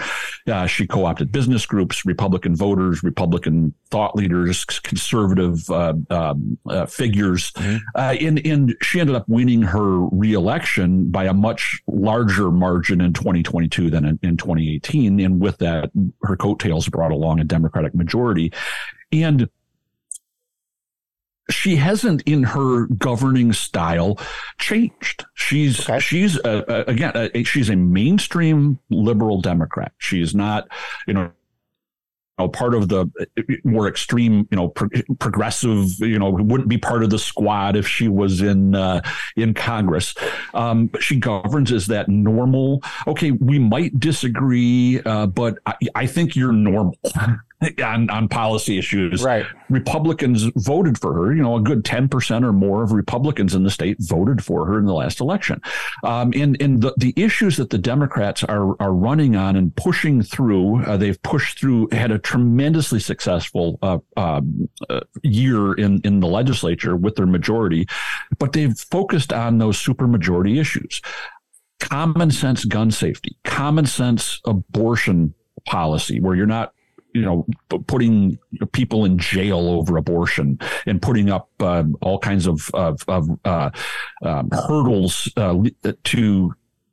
Uh, 0.47 0.67
she 0.67 0.87
co-opted 0.87 1.33
business 1.33 1.67
groups, 1.67 2.07
Republican 2.07 2.55
voters, 2.55 3.03
Republican 3.03 3.75
thought 3.91 4.15
leaders, 4.15 4.65
conservative 4.65 5.69
uh, 5.71 5.95
um, 6.11 6.57
uh 6.69 6.87
figures, 6.87 7.51
mm-hmm. 7.53 7.77
Uh, 7.95 8.15
and, 8.21 8.47
and 8.47 8.77
she 8.81 9.01
ended 9.01 9.17
up 9.17 9.29
winning 9.29 9.63
her 9.63 10.01
reelection 10.09 11.11
by 11.11 11.25
a 11.25 11.35
much 11.35 11.83
larger 11.87 12.51
margin 12.51 13.01
in 13.01 13.13
2022 13.13 13.91
than 13.91 14.05
in, 14.05 14.19
in 14.23 14.37
2018. 14.37 15.19
And 15.21 15.41
with 15.41 15.59
that, 15.59 15.91
her 16.23 16.37
coattails 16.37 16.89
brought 16.89 17.11
along 17.11 17.41
a 17.41 17.45
Democratic 17.45 17.95
majority. 17.95 18.53
And 19.13 19.49
she 21.51 21.77
hasn't 21.77 22.23
in 22.23 22.43
her 22.43 22.87
governing 22.87 23.53
style 23.53 24.19
changed. 24.59 25.25
She's 25.35 25.81
okay. 25.81 26.01
she's 26.01 26.37
a, 26.45 26.65
a, 26.69 26.91
again 26.91 27.13
a, 27.15 27.43
she's 27.45 27.71
a 27.71 27.77
mainstream 27.77 28.79
liberal 28.91 29.41
Democrat. 29.41 29.93
She's 29.99 30.35
not 30.35 30.69
you 31.07 31.15
know 31.15 31.31
know, 32.39 32.49
part 32.49 32.75
of 32.75 32.89
the 32.89 33.07
more 33.65 33.89
extreme, 33.89 34.47
you 34.51 34.57
know, 34.57 34.69
pro- 34.69 34.89
progressive, 35.19 35.99
you 36.01 36.19
know, 36.19 36.31
wouldn't 36.31 36.69
be 36.69 36.79
part 36.79 37.03
of 37.03 37.11
the 37.11 37.19
squad 37.19 37.77
if 37.77 37.87
she 37.87 38.09
was 38.09 38.43
in 38.43 38.75
uh, 38.75 39.01
in 39.37 39.55
Congress. 39.55 40.15
Um, 40.55 40.87
but 40.87 41.03
she 41.03 41.17
governs 41.17 41.73
as 41.73 41.87
that 41.87 42.09
normal. 42.09 42.83
Okay, 43.07 43.31
we 43.33 43.59
might 43.59 43.99
disagree, 43.99 45.01
uh, 45.05 45.27
but 45.27 45.59
I, 45.67 45.75
I, 45.95 46.07
think 46.07 46.37
you're 46.37 46.53
normal. 46.53 46.97
on, 47.83 48.11
on 48.11 48.29
policy 48.29 48.79
issues. 48.79 49.23
Right. 49.23 49.47
Republicans 49.71 50.45
voted 50.57 50.99
for 50.99 51.15
her. 51.15 51.35
You 51.35 51.43
know, 51.43 51.57
a 51.57 51.61
good 51.61 51.85
10% 51.85 52.45
or 52.45 52.53
more 52.53 52.83
of 52.83 52.93
Republicans 52.93 53.55
in 53.55 53.65
the 53.65 53.71
state 53.71 53.97
voted 54.01 54.45
for 54.45 54.67
her 54.67 54.79
in 54.79 54.85
the 54.85 54.93
last 54.93 55.21
election. 55.21 55.61
Um, 56.05 56.33
and 56.37 56.61
and 56.61 56.83
the, 56.83 56.95
the 56.99 57.15
issues 57.17 57.57
that 57.57 57.71
the 57.71 57.79
Democrats 57.79 58.45
are, 58.45 58.81
are 58.81 58.93
running 58.93 59.37
on 59.37 59.57
and 59.57 59.75
pushing 59.75 60.23
through, 60.23 60.85
uh, 60.85 60.97
they've 60.97 61.21
pushed 61.23 61.59
through, 61.59 61.89
had 61.93 62.11
a 62.11 62.19
tremendously 62.19 63.01
successful 63.01 63.79
uh, 63.83 63.99
um, 64.17 64.69
uh, 64.91 65.01
year 65.23 65.73
in, 65.75 66.01
in 66.05 66.21
the 66.21 66.29
legislature 66.29 66.97
with 66.97 67.17
their 67.17 67.27
majority, 67.27 67.87
but 68.39 68.53
they've 68.53 68.79
focused 68.79 69.33
on 69.33 69.59
those 69.59 69.79
supermajority 69.83 70.61
issues. 70.61 71.01
Common 71.81 72.31
sense 72.31 72.65
gun 72.65 72.91
safety, 72.91 73.37
common 73.45 73.87
sense 73.87 74.41
abortion 74.45 75.35
policy, 75.67 76.21
where 76.21 76.35
you're 76.35 76.47
not 76.47 76.73
you 77.17 77.23
know, 77.23 77.47
putting 77.87 78.39
people 78.73 79.07
in 79.07 79.17
jail 79.19 79.69
over 79.71 79.97
abortion 79.97 80.59
and 80.85 81.01
putting 81.01 81.31
up 81.31 81.49
uh, 81.61 81.85
all 82.03 82.19
kinds 82.19 82.47
of, 82.47 82.71
of, 82.75 83.01
of 83.09 83.31
uh, 83.47 83.71
um, 84.23 84.51
hurdles 84.51 85.33
uh, 85.39 85.55
to 86.05 86.53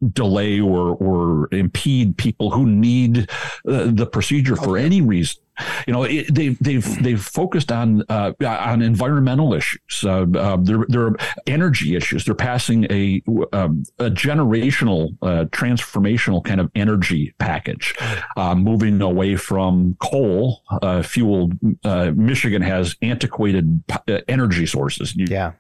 delay 0.10 0.60
or 0.60 0.96
or 0.96 1.48
impede 1.52 2.18
people 2.18 2.52
who 2.52 2.66
need 2.66 3.30
uh, 3.68 3.90
the 3.92 4.06
procedure 4.06 4.56
for 4.56 4.78
any 4.78 5.02
reason. 5.02 5.42
You 5.86 5.94
know, 5.94 6.04
it, 6.04 6.34
they've 6.34 6.58
they've 6.60 7.04
they've 7.04 7.22
focused 7.22 7.72
on 7.72 8.04
uh, 8.10 8.34
on 8.44 8.82
environmental 8.82 9.54
issues. 9.54 10.04
Uh, 10.04 10.26
uh, 10.36 10.58
there 10.60 10.86
there 10.88 11.06
are 11.06 11.16
energy 11.46 11.96
issues. 11.96 12.26
They're 12.26 12.34
passing 12.34 12.86
a 12.92 13.22
um, 13.54 13.84
a 14.00 14.10
generational 14.10 15.16
uh, 15.22 15.46
transformational 15.46 16.44
kind 16.44 16.60
of 16.60 16.72
energy 16.74 17.36
package, 17.38 17.94
uh, 18.36 18.56
moving 18.56 19.00
away 19.02 19.36
from 19.36 19.96
coal 20.02 20.64
fueled. 21.04 21.54
Michigan 21.84 22.64
has 22.64 22.96
antiquated 23.02 23.84
energy 24.28 24.66
sources. 24.66 25.16
You, 25.16 25.28
yeah 25.30 25.52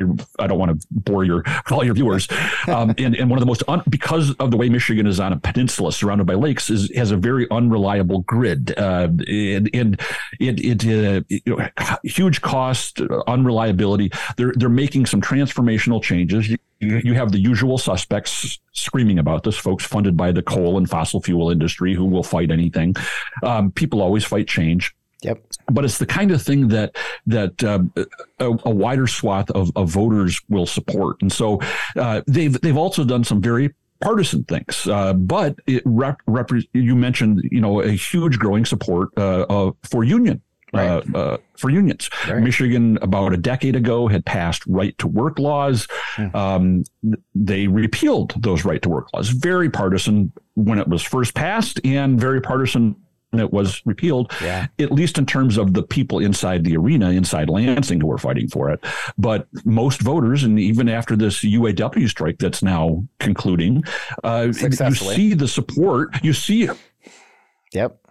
I 0.00 0.46
don't 0.48 0.58
want 0.58 0.80
to 0.80 0.86
bore 0.90 1.24
your 1.24 1.44
all 1.70 1.84
your 1.84 1.94
viewers. 1.94 2.28
Um, 2.66 2.94
and, 2.98 3.14
and 3.14 3.30
one 3.30 3.38
of 3.38 3.40
the 3.40 3.46
most 3.46 3.62
un, 3.68 3.82
because 3.88 4.34
of 4.36 4.50
the 4.50 4.56
way 4.56 4.68
Michigan 4.68 5.06
is 5.06 5.20
on 5.20 5.32
a 5.32 5.38
peninsula 5.38 5.92
surrounded 5.92 6.26
by 6.26 6.34
lakes 6.34 6.70
is 6.70 6.90
has 6.96 7.10
a 7.10 7.16
very 7.16 7.48
unreliable 7.50 8.20
grid. 8.20 8.76
Uh, 8.76 9.08
and, 9.28 9.70
and 9.72 10.00
it 10.40 10.60
it 10.60 10.84
uh, 10.84 11.22
you 11.28 11.40
know, 11.46 11.68
huge 12.02 12.40
cost, 12.40 13.00
unreliability. 13.26 14.10
They're 14.36 14.52
they're 14.56 14.68
making 14.68 15.06
some 15.06 15.20
transformational 15.20 16.02
changes. 16.02 16.48
You, 16.48 16.58
you 16.80 17.14
have 17.14 17.30
the 17.30 17.38
usual 17.38 17.78
suspects 17.78 18.58
screaming 18.72 19.18
about 19.18 19.44
this 19.44 19.56
folks 19.56 19.84
funded 19.84 20.16
by 20.16 20.32
the 20.32 20.42
coal 20.42 20.76
and 20.76 20.90
fossil 20.90 21.22
fuel 21.22 21.50
industry 21.50 21.94
who 21.94 22.04
will 22.04 22.24
fight 22.24 22.50
anything. 22.50 22.96
Um, 23.42 23.70
people 23.70 24.02
always 24.02 24.24
fight 24.24 24.48
change. 24.48 24.94
Yep. 25.24 25.42
But 25.70 25.84
it's 25.84 25.98
the 25.98 26.06
kind 26.06 26.30
of 26.30 26.42
thing 26.42 26.68
that 26.68 26.96
that 27.26 27.64
uh, 27.64 27.80
a, 28.38 28.58
a, 28.64 28.70
wider 28.70 29.06
swath 29.06 29.50
of, 29.50 29.72
of, 29.74 29.88
voters 29.88 30.40
will 30.50 30.66
support, 30.66 31.22
and 31.22 31.32
so 31.32 31.60
uh, 31.96 32.20
they've 32.26 32.60
they've 32.60 32.76
also 32.76 33.04
done 33.04 33.24
some 33.24 33.40
very 33.40 33.74
partisan 34.00 34.44
things. 34.44 34.86
Uh, 34.86 35.14
but 35.14 35.56
it 35.66 35.82
rep, 35.86 36.20
rep, 36.26 36.50
you 36.74 36.94
mentioned 36.94 37.42
you 37.50 37.60
know 37.60 37.80
a 37.80 37.92
huge 37.92 38.38
growing 38.38 38.64
support 38.66 39.16
uh, 39.16 39.72
for 39.82 40.04
union. 40.04 40.42
Uh. 40.74 41.00
Uh, 41.14 41.36
for 41.56 41.70
unions, 41.70 42.10
right. 42.28 42.42
Michigan 42.42 42.98
about 43.00 43.32
a 43.32 43.36
decade 43.36 43.76
ago 43.76 44.08
had 44.08 44.26
passed 44.26 44.66
right 44.66 44.98
to 44.98 45.06
work 45.06 45.38
laws. 45.38 45.86
Hmm. 46.16 46.36
Um, 46.36 46.84
they 47.32 47.68
repealed 47.68 48.34
those 48.42 48.64
right 48.64 48.82
to 48.82 48.88
work 48.88 49.06
laws. 49.14 49.28
Very 49.28 49.70
partisan 49.70 50.32
when 50.54 50.80
it 50.80 50.88
was 50.88 51.00
first 51.00 51.34
passed, 51.34 51.80
and 51.84 52.20
very 52.20 52.40
partisan 52.40 52.96
it 53.40 53.52
was 53.52 53.82
repealed, 53.84 54.32
yeah. 54.42 54.66
at 54.78 54.92
least 54.92 55.18
in 55.18 55.26
terms 55.26 55.56
of 55.56 55.74
the 55.74 55.82
people 55.82 56.18
inside 56.18 56.64
the 56.64 56.76
arena, 56.76 57.10
inside 57.10 57.48
Lansing, 57.48 58.00
who 58.00 58.06
were 58.06 58.18
fighting 58.18 58.48
for 58.48 58.70
it. 58.70 58.84
But 59.18 59.46
most 59.64 60.00
voters, 60.00 60.44
and 60.44 60.58
even 60.58 60.88
after 60.88 61.16
this 61.16 61.40
UAW 61.44 62.08
strike 62.08 62.38
that's 62.38 62.62
now 62.62 63.04
concluding, 63.20 63.82
uh, 64.22 64.48
you 64.48 64.94
see 64.94 65.34
the 65.34 65.48
support. 65.48 66.22
You 66.22 66.32
see 66.32 66.64
it. 66.64 66.76
Yep 67.72 68.03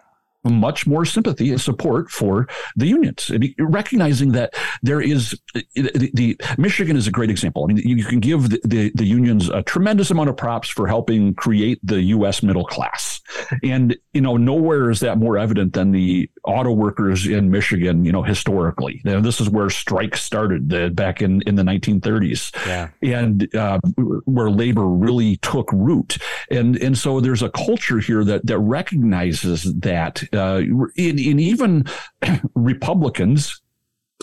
much 0.44 0.86
more 0.86 1.06
sympathy 1.06 1.52
and 1.52 1.62
support 1.62 2.10
for 2.10 2.48
the 2.76 2.88
unions, 2.88 3.32
recognizing 3.60 4.34
that 4.34 4.54
there 4.82 5.02
is 5.02 5.40
the, 5.54 6.12
the, 6.14 6.40
Michigan 6.58 6.98
is 6.98 7.08
a 7.08 7.12
great 7.12 7.30
example. 7.30 7.64
I 7.64 7.74
mean, 7.74 7.78
you 7.78 8.04
can 8.04 8.20
give 8.20 8.50
the, 8.50 8.60
the, 8.64 8.92
the, 8.96 9.06
unions 9.06 9.50
a 9.50 9.62
tremendous 9.62 10.12
amount 10.12 10.30
of 10.30 10.38
props 10.38 10.68
for 10.68 10.88
helping 10.88 11.34
create 11.34 11.80
the 11.84 12.02
U.S. 12.02 12.42
middle 12.42 12.66
class, 12.66 13.22
and 13.64 13.96
you 14.14 14.22
know 14.22 14.38
nowhere 14.38 14.90
is 14.90 15.02
that 15.02 15.18
more 15.18 15.38
evident 15.38 15.74
than 15.74 15.92
the 15.92 16.30
auto 16.44 16.72
workers 16.72 17.28
in 17.28 17.50
Michigan. 17.50 18.06
You 18.06 18.12
know, 18.12 18.24
historically, 18.24 19.02
you 19.04 19.12
know, 19.12 19.22
this 19.22 19.40
is 19.40 19.50
where 19.50 19.70
strikes 19.70 20.24
started 20.24 20.74
uh, 20.74 20.90
back 20.90 21.22
in 21.22 21.42
in 21.44 21.56
the 21.56 21.64
1930s, 21.64 22.56
yeah. 22.66 22.90
and 23.02 23.54
uh, 23.56 23.80
where 24.26 24.50
labor 24.50 24.88
really 24.88 25.38
took 25.38 25.72
root, 25.72 26.18
and 26.50 26.76
and 26.78 26.98
so 26.98 27.20
there's 27.20 27.44
a 27.44 27.50
culture 27.50 28.00
here 28.00 28.24
that 28.24 28.46
that 28.46 28.60
recognizes 28.60 29.74
that 29.76 30.24
uh, 30.34 30.62
in, 30.96 31.20
in 31.20 31.40
even 31.40 31.86
Republicans 32.56 33.62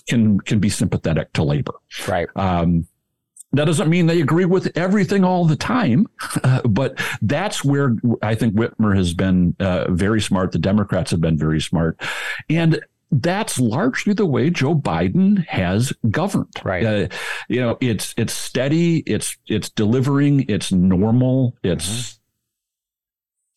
can 0.09 0.41
can 0.41 0.59
be 0.59 0.69
sympathetic 0.69 1.33
to 1.35 1.43
labor. 1.43 1.75
Right. 2.07 2.29
Um, 2.37 2.87
that 3.53 3.65
doesn't 3.65 3.89
mean 3.89 4.07
they 4.07 4.21
agree 4.21 4.45
with 4.45 4.77
everything 4.77 5.25
all 5.25 5.45
the 5.45 5.57
time, 5.57 6.07
uh, 6.45 6.63
but 6.69 7.01
that's 7.23 7.65
where 7.65 7.97
I 8.23 8.35
think 8.35 8.55
Whitmer 8.55 8.97
has 8.97 9.13
been 9.15 9.57
uh, 9.61 9.91
very 9.91 10.21
smart. 10.21 10.53
The 10.53 10.59
Democrats 10.59 11.11
have 11.11 11.21
been 11.21 11.37
very 11.37 11.61
smart, 11.61 12.01
and 12.49 12.81
that's 13.13 13.59
largely 13.59 14.13
the 14.13 14.27
way 14.27 14.51
Joe 14.51 14.75
Biden 14.75 15.45
has 15.47 15.93
governed. 16.11 16.55
Right. 16.63 16.85
Uh, 16.85 17.09
you 17.49 17.61
know, 17.61 17.77
it's 17.81 18.15
it's 18.17 18.33
steady. 18.33 18.99
It's 18.99 19.37
it's 19.49 19.69
delivering. 19.71 20.47
It's 20.49 20.71
normal. 20.71 21.57
It's 21.63 21.89
mm-hmm 21.89 22.17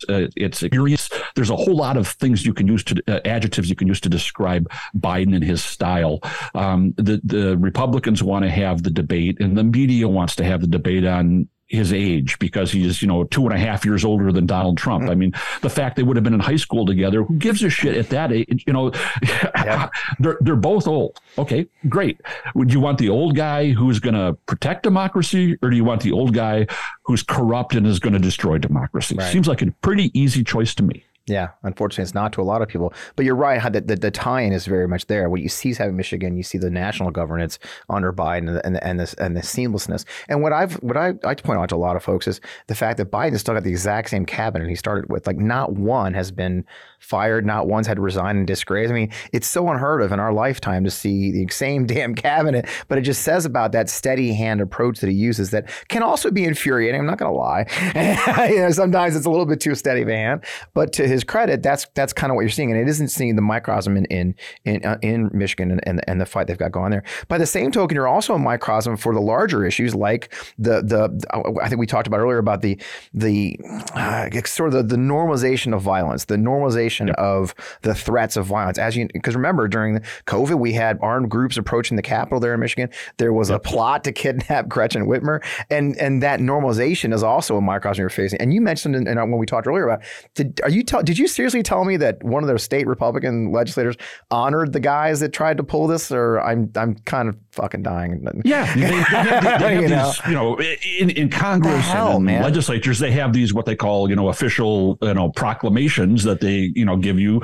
uh, 0.10 0.28
it's 0.36 0.64
experience. 0.64 1.10
There's 1.36 1.50
a 1.50 1.56
whole 1.56 1.76
lot 1.76 1.98
of 1.98 2.08
things 2.08 2.46
you 2.46 2.54
can 2.54 2.68
use 2.68 2.84
to 2.86 3.04
uh, 3.08 3.20
adjectives 3.26 3.70
you 3.70 3.76
can 3.76 3.88
use 3.88 4.02
to 4.02 4.10
describe 4.10 4.70
Biden 4.96 5.36
and 5.36 5.44
his 5.44 5.64
style. 5.64 6.20
Um, 6.56 6.94
the 6.98 7.22
the 7.24 7.58
Republicans 7.58 8.24
want 8.24 8.44
to 8.44 8.52
have 8.52 8.84
the 8.84 8.92
debate, 8.92 9.40
and 9.40 9.58
the 9.58 9.64
media 9.64 10.08
wants 10.08 10.36
to 10.38 10.44
have 10.44 10.62
the 10.62 10.68
debate 10.68 11.06
on 11.06 11.48
his 11.74 11.92
age 11.92 12.38
because 12.38 12.72
he's 12.72 13.02
you 13.02 13.08
know 13.08 13.24
two 13.24 13.46
and 13.46 13.54
a 13.54 13.58
half 13.58 13.84
years 13.84 14.06
older 14.06 14.32
than 14.32 14.46
Donald 14.46 14.78
Trump. 14.78 15.10
I 15.10 15.16
mean, 15.16 15.34
the 15.62 15.70
fact 15.70 15.96
they 15.96 16.04
would 16.04 16.16
have 16.16 16.24
been 16.24 16.36
in 16.36 16.40
high 16.40 16.58
school 16.58 16.86
together, 16.86 17.24
who 17.24 17.36
gives 17.36 17.64
a 17.64 17.70
shit 17.70 17.98
at 17.98 18.10
that 18.10 18.32
age? 18.32 18.64
You 18.68 18.74
know, 18.74 18.92
yeah. 19.24 19.90
they're 20.20 20.38
they're 20.42 20.56
both 20.56 20.88
old. 20.88 21.20
Okay, 21.38 21.66
great. 21.90 22.22
Would 22.54 22.72
you 22.72 22.80
want 22.80 23.00
the 23.00 23.10
old 23.10 23.36
guy 23.36 23.72
who's 23.72 24.00
going 24.00 24.14
to 24.14 24.38
protect 24.46 24.84
democracy, 24.84 25.58
or 25.64 25.72
do 25.72 25.76
you 25.76 25.84
want 25.84 26.02
the 26.02 26.12
old 26.12 26.34
guy 26.34 26.68
who's 27.04 27.24
corrupt 27.24 27.74
and 27.74 27.88
is 27.88 28.00
going 28.00 28.14
to 28.14 28.20
destroy 28.20 28.60
democracy? 28.60 29.16
Right. 29.18 29.32
Seems 29.32 29.48
like 29.48 29.64
a 29.64 29.72
pretty 29.82 30.18
easy 30.18 30.44
choice 30.44 30.76
to 30.76 30.84
me. 30.84 31.04
Yeah, 31.26 31.52
unfortunately, 31.64 32.04
it's 32.04 32.14
not 32.14 32.34
to 32.34 32.42
a 32.42 32.44
lot 32.44 32.62
of 32.62 32.68
people. 32.68 32.94
But 33.16 33.24
you're 33.24 33.36
right. 33.36 33.72
The, 33.72 33.80
the, 33.80 33.96
the 33.96 34.12
tie-in 34.12 34.52
is 34.52 34.66
very 34.66 34.90
much 34.90 35.08
there. 35.08 35.30
What 35.30 35.40
you 35.40 35.48
see 35.48 35.70
is 35.70 35.78
having 35.78 35.96
Michigan, 35.96 36.36
you 36.36 36.44
see 36.44 36.58
the 36.58 36.70
national 36.70 37.12
governance 37.12 37.60
under 37.90 38.12
Biden 38.12 38.50
and 38.50 38.62
and 38.66 38.84
and, 38.84 39.00
this, 39.00 39.14
and 39.14 39.38
the 39.38 39.42
seamlessness. 39.42 40.04
And 40.28 40.42
what 40.42 40.52
I've 40.52 40.74
what 40.84 40.98
I, 40.98 41.10
I 41.10 41.14
like 41.24 41.38
to 41.38 41.44
point 41.44 41.60
out 41.60 41.70
to 41.70 41.76
a 41.76 41.78
lot 41.78 41.96
of 41.96 42.04
folks 42.04 42.28
is 42.28 42.42
the 42.68 42.76
fact 42.76 42.98
that 42.98 43.10
Biden 43.10 43.40
still 43.40 43.54
got 43.54 43.64
the 43.64 43.70
exact 43.70 44.10
same 44.10 44.26
cabinet 44.26 44.68
he 44.68 44.76
started 44.76 45.10
with. 45.10 45.26
Like 45.26 45.38
not 45.38 45.72
one 45.72 46.14
has 46.14 46.30
been 46.30 46.66
fired, 47.04 47.46
not 47.46 47.68
once 47.68 47.86
had 47.86 48.00
resigned 48.00 48.38
in 48.40 48.46
disgrace. 48.46 48.90
I 48.90 48.94
mean, 48.94 49.12
it's 49.34 49.48
so 49.48 49.70
unheard 49.70 50.02
of 50.02 50.12
in 50.12 50.20
our 50.20 50.34
lifetime 50.34 50.84
to 50.86 50.92
see 50.92 51.32
the 51.32 51.52
same 51.52 51.86
damn 51.94 52.16
cabinet. 52.16 52.68
But 52.88 52.98
it 52.98 53.02
just 53.02 53.24
says 53.24 53.46
about 53.46 53.74
that 53.74 53.90
steady 53.90 54.34
hand 54.34 54.62
approach 54.62 55.00
that 55.02 55.10
he 55.10 55.16
uses 55.16 55.52
that 55.52 55.70
can 55.90 56.02
also 56.02 56.32
be 56.32 56.46
infuriating. 56.46 57.00
I'm 57.00 57.06
not 57.06 57.18
going 57.18 57.32
to 57.32 57.38
lie. 57.38 58.48
you 58.50 58.60
know, 58.60 58.72
sometimes 58.72 59.16
it's 59.16 59.26
a 59.26 59.30
little 59.30 59.46
bit 59.46 59.60
too 59.60 59.76
steady 59.76 60.02
of 60.02 60.08
a 60.08 60.16
hand, 60.16 60.46
but 60.74 60.94
to 60.94 61.08
his 61.08 61.24
credit, 61.24 61.62
that's 61.62 61.88
that's 61.94 62.14
kind 62.14 62.32
of 62.32 62.36
what 62.36 62.42
you're 62.42 62.50
seeing, 62.50 62.72
and 62.72 62.80
it 62.80 62.88
isn't 62.88 63.10
seeing 63.10 63.36
the 63.36 63.42
microcosm 63.42 63.98
in 63.98 64.06
in 64.06 64.36
in, 64.66 64.86
uh, 64.86 64.98
in 65.02 65.30
Michigan 65.34 65.72
and, 65.72 65.82
and 65.88 66.02
and 66.08 66.22
the 66.22 66.26
fight 66.26 66.48
they've 66.48 66.58
got 66.58 66.72
going 66.72 66.92
there. 66.92 67.04
By 67.28 67.38
the 67.38 67.46
same 67.46 67.72
token, 67.72 67.96
you're 67.96 68.08
also 68.08 68.34
a 68.34 68.40
microcosm 68.40 68.98
for 68.98 69.14
the 69.14 69.22
larger 69.22 69.66
issues, 69.66 69.94
like 69.94 70.34
the 70.58 70.82
the 70.82 71.60
I 71.62 71.68
think 71.68 71.80
we 71.80 71.88
talked 71.88 72.08
about 72.08 72.20
earlier 72.20 72.38
about 72.38 72.62
the 72.62 72.80
the 73.14 73.60
uh, 73.94 74.30
sort 74.46 74.74
of 74.74 74.74
the, 74.74 74.96
the 74.96 75.02
normalization 75.02 75.76
of 75.76 75.82
violence, 75.82 76.26
the 76.26 76.36
normalization 76.36 76.93
yep. 77.00 77.16
of 77.18 77.56
the 77.82 77.96
threats 77.96 78.38
of 78.38 78.46
violence. 78.46 78.78
As 78.78 78.96
you 78.96 79.08
because 79.14 79.36
remember 79.36 79.68
during 79.68 80.00
COVID, 80.28 80.60
we 80.60 80.74
had 80.74 80.98
armed 81.02 81.30
groups 81.30 81.58
approaching 81.58 81.96
the 81.96 82.02
Capitol 82.04 82.40
there 82.40 82.54
in 82.54 82.60
Michigan. 82.60 82.90
There 83.18 83.34
was 83.34 83.50
yep. 83.50 83.58
a 83.58 83.60
plot 83.60 84.04
to 84.06 84.12
kidnap 84.12 84.68
Gretchen 84.70 85.08
Whitmer, 85.08 85.44
and 85.70 85.96
and 85.98 86.22
that 86.24 86.40
normalization 86.40 87.14
is 87.14 87.24
also 87.24 87.58
a 87.58 87.62
microcosm 87.62 88.02
you're 88.02 88.10
facing. 88.10 88.40
And 88.40 88.54
you 88.54 88.62
mentioned 88.62 88.96
in, 88.96 89.08
in, 89.08 89.18
uh, 89.18 89.26
when 89.26 89.38
we 89.38 89.46
talked 89.46 89.68
earlier 89.68 89.88
about 89.88 90.04
did 90.36 90.60
are 90.64 90.70
you 90.70 90.84
tell 90.84 91.02
did 91.04 91.18
you 91.18 91.28
seriously 91.28 91.64
tell 91.64 91.86
me 91.86 91.98
that 91.98 92.24
one 92.24 92.44
of 92.44 92.48
those 92.48 92.64
state 92.64 92.88
Republican 92.88 93.52
legislators 93.52 93.96
honored 94.32 94.74
the 94.74 94.80
guys 94.80 95.20
that 95.20 95.34
tried 95.34 95.58
to 95.58 95.64
pull 95.64 95.88
this, 95.88 96.12
or 96.12 96.40
I'm 96.42 96.72
I'm 96.76 96.96
kind 96.96 97.30
of 97.30 97.38
fucking 97.52 97.84
dying. 97.84 98.14
Yeah, 98.46 98.74
they, 98.74 98.82
they 98.82 98.88
have, 98.88 99.62
they 99.62 99.76
have 99.76 99.82
you, 99.82 99.88
know? 99.90 100.14
You 100.28 100.34
know, 100.34 100.60
in, 101.00 101.10
in 101.12 101.30
Congress 101.30 101.86
hell, 101.86 102.18
and 102.18 102.30
in 102.30 102.42
legislatures, 102.42 103.00
they 103.00 103.12
have 103.12 103.32
these 103.32 103.54
what 103.54 103.66
they 103.66 103.76
call 103.76 104.10
you 104.10 104.16
know 104.16 104.30
official 104.30 104.98
you 105.02 105.14
know 105.14 105.30
proclamations 105.32 106.24
that 106.24 106.42
they 106.42 106.72
you 106.84 106.86
know 106.86 106.98
give 106.98 107.18
you, 107.18 107.42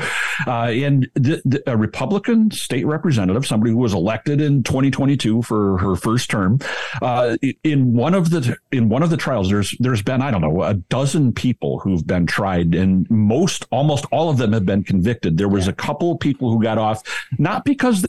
uh, 0.47 0.67
and 0.67 1.09
the, 1.15 1.41
the, 1.45 1.63
a 1.65 1.77
Republican 1.77 2.51
state 2.51 2.85
representative, 2.85 3.47
somebody 3.47 3.71
who 3.71 3.77
was 3.77 3.93
elected 3.93 4.41
in 4.41 4.63
2022 4.63 5.41
for 5.43 5.77
her 5.77 5.95
first 5.95 6.29
term, 6.29 6.59
uh, 7.01 7.37
in 7.63 7.93
one 7.93 8.13
of 8.13 8.31
the 8.31 8.57
in 8.73 8.89
one 8.89 9.01
of 9.01 9.09
the 9.09 9.15
trials, 9.15 9.49
there's 9.49 9.73
there's 9.79 10.01
been 10.01 10.21
I 10.21 10.29
don't 10.29 10.41
know 10.41 10.63
a 10.63 10.73
dozen 10.73 11.31
people 11.31 11.79
who've 11.79 12.05
been 12.05 12.27
tried, 12.27 12.75
and 12.75 13.09
most 13.09 13.65
almost 13.71 14.05
all 14.11 14.29
of 14.29 14.37
them 14.37 14.51
have 14.51 14.65
been 14.65 14.83
convicted. 14.83 15.37
There 15.37 15.47
was 15.47 15.67
yeah. 15.67 15.71
a 15.71 15.75
couple 15.75 16.11
of 16.11 16.19
people 16.19 16.51
who 16.51 16.61
got 16.61 16.77
off 16.77 17.01
not 17.37 17.63
because 17.63 18.05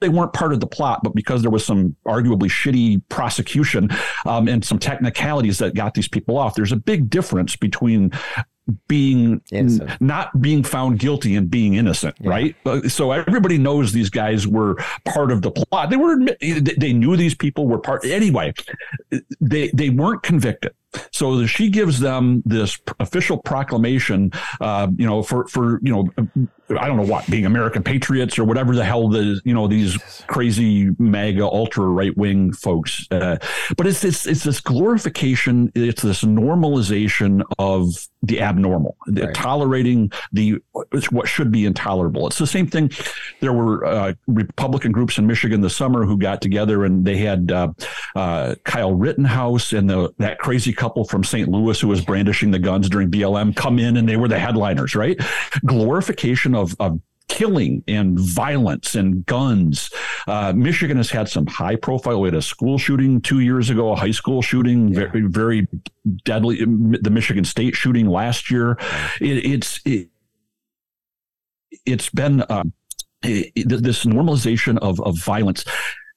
they 0.00 0.08
weren't 0.08 0.32
part 0.32 0.52
of 0.52 0.60
the 0.60 0.66
plot, 0.66 1.00
but 1.02 1.14
because 1.14 1.42
there 1.42 1.50
was 1.50 1.64
some 1.64 1.96
arguably 2.06 2.50
shitty 2.50 3.00
prosecution 3.08 3.88
um, 4.26 4.46
and 4.48 4.64
some 4.64 4.78
technicalities 4.78 5.58
that 5.58 5.74
got 5.74 5.94
these 5.94 6.08
people 6.08 6.36
off. 6.36 6.54
There's 6.54 6.72
a 6.72 6.76
big 6.76 7.08
difference 7.08 7.56
between 7.56 8.12
being 8.88 9.40
innocent. 9.52 10.00
not 10.00 10.40
being 10.40 10.62
found 10.62 10.98
guilty 10.98 11.36
and 11.36 11.50
being 11.50 11.74
innocent 11.74 12.16
yeah. 12.20 12.30
right 12.30 12.56
uh, 12.66 12.80
so 12.88 13.12
everybody 13.12 13.58
knows 13.58 13.92
these 13.92 14.10
guys 14.10 14.46
were 14.46 14.74
part 15.04 15.30
of 15.30 15.42
the 15.42 15.50
plot 15.50 15.90
they 15.90 15.96
were 15.96 16.18
they 16.40 16.92
knew 16.92 17.16
these 17.16 17.34
people 17.34 17.66
were 17.68 17.78
part 17.78 18.04
anyway 18.04 18.52
they 19.40 19.68
they 19.68 19.90
weren't 19.90 20.22
convicted 20.22 20.72
so 21.12 21.46
she 21.46 21.70
gives 21.70 22.00
them 22.00 22.42
this 22.44 22.78
official 23.00 23.38
proclamation, 23.38 24.30
uh, 24.60 24.88
you 24.96 25.06
know, 25.06 25.22
for 25.22 25.46
for 25.48 25.80
you 25.82 25.92
know, 25.92 26.08
I 26.78 26.86
don't 26.86 26.96
know 26.96 27.06
what 27.06 27.28
being 27.30 27.46
American 27.46 27.82
patriots 27.82 28.38
or 28.38 28.44
whatever 28.44 28.74
the 28.74 28.84
hell 28.84 29.08
the 29.08 29.40
you 29.44 29.54
know 29.54 29.66
these 29.66 29.96
crazy 30.26 30.90
MAGA 30.98 31.44
ultra 31.44 31.86
right 31.86 32.16
wing 32.16 32.52
folks. 32.52 33.06
Uh, 33.10 33.36
but 33.76 33.86
it's 33.86 34.04
it's 34.04 34.26
it's 34.26 34.44
this 34.44 34.60
glorification. 34.60 35.70
It's 35.74 36.02
this 36.02 36.22
normalization 36.22 37.42
of 37.58 38.08
the 38.26 38.40
abnormal, 38.40 38.96
right. 39.08 39.34
tolerating 39.34 40.10
the 40.32 40.58
what 41.10 41.28
should 41.28 41.50
be 41.50 41.64
intolerable. 41.64 42.26
It's 42.26 42.38
the 42.38 42.46
same 42.46 42.66
thing. 42.66 42.90
There 43.40 43.52
were 43.52 43.84
uh, 43.84 44.14
Republican 44.26 44.92
groups 44.92 45.18
in 45.18 45.26
Michigan 45.26 45.60
this 45.60 45.76
summer 45.76 46.04
who 46.04 46.18
got 46.18 46.42
together 46.42 46.84
and 46.84 47.04
they 47.04 47.16
had 47.16 47.52
uh, 47.52 47.72
uh, 48.14 48.54
Kyle 48.64 48.94
Rittenhouse 48.94 49.72
and 49.72 49.88
the 49.88 50.12
that 50.18 50.38
crazy 50.38 50.72
couple 50.72 51.04
from 51.04 51.24
St. 51.24 51.48
Louis 51.48 51.80
who 51.80 51.88
was 51.88 52.04
brandishing 52.04 52.50
the 52.50 52.58
guns 52.58 52.88
during 52.88 53.10
BLM 53.10 53.54
come 53.54 53.78
in 53.78 53.96
and 53.96 54.08
they 54.08 54.16
were 54.16 54.28
the 54.28 54.38
headliners. 54.38 54.94
Right, 54.94 55.18
glorification 55.64 56.54
of 56.54 56.74
of 56.80 57.00
killing 57.36 57.84
and 57.86 58.18
violence 58.18 58.94
and 58.94 59.26
guns. 59.26 59.90
Uh, 60.26 60.54
Michigan 60.56 60.96
has 60.96 61.10
had 61.10 61.28
some 61.28 61.46
high 61.46 61.76
profile. 61.76 62.22
We 62.22 62.28
had 62.28 62.34
a 62.34 62.40
school 62.40 62.78
shooting 62.78 63.20
two 63.20 63.40
years 63.40 63.68
ago, 63.68 63.92
a 63.92 63.96
high 63.96 64.10
school 64.10 64.40
shooting, 64.40 64.88
yeah. 64.88 65.10
very, 65.12 65.22
very 65.22 65.68
deadly. 66.24 66.64
The 66.64 67.10
Michigan 67.10 67.44
State 67.44 67.76
shooting 67.76 68.06
last 68.08 68.50
year. 68.50 68.78
It, 69.20 69.44
it's 69.44 69.80
it, 69.84 70.08
has 71.86 72.08
been 72.08 72.40
uh, 72.40 72.64
it, 73.22 73.68
this 73.68 74.06
normalization 74.06 74.78
of 74.78 74.98
of 75.02 75.18
violence. 75.18 75.66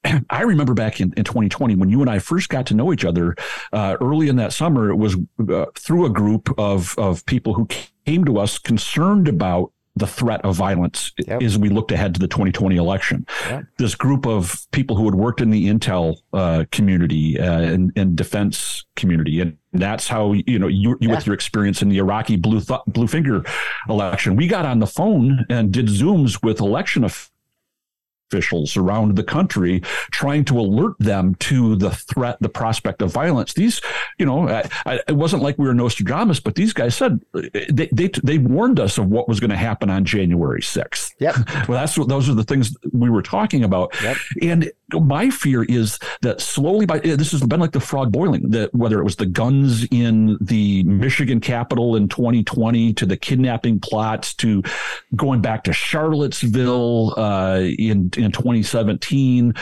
I 0.30 0.43
remember 0.43 0.74
back 0.74 1.01
in, 1.01 1.13
in 1.17 1.26
2020 1.26 1.76
when 1.76 1.89
you 1.89 1.99
and 1.99 2.09
I 2.09 2.20
first 2.20 2.47
got 2.47 2.65
to 2.67 2.74
know 2.74 2.93
each 2.93 3.03
other 3.03 3.36
uh, 3.74 3.97
early 3.99 4.30
in 4.30 4.38
that 4.38 4.53
summer. 4.53 4.89
It 4.89 4.95
was 4.95 5.17
uh, 5.49 5.65
through 5.78 6.05
a 6.05 6.09
group 6.09 6.57
of 6.57 6.97
of 6.97 7.26
people 7.26 7.55
who 7.55 7.67
came 8.05 8.24
to 8.24 8.39
us 8.39 8.57
concerned 8.57 9.28
about 9.28 9.74
the 10.00 10.08
threat 10.08 10.41
of 10.43 10.56
violence 10.56 11.12
yep. 11.28 11.41
as 11.41 11.58
we 11.58 11.70
looked 11.70 11.91
ahead 11.91 12.14
to 12.16 12.20
the 12.20 12.28
2020 12.28 12.76
election. 12.76 13.26
Yep. 13.50 13.66
This 13.78 13.95
group 13.95 14.26
of 14.26 14.66
people 14.72 14.95
who 14.95 15.06
had 15.06 15.16
worked 15.16 15.41
in 15.41 15.50
the 15.50 15.68
intel 15.68 16.18
uh, 16.34 16.66
community 16.72 17.39
uh, 17.39 17.62
and, 17.62 17.91
and, 17.95 18.16
defense 18.16 18.86
community, 18.95 19.39
and 19.39 19.58
that's 19.72 20.08
how 20.08 20.34
you 20.34 20.58
know 20.58 20.68
you, 20.68 20.97
you 21.00 21.10
yeah. 21.10 21.16
with 21.16 21.26
your 21.26 21.34
experience 21.34 21.82
in 21.82 21.89
the 21.89 21.97
Iraqi 22.00 22.36
blue 22.36 22.60
th- 22.60 22.80
blue 22.88 23.08
finger 23.08 23.43
election. 23.88 24.36
We 24.36 24.47
got 24.47 24.66
on 24.66 24.80
the 24.80 24.88
phone 24.88 25.45
and 25.50 25.72
did 25.72 25.88
zooms 25.88 26.43
with 26.43 26.60
election 26.60 27.04
officials 27.04 27.32
officials 28.30 28.78
around 28.78 29.16
the 29.16 29.24
country 29.24 29.82
trying 30.12 30.46
to 30.46 30.60
alert 30.60 30.96
them 31.00 31.36
to 31.36 31.76
the 31.76 31.90
threat, 31.92 32.38
the 32.40 32.50
prospect 32.50 33.02
of 33.02 33.12
violence. 33.12 33.54
These, 33.54 33.82
you 34.18 34.26
know, 34.26 34.48
I, 34.48 34.70
I, 34.86 35.00
it 35.08 35.16
wasn't 35.16 35.44
like 35.44 35.58
we 35.58 35.68
were 35.68 35.74
Nostradamus, 35.74 36.40
but 36.40 36.56
these 36.56 36.74
guys 36.74 36.96
said 36.96 37.22
they 37.34 37.90
they, 37.92 38.10
they 38.24 38.38
warned 38.38 38.80
us 38.80 38.98
of 38.98 39.08
what 39.08 39.28
was 39.28 39.40
going 39.40 39.50
to 39.50 39.58
happen 39.58 39.90
on 39.90 40.06
January 40.06 40.62
6th. 40.62 41.09
Yep. 41.20 41.36
well, 41.67 41.80
that's 41.80 41.97
what 41.97 42.07
those 42.07 42.30
are 42.30 42.34
the 42.34 42.43
things 42.43 42.76
we 42.91 43.09
were 43.09 43.22
talking 43.22 43.63
about. 43.63 43.93
Yep. 44.01 44.17
And 44.41 44.72
my 44.91 45.30
fear 45.30 45.63
is 45.63 45.99
that 46.22 46.41
slowly 46.41 46.86
by 46.86 46.99
this 46.99 47.32
has 47.32 47.43
been 47.43 47.59
like 47.59 47.72
the 47.72 47.80
frog 47.80 48.11
boiling 48.11 48.49
that 48.51 48.74
whether 48.74 48.99
it 48.99 49.03
was 49.03 49.17
the 49.17 49.26
guns 49.26 49.86
in 49.91 50.38
the 50.41 50.84
Michigan 50.84 51.39
Capitol 51.39 51.95
in 51.95 52.07
2020 52.07 52.93
to 52.93 53.05
the 53.05 53.17
kidnapping 53.17 53.80
plots 53.80 54.34
to 54.36 54.63
going 55.15 55.41
back 55.41 55.63
to 55.65 55.74
Charlottesville 55.74 57.13
uh, 57.17 57.59
in 57.59 58.09
in 58.17 58.32
2017, 58.32 59.53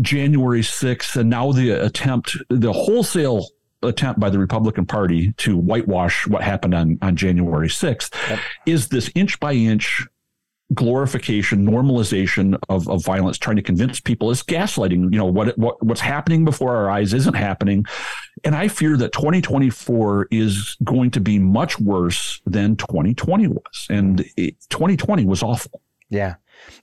January 0.00 0.62
6th, 0.62 1.16
and 1.16 1.30
now 1.30 1.52
the 1.52 1.70
attempt, 1.70 2.36
the 2.48 2.72
wholesale 2.72 3.46
attempt 3.82 4.20
by 4.20 4.30
the 4.30 4.38
Republican 4.38 4.84
Party 4.86 5.32
to 5.38 5.56
whitewash 5.56 6.26
what 6.26 6.42
happened 6.42 6.74
on, 6.74 6.98
on 7.02 7.16
January 7.16 7.68
6th 7.68 8.14
yep. 8.28 8.38
is 8.66 8.88
this 8.88 9.10
inch 9.14 9.40
by 9.40 9.54
inch 9.54 10.06
glorification, 10.74 11.66
normalization 11.66 12.58
of, 12.68 12.88
of 12.88 13.04
violence, 13.04 13.38
trying 13.38 13.56
to 13.56 13.62
convince 13.62 14.00
people 14.00 14.30
is 14.30 14.42
gaslighting. 14.42 15.12
You 15.12 15.18
know 15.18 15.26
what 15.26 15.56
what 15.58 15.82
what's 15.82 16.00
happening 16.00 16.44
before 16.44 16.74
our 16.74 16.90
eyes 16.90 17.12
isn't 17.12 17.34
happening, 17.34 17.84
and 18.44 18.54
I 18.54 18.68
fear 18.68 18.96
that 18.96 19.12
2024 19.12 20.28
is 20.30 20.76
going 20.84 21.10
to 21.12 21.20
be 21.20 21.38
much 21.38 21.80
worse 21.80 22.40
than 22.46 22.76
2020 22.76 23.48
was, 23.48 23.86
and 23.88 24.24
it, 24.36 24.56
2020 24.70 25.24
was 25.24 25.42
awful. 25.42 25.80
Yeah, 26.08 26.34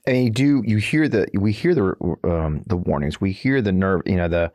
and 0.06 0.24
you 0.24 0.30
do 0.30 0.62
you 0.64 0.78
hear 0.78 1.08
the 1.08 1.28
we 1.34 1.52
hear 1.52 1.74
the 1.74 1.94
um, 2.24 2.62
the 2.66 2.76
warnings 2.76 3.20
we 3.20 3.32
hear 3.32 3.60
the 3.60 3.72
nerve 3.72 4.02
you 4.06 4.16
know 4.16 4.28
the 4.28 4.52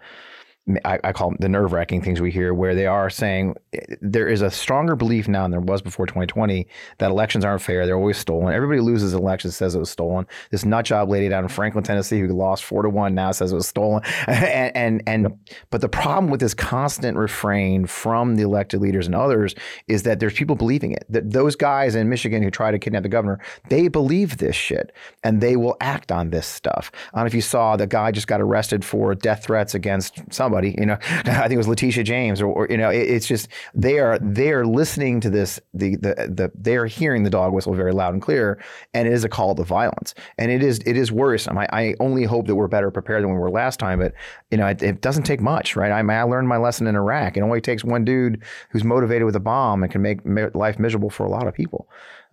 I, 0.86 0.98
I 1.04 1.12
call 1.12 1.30
them 1.30 1.38
the 1.42 1.50
nerve 1.50 1.74
wracking 1.74 2.02
things 2.02 2.22
we 2.22 2.32
hear, 2.32 2.54
where 2.54 2.74
they 2.74 2.86
are 2.86 3.10
saying 3.10 3.56
eh, 3.74 3.80
there 4.02 4.30
is 4.30 4.42
a 4.42 4.50
stronger 4.50 4.96
belief 4.96 5.28
now 5.28 5.42
than 5.44 5.52
there 5.52 5.60
was 5.60 5.82
before 5.82 6.06
2020 6.06 6.66
that 7.00 7.12
elections 7.12 7.44
aren't 7.44 7.62
fair. 7.62 7.86
They're 7.86 7.98
always 7.98 8.18
stolen. 8.18 8.54
Everybody 8.54 8.80
loses 8.80 9.14
elections 9.14 9.58
says 9.58 9.76
it 9.76 9.80
was 9.80 9.90
stolen. 9.90 10.26
This 10.52 10.64
nut 10.64 10.86
job 10.86 11.10
lady 11.10 11.28
down 11.28 11.44
in 11.44 11.50
Franklin, 11.50 11.84
Tennessee, 11.84 12.22
who 12.22 12.28
lost 12.28 12.64
four 12.64 12.82
to 12.82 12.90
one, 12.90 13.14
now 13.14 13.32
says 13.32 13.52
it 13.52 13.56
was 13.56 13.68
stolen. 13.68 14.04
and 14.28 14.72
and, 14.76 15.04
and 15.06 15.24
yep. 15.24 15.38
but 15.70 15.82
the 15.82 15.90
problem 15.90 16.32
with 16.32 16.40
this 16.40 16.54
constant 16.54 17.18
refrain 17.18 17.86
from 17.86 18.36
the 18.38 18.44
elected 18.44 18.80
leaders 18.80 19.06
and 19.06 19.16
others 19.16 19.56
is 19.88 20.04
that 20.04 20.22
there's 20.22 20.34
people 20.34 20.56
believing 20.56 20.94
it. 20.94 21.06
That 21.10 21.32
those 21.32 21.58
guys 21.58 21.94
in 21.94 22.08
Michigan 22.08 22.42
who 22.42 22.50
try 22.50 22.72
to 22.72 22.80
kidnap 22.80 23.04
the 23.04 23.10
governor, 23.10 23.40
they 23.70 23.90
believe 23.90 24.38
this 24.38 24.56
shit 24.56 24.94
and 25.26 25.42
they 25.42 25.58
will 25.58 25.76
act 25.82 26.10
on 26.10 26.30
this 26.30 26.48
stuff. 26.48 26.90
I 27.14 27.18
don't 27.18 27.26
know 27.26 27.28
if 27.28 27.34
you 27.34 27.42
saw 27.42 27.76
the 27.76 27.86
guy 27.86 28.12
just 28.12 28.28
got 28.28 28.40
arrested 28.40 28.86
for 28.86 29.14
death 29.14 29.44
threats 29.44 29.76
against 29.76 30.22
some 30.32 30.53
somebody, 30.54 30.76
you 30.80 30.86
know, 30.86 30.98
I 31.10 31.48
think 31.48 31.54
it 31.54 31.58
was 31.58 31.68
Letitia 31.68 32.04
James 32.04 32.42
or, 32.42 32.48
or 32.48 32.68
you 32.70 32.78
know, 32.78 32.90
it, 32.90 33.10
it's 33.10 33.28
just, 33.28 33.48
they 33.74 34.00
are, 34.00 34.20
they 34.20 34.52
are 34.52 34.66
listening 34.66 35.20
to 35.22 35.30
this, 35.30 35.60
the, 35.74 35.96
the, 35.96 36.14
the, 36.14 36.52
they 36.56 36.76
are 36.76 36.86
hearing 36.86 37.24
the 37.24 37.30
dog 37.30 37.54
whistle 37.54 37.74
very 37.74 37.92
loud 37.92 38.14
and 38.14 38.22
clear. 38.22 38.64
And 38.94 39.08
it 39.08 39.14
is 39.14 39.24
a 39.24 39.30
call 39.30 39.56
to 39.56 39.64
violence. 39.64 40.14
And 40.38 40.52
it 40.52 40.64
is, 40.64 40.80
it 40.86 40.98
is 40.98 41.12
worrisome. 41.12 41.58
I, 41.58 41.68
I 41.72 41.96
only 42.00 42.24
hope 42.24 42.48
that 42.48 42.56
we're 42.56 42.68
better 42.68 42.92
prepared 42.92 43.24
than 43.24 43.32
we 43.32 43.38
were 43.38 43.50
last 43.52 43.80
time, 43.80 44.00
but 44.00 44.14
you 44.52 44.58
know, 44.58 44.68
it, 44.68 44.82
it 44.84 45.02
doesn't 45.02 45.24
take 45.24 45.42
much, 45.42 45.76
right? 45.76 45.92
I, 45.92 46.00
I 46.14 46.24
learned 46.24 46.48
my 46.48 46.58
lesson 46.58 46.88
in 46.88 46.96
Iraq. 46.96 47.38
It 47.38 47.42
only 47.42 47.62
takes 47.62 47.84
one 47.84 48.06
dude 48.06 48.42
who's 48.70 48.84
motivated 48.84 49.26
with 49.26 49.36
a 49.36 49.40
bomb 49.40 49.84
and 49.84 49.92
can 49.92 50.02
make 50.02 50.22
life 50.56 50.80
miserable 50.80 51.10
for 51.10 51.26
a 51.26 51.30
lot 51.30 51.48
of 51.48 51.54
people. 51.54 51.88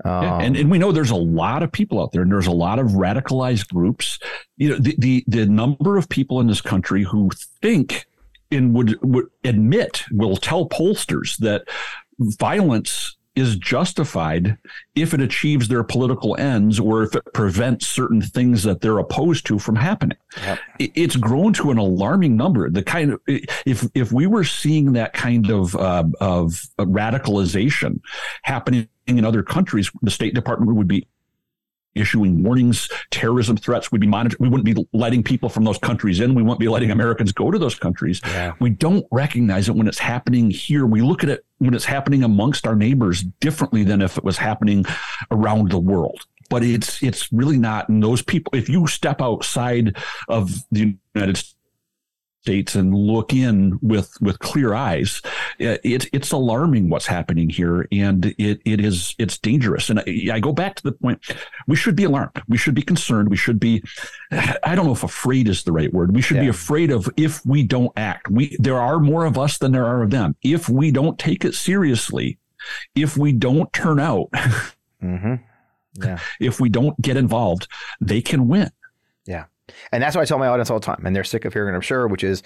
Um, 0.04 0.22
yeah, 0.22 0.38
and, 0.38 0.56
and 0.56 0.70
we 0.70 0.78
know 0.78 0.92
there's 0.92 1.10
a 1.10 1.16
lot 1.16 1.62
of 1.62 1.70
people 1.70 2.02
out 2.02 2.12
there, 2.12 2.22
and 2.22 2.32
there's 2.32 2.46
a 2.46 2.52
lot 2.52 2.78
of 2.78 2.88
radicalized 2.92 3.68
groups. 3.68 4.18
You 4.56 4.70
know, 4.70 4.78
the, 4.78 4.94
the 4.98 5.24
the 5.26 5.46
number 5.46 5.98
of 5.98 6.08
people 6.08 6.40
in 6.40 6.46
this 6.46 6.62
country 6.62 7.02
who 7.02 7.30
think 7.60 8.06
and 8.50 8.74
would 8.74 8.98
would 9.02 9.26
admit 9.44 10.04
will 10.10 10.36
tell 10.36 10.68
pollsters 10.68 11.36
that 11.38 11.68
violence 12.18 13.16
is 13.36 13.56
justified 13.56 14.58
if 14.94 15.14
it 15.14 15.20
achieves 15.20 15.68
their 15.68 15.84
political 15.84 16.36
ends 16.36 16.80
or 16.80 17.04
if 17.04 17.14
it 17.14 17.22
prevents 17.32 17.86
certain 17.86 18.20
things 18.20 18.64
that 18.64 18.80
they're 18.80 18.98
opposed 18.98 19.46
to 19.46 19.58
from 19.58 19.76
happening. 19.76 20.18
Yep. 20.42 20.58
It's 20.78 21.16
grown 21.16 21.52
to 21.54 21.70
an 21.70 21.78
alarming 21.78 22.36
number. 22.36 22.68
The 22.68 22.82
kind 22.82 23.12
of 23.12 23.20
if 23.26 23.86
if 23.94 24.12
we 24.12 24.26
were 24.26 24.44
seeing 24.44 24.92
that 24.94 25.12
kind 25.12 25.50
of 25.50 25.76
uh, 25.76 26.04
of 26.20 26.62
radicalization 26.78 28.00
happening 28.42 28.88
in 29.06 29.24
other 29.24 29.42
countries, 29.42 29.90
the 30.02 30.10
State 30.10 30.34
Department 30.34 30.74
would 30.74 30.88
be 30.88 31.06
issuing 31.94 32.42
warnings, 32.42 32.88
terrorism 33.10 33.56
threats. 33.56 33.90
We'd 33.90 34.00
be 34.00 34.06
monitored. 34.06 34.38
We 34.40 34.48
wouldn't 34.48 34.64
be 34.64 34.86
letting 34.92 35.22
people 35.22 35.48
from 35.48 35.64
those 35.64 35.78
countries 35.78 36.20
in. 36.20 36.34
We 36.34 36.42
wouldn't 36.42 36.60
be 36.60 36.68
letting 36.68 36.90
Americans 36.90 37.32
go 37.32 37.50
to 37.50 37.58
those 37.58 37.74
countries. 37.74 38.20
Yeah. 38.24 38.54
We 38.60 38.70
don't 38.70 39.06
recognize 39.10 39.68
it 39.68 39.74
when 39.74 39.88
it's 39.88 39.98
happening 39.98 40.50
here. 40.50 40.86
We 40.86 41.02
look 41.02 41.22
at 41.22 41.30
it 41.30 41.44
when 41.58 41.74
it's 41.74 41.84
happening 41.84 42.22
amongst 42.22 42.66
our 42.66 42.76
neighbors 42.76 43.22
differently 43.40 43.84
than 43.84 44.02
if 44.02 44.16
it 44.16 44.24
was 44.24 44.38
happening 44.38 44.84
around 45.30 45.70
the 45.70 45.78
world. 45.78 46.20
But 46.48 46.64
it's 46.64 47.02
it's 47.02 47.32
really 47.32 47.58
not. 47.58 47.88
And 47.88 48.02
those 48.02 48.22
people, 48.22 48.54
if 48.56 48.68
you 48.68 48.86
step 48.88 49.22
outside 49.22 49.96
of 50.28 50.52
the 50.72 50.96
United 51.14 51.36
States 51.36 51.54
states 52.42 52.74
and 52.74 52.94
look 52.94 53.34
in 53.34 53.78
with 53.82 54.16
with 54.20 54.38
clear 54.38 54.72
eyes 54.72 55.20
it's 55.58 56.06
it's 56.12 56.32
alarming 56.32 56.88
what's 56.88 57.06
happening 57.06 57.50
here 57.50 57.86
and 57.92 58.26
it 58.38 58.60
it 58.64 58.80
is 58.80 59.14
it's 59.18 59.38
dangerous. 59.38 59.90
And 59.90 60.00
I, 60.00 60.28
I, 60.32 60.40
go 60.40 60.52
back 60.52 60.74
to 60.76 60.82
the 60.82 60.92
point 60.92 61.22
we 61.66 61.76
should 61.76 61.96
be 61.96 62.04
alarmed. 62.04 62.42
We 62.48 62.56
should 62.56 62.74
be 62.74 62.82
concerned. 62.82 63.28
We 63.28 63.36
should 63.36 63.60
be 63.60 63.82
i 64.30 64.74
don't 64.74 64.86
know 64.86 64.92
if 64.92 65.04
afraid 65.04 65.48
is 65.48 65.64
the 65.64 65.72
right 65.72 65.92
word. 65.92 66.14
We 66.14 66.22
should 66.22 66.36
yeah. 66.36 66.44
be 66.44 66.48
afraid 66.48 66.90
of 66.90 67.08
if 67.16 67.44
we 67.44 67.62
don't 67.62 67.92
act. 67.96 68.30
We 68.30 68.56
there 68.58 68.78
are 68.78 68.98
more 68.98 69.26
of 69.26 69.38
us 69.38 69.58
than 69.58 69.72
there 69.72 69.86
are 69.86 70.02
of 70.02 70.10
them. 70.10 70.36
If 70.42 70.68
we 70.68 70.90
don't 70.90 71.18
take 71.18 71.44
it 71.44 71.54
seriously 71.54 72.38
if 72.94 73.16
we 73.16 73.32
don't 73.32 73.72
turn 73.72 73.98
out 73.98 74.30
mm-hmm. 75.02 75.34
yeah. 75.94 76.18
if 76.40 76.60
we 76.60 76.68
don't 76.68 77.00
get 77.00 77.16
involved 77.16 77.68
they 78.00 78.20
can 78.20 78.48
win. 78.48 78.70
Yeah 79.26 79.44
and 79.92 80.02
that's 80.02 80.16
what 80.16 80.22
I 80.22 80.24
tell 80.24 80.38
my 80.38 80.48
audience 80.48 80.70
all 80.70 80.80
the 80.80 80.86
time, 80.86 81.04
and 81.04 81.14
they're 81.14 81.24
sick 81.24 81.44
of 81.44 81.52
hearing 81.52 81.74
it, 81.74 81.76
I'm 81.76 81.82
sure, 81.82 82.06
which 82.08 82.24
is 82.24 82.42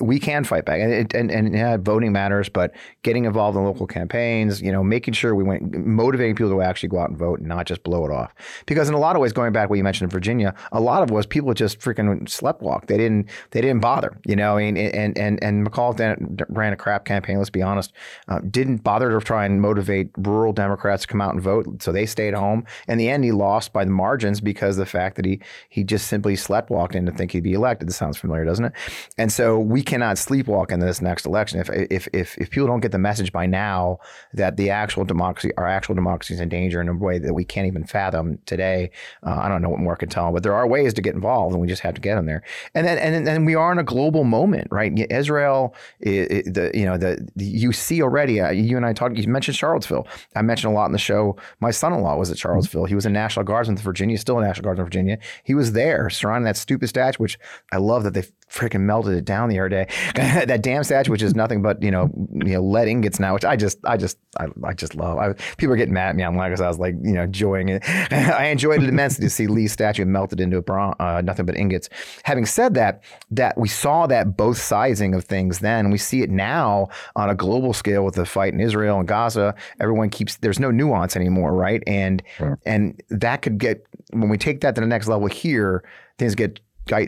we 0.00 0.18
can 0.18 0.44
fight 0.44 0.64
back. 0.64 0.80
And, 0.80 1.14
and, 1.14 1.30
and 1.30 1.54
yeah, 1.54 1.76
voting 1.76 2.12
matters, 2.12 2.48
but 2.48 2.72
getting 3.02 3.24
involved 3.24 3.56
in 3.56 3.64
local 3.64 3.86
campaigns, 3.86 4.60
you 4.62 4.72
know, 4.72 4.82
making 4.82 5.14
sure 5.14 5.34
we 5.34 5.44
went, 5.44 5.74
motivating 5.86 6.34
people 6.34 6.50
to 6.50 6.62
actually 6.62 6.88
go 6.88 6.98
out 6.98 7.08
and 7.10 7.18
vote 7.18 7.38
and 7.38 7.48
not 7.48 7.66
just 7.66 7.82
blow 7.82 8.04
it 8.04 8.10
off. 8.10 8.32
Because 8.66 8.88
in 8.88 8.94
a 8.94 8.98
lot 8.98 9.16
of 9.16 9.22
ways, 9.22 9.32
going 9.32 9.52
back 9.52 9.70
what 9.70 9.76
you 9.76 9.84
mentioned 9.84 10.06
in 10.06 10.10
Virginia, 10.10 10.54
a 10.72 10.80
lot 10.80 11.02
of 11.02 11.10
was 11.10 11.26
people 11.26 11.52
just 11.54 11.80
freaking 11.80 12.22
sleptwalk. 12.24 12.86
They 12.86 12.96
didn't, 12.96 13.28
they 13.50 13.60
didn't 13.60 13.80
bother, 13.80 14.18
you 14.26 14.36
know, 14.36 14.56
and, 14.56 14.76
and, 14.76 15.16
and, 15.16 15.42
and 15.42 15.66
McAuliffe 15.66 16.44
ran 16.48 16.72
a 16.72 16.76
crap 16.76 17.04
campaign, 17.04 17.38
let's 17.38 17.50
be 17.50 17.62
honest, 17.62 17.92
uh, 18.28 18.40
didn't 18.50 18.78
bother 18.78 19.10
to 19.10 19.24
try 19.24 19.44
and 19.44 19.60
motivate 19.60 20.10
rural 20.18 20.52
Democrats 20.52 21.02
to 21.02 21.08
come 21.08 21.20
out 21.20 21.34
and 21.34 21.42
vote. 21.42 21.82
So 21.82 21.92
they 21.92 22.06
stayed 22.06 22.34
home. 22.34 22.64
In 22.88 22.98
the 22.98 23.08
end, 23.08 23.24
he 23.24 23.32
lost 23.32 23.72
by 23.72 23.84
the 23.84 23.90
margins 23.90 24.40
because 24.40 24.76
of 24.76 24.84
the 24.84 24.90
fact 24.90 25.16
that 25.16 25.24
he, 25.24 25.40
he 25.68 25.84
just 25.84 26.08
simply 26.08 26.36
slept 26.36 26.63
walked 26.70 26.94
in 26.94 27.06
to 27.06 27.12
think 27.12 27.32
he'd 27.32 27.42
be 27.42 27.52
elected. 27.52 27.88
This 27.88 27.96
sounds 27.96 28.16
familiar, 28.16 28.44
doesn't 28.44 28.66
it? 28.66 28.72
And 29.18 29.32
so 29.32 29.58
we 29.58 29.82
cannot 29.82 30.16
sleepwalk 30.16 30.70
in 30.70 30.80
this 30.80 31.00
next 31.00 31.26
election. 31.26 31.60
If 31.60 31.70
if 31.70 32.08
if, 32.12 32.38
if 32.38 32.50
people 32.50 32.68
don't 32.68 32.80
get 32.80 32.92
the 32.92 32.98
message 32.98 33.32
by 33.32 33.46
now 33.46 33.98
that 34.32 34.56
the 34.56 34.70
actual 34.70 35.04
democracy, 35.04 35.50
our 35.56 35.66
actual 35.66 35.94
democracy, 35.94 36.34
is 36.34 36.40
in 36.40 36.48
danger 36.48 36.80
in 36.80 36.88
a 36.88 36.94
way 36.94 37.18
that 37.18 37.34
we 37.34 37.44
can't 37.44 37.66
even 37.66 37.84
fathom 37.84 38.38
today, 38.46 38.90
uh, 39.22 39.38
I 39.42 39.48
don't 39.48 39.62
know 39.62 39.68
what 39.68 39.80
more 39.80 39.96
can 39.96 40.08
tell. 40.08 40.32
But 40.32 40.42
there 40.42 40.54
are 40.54 40.66
ways 40.66 40.94
to 40.94 41.02
get 41.02 41.14
involved, 41.14 41.52
and 41.52 41.60
we 41.60 41.68
just 41.68 41.82
have 41.82 41.94
to 41.94 42.00
get 42.00 42.18
in 42.18 42.26
there. 42.26 42.42
And 42.74 42.86
then 42.86 42.98
and 42.98 43.26
then 43.26 43.44
we 43.44 43.54
are 43.54 43.72
in 43.72 43.78
a 43.78 43.84
global 43.84 44.24
moment, 44.24 44.68
right? 44.70 44.92
Israel, 45.10 45.74
it, 46.00 46.32
it, 46.32 46.54
the 46.54 46.70
you 46.74 46.84
know 46.84 46.96
the, 46.96 47.26
the, 47.36 47.44
you 47.44 47.72
see 47.72 48.02
already. 48.02 48.40
Uh, 48.40 48.50
you 48.50 48.76
and 48.76 48.86
I 48.86 48.92
talked. 48.92 49.16
You 49.16 49.28
mentioned 49.28 49.56
Charlottesville. 49.56 50.06
I 50.34 50.42
mentioned 50.42 50.72
a 50.72 50.74
lot 50.74 50.86
in 50.86 50.92
the 50.92 50.98
show. 50.98 51.36
My 51.60 51.70
son-in-law 51.70 52.16
was 52.16 52.30
at 52.30 52.38
Charlottesville. 52.38 52.86
He 52.86 52.94
was 52.94 53.06
a 53.06 53.10
National 53.10 53.44
Guardsman 53.44 53.76
in 53.76 53.82
Virginia, 53.82 54.18
still 54.18 54.38
a 54.38 54.44
National 54.44 54.64
Guardsman 54.64 54.84
in 54.84 54.86
Virginia. 54.86 55.18
He 55.44 55.54
was 55.54 55.72
there 55.72 56.10
surrounding 56.10 56.44
that 56.44 56.53
stupid 56.56 56.88
statue, 56.88 57.18
which 57.18 57.38
I 57.72 57.78
love 57.78 58.04
that 58.04 58.14
they 58.14 58.24
freaking 58.50 58.82
melted 58.82 59.14
it 59.14 59.24
down 59.24 59.48
the 59.48 59.58
other 59.58 59.68
day. 59.68 59.86
that 60.14 60.62
damn 60.62 60.84
statue, 60.84 61.10
which 61.10 61.22
is 61.22 61.34
nothing 61.34 61.62
but 61.62 61.82
you 61.82 61.90
know, 61.90 62.10
you 62.34 62.54
know, 62.54 62.62
lead 62.62 62.88
ingots 62.88 63.18
now, 63.18 63.34
which 63.34 63.44
I 63.44 63.56
just, 63.56 63.78
I 63.84 63.96
just, 63.96 64.18
I, 64.38 64.46
I 64.62 64.72
just 64.72 64.94
love. 64.94 65.18
I, 65.18 65.32
people 65.56 65.72
are 65.72 65.76
getting 65.76 65.94
mad 65.94 66.10
at 66.10 66.16
me 66.16 66.24
online 66.24 66.50
because 66.50 66.60
I 66.60 66.68
was 66.68 66.78
like, 66.78 66.94
you 67.02 67.12
know, 67.12 67.22
enjoying 67.22 67.68
it. 67.68 67.82
I 67.88 68.46
enjoyed 68.46 68.82
it 68.82 68.88
immensely 68.88 69.26
to 69.26 69.30
see 69.30 69.46
Lee's 69.46 69.72
statue 69.72 70.04
melted 70.04 70.40
into 70.40 70.56
a 70.56 70.62
bron- 70.62 70.94
uh, 71.00 71.20
nothing 71.22 71.46
but 71.46 71.56
ingots. 71.56 71.88
Having 72.24 72.46
said 72.46 72.74
that, 72.74 73.02
that 73.30 73.58
we 73.58 73.68
saw 73.68 74.06
that 74.06 74.36
both 74.36 74.58
sizing 74.58 75.14
of 75.14 75.24
things 75.24 75.58
then, 75.58 75.90
we 75.90 75.98
see 75.98 76.22
it 76.22 76.30
now 76.30 76.88
on 77.16 77.30
a 77.30 77.34
global 77.34 77.72
scale 77.72 78.04
with 78.04 78.14
the 78.14 78.26
fight 78.26 78.52
in 78.52 78.60
Israel 78.60 78.98
and 78.98 79.08
Gaza. 79.08 79.54
Everyone 79.80 80.10
keeps 80.10 80.36
there's 80.36 80.60
no 80.60 80.70
nuance 80.70 81.16
anymore, 81.16 81.52
right? 81.52 81.82
And 81.86 82.22
sure. 82.36 82.58
and 82.64 83.00
that 83.10 83.42
could 83.42 83.58
get 83.58 83.86
when 84.10 84.28
we 84.28 84.38
take 84.38 84.60
that 84.60 84.74
to 84.74 84.80
the 84.80 84.86
next 84.86 85.08
level 85.08 85.26
here, 85.26 85.82
things 86.18 86.34
get 86.34 86.60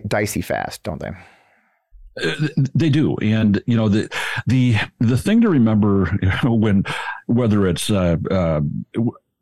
dicey 0.09 0.41
fast, 0.41 0.83
don't 0.83 1.01
they? 1.01 1.11
Uh, 2.23 2.49
they 2.75 2.89
do, 2.89 3.15
and 3.17 3.63
you 3.67 3.77
know 3.77 3.89
the 3.89 4.09
the 4.47 4.77
the 5.01 5.19
thing 5.19 5.41
to 5.43 5.51
remember 5.51 6.07
when 6.45 6.83
whether 7.27 7.67
it's 7.67 7.91
uh, 7.91 8.17
uh, 8.31 8.61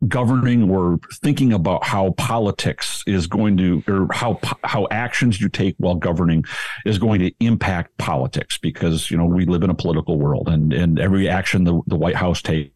governing 0.07 0.69
or 0.69 0.99
thinking 1.13 1.53
about 1.53 1.85
how 1.85 2.11
politics 2.11 3.01
is 3.07 3.27
going 3.27 3.55
to 3.57 3.81
or 3.87 4.07
how 4.11 4.39
how 4.63 4.87
actions 4.91 5.39
you 5.39 5.47
take 5.47 5.75
while 5.77 5.95
governing 5.95 6.43
is 6.85 6.99
going 6.99 7.19
to 7.19 7.31
impact 7.39 7.97
politics 7.97 8.57
because 8.57 9.09
you 9.09 9.17
know 9.17 9.25
we 9.25 9.45
live 9.45 9.63
in 9.63 9.69
a 9.69 9.75
political 9.75 10.19
world 10.19 10.49
and 10.49 10.73
and 10.73 10.99
every 10.99 11.29
action 11.29 11.63
the, 11.63 11.81
the 11.87 11.95
White 11.95 12.15
House 12.15 12.41
takes 12.41 12.71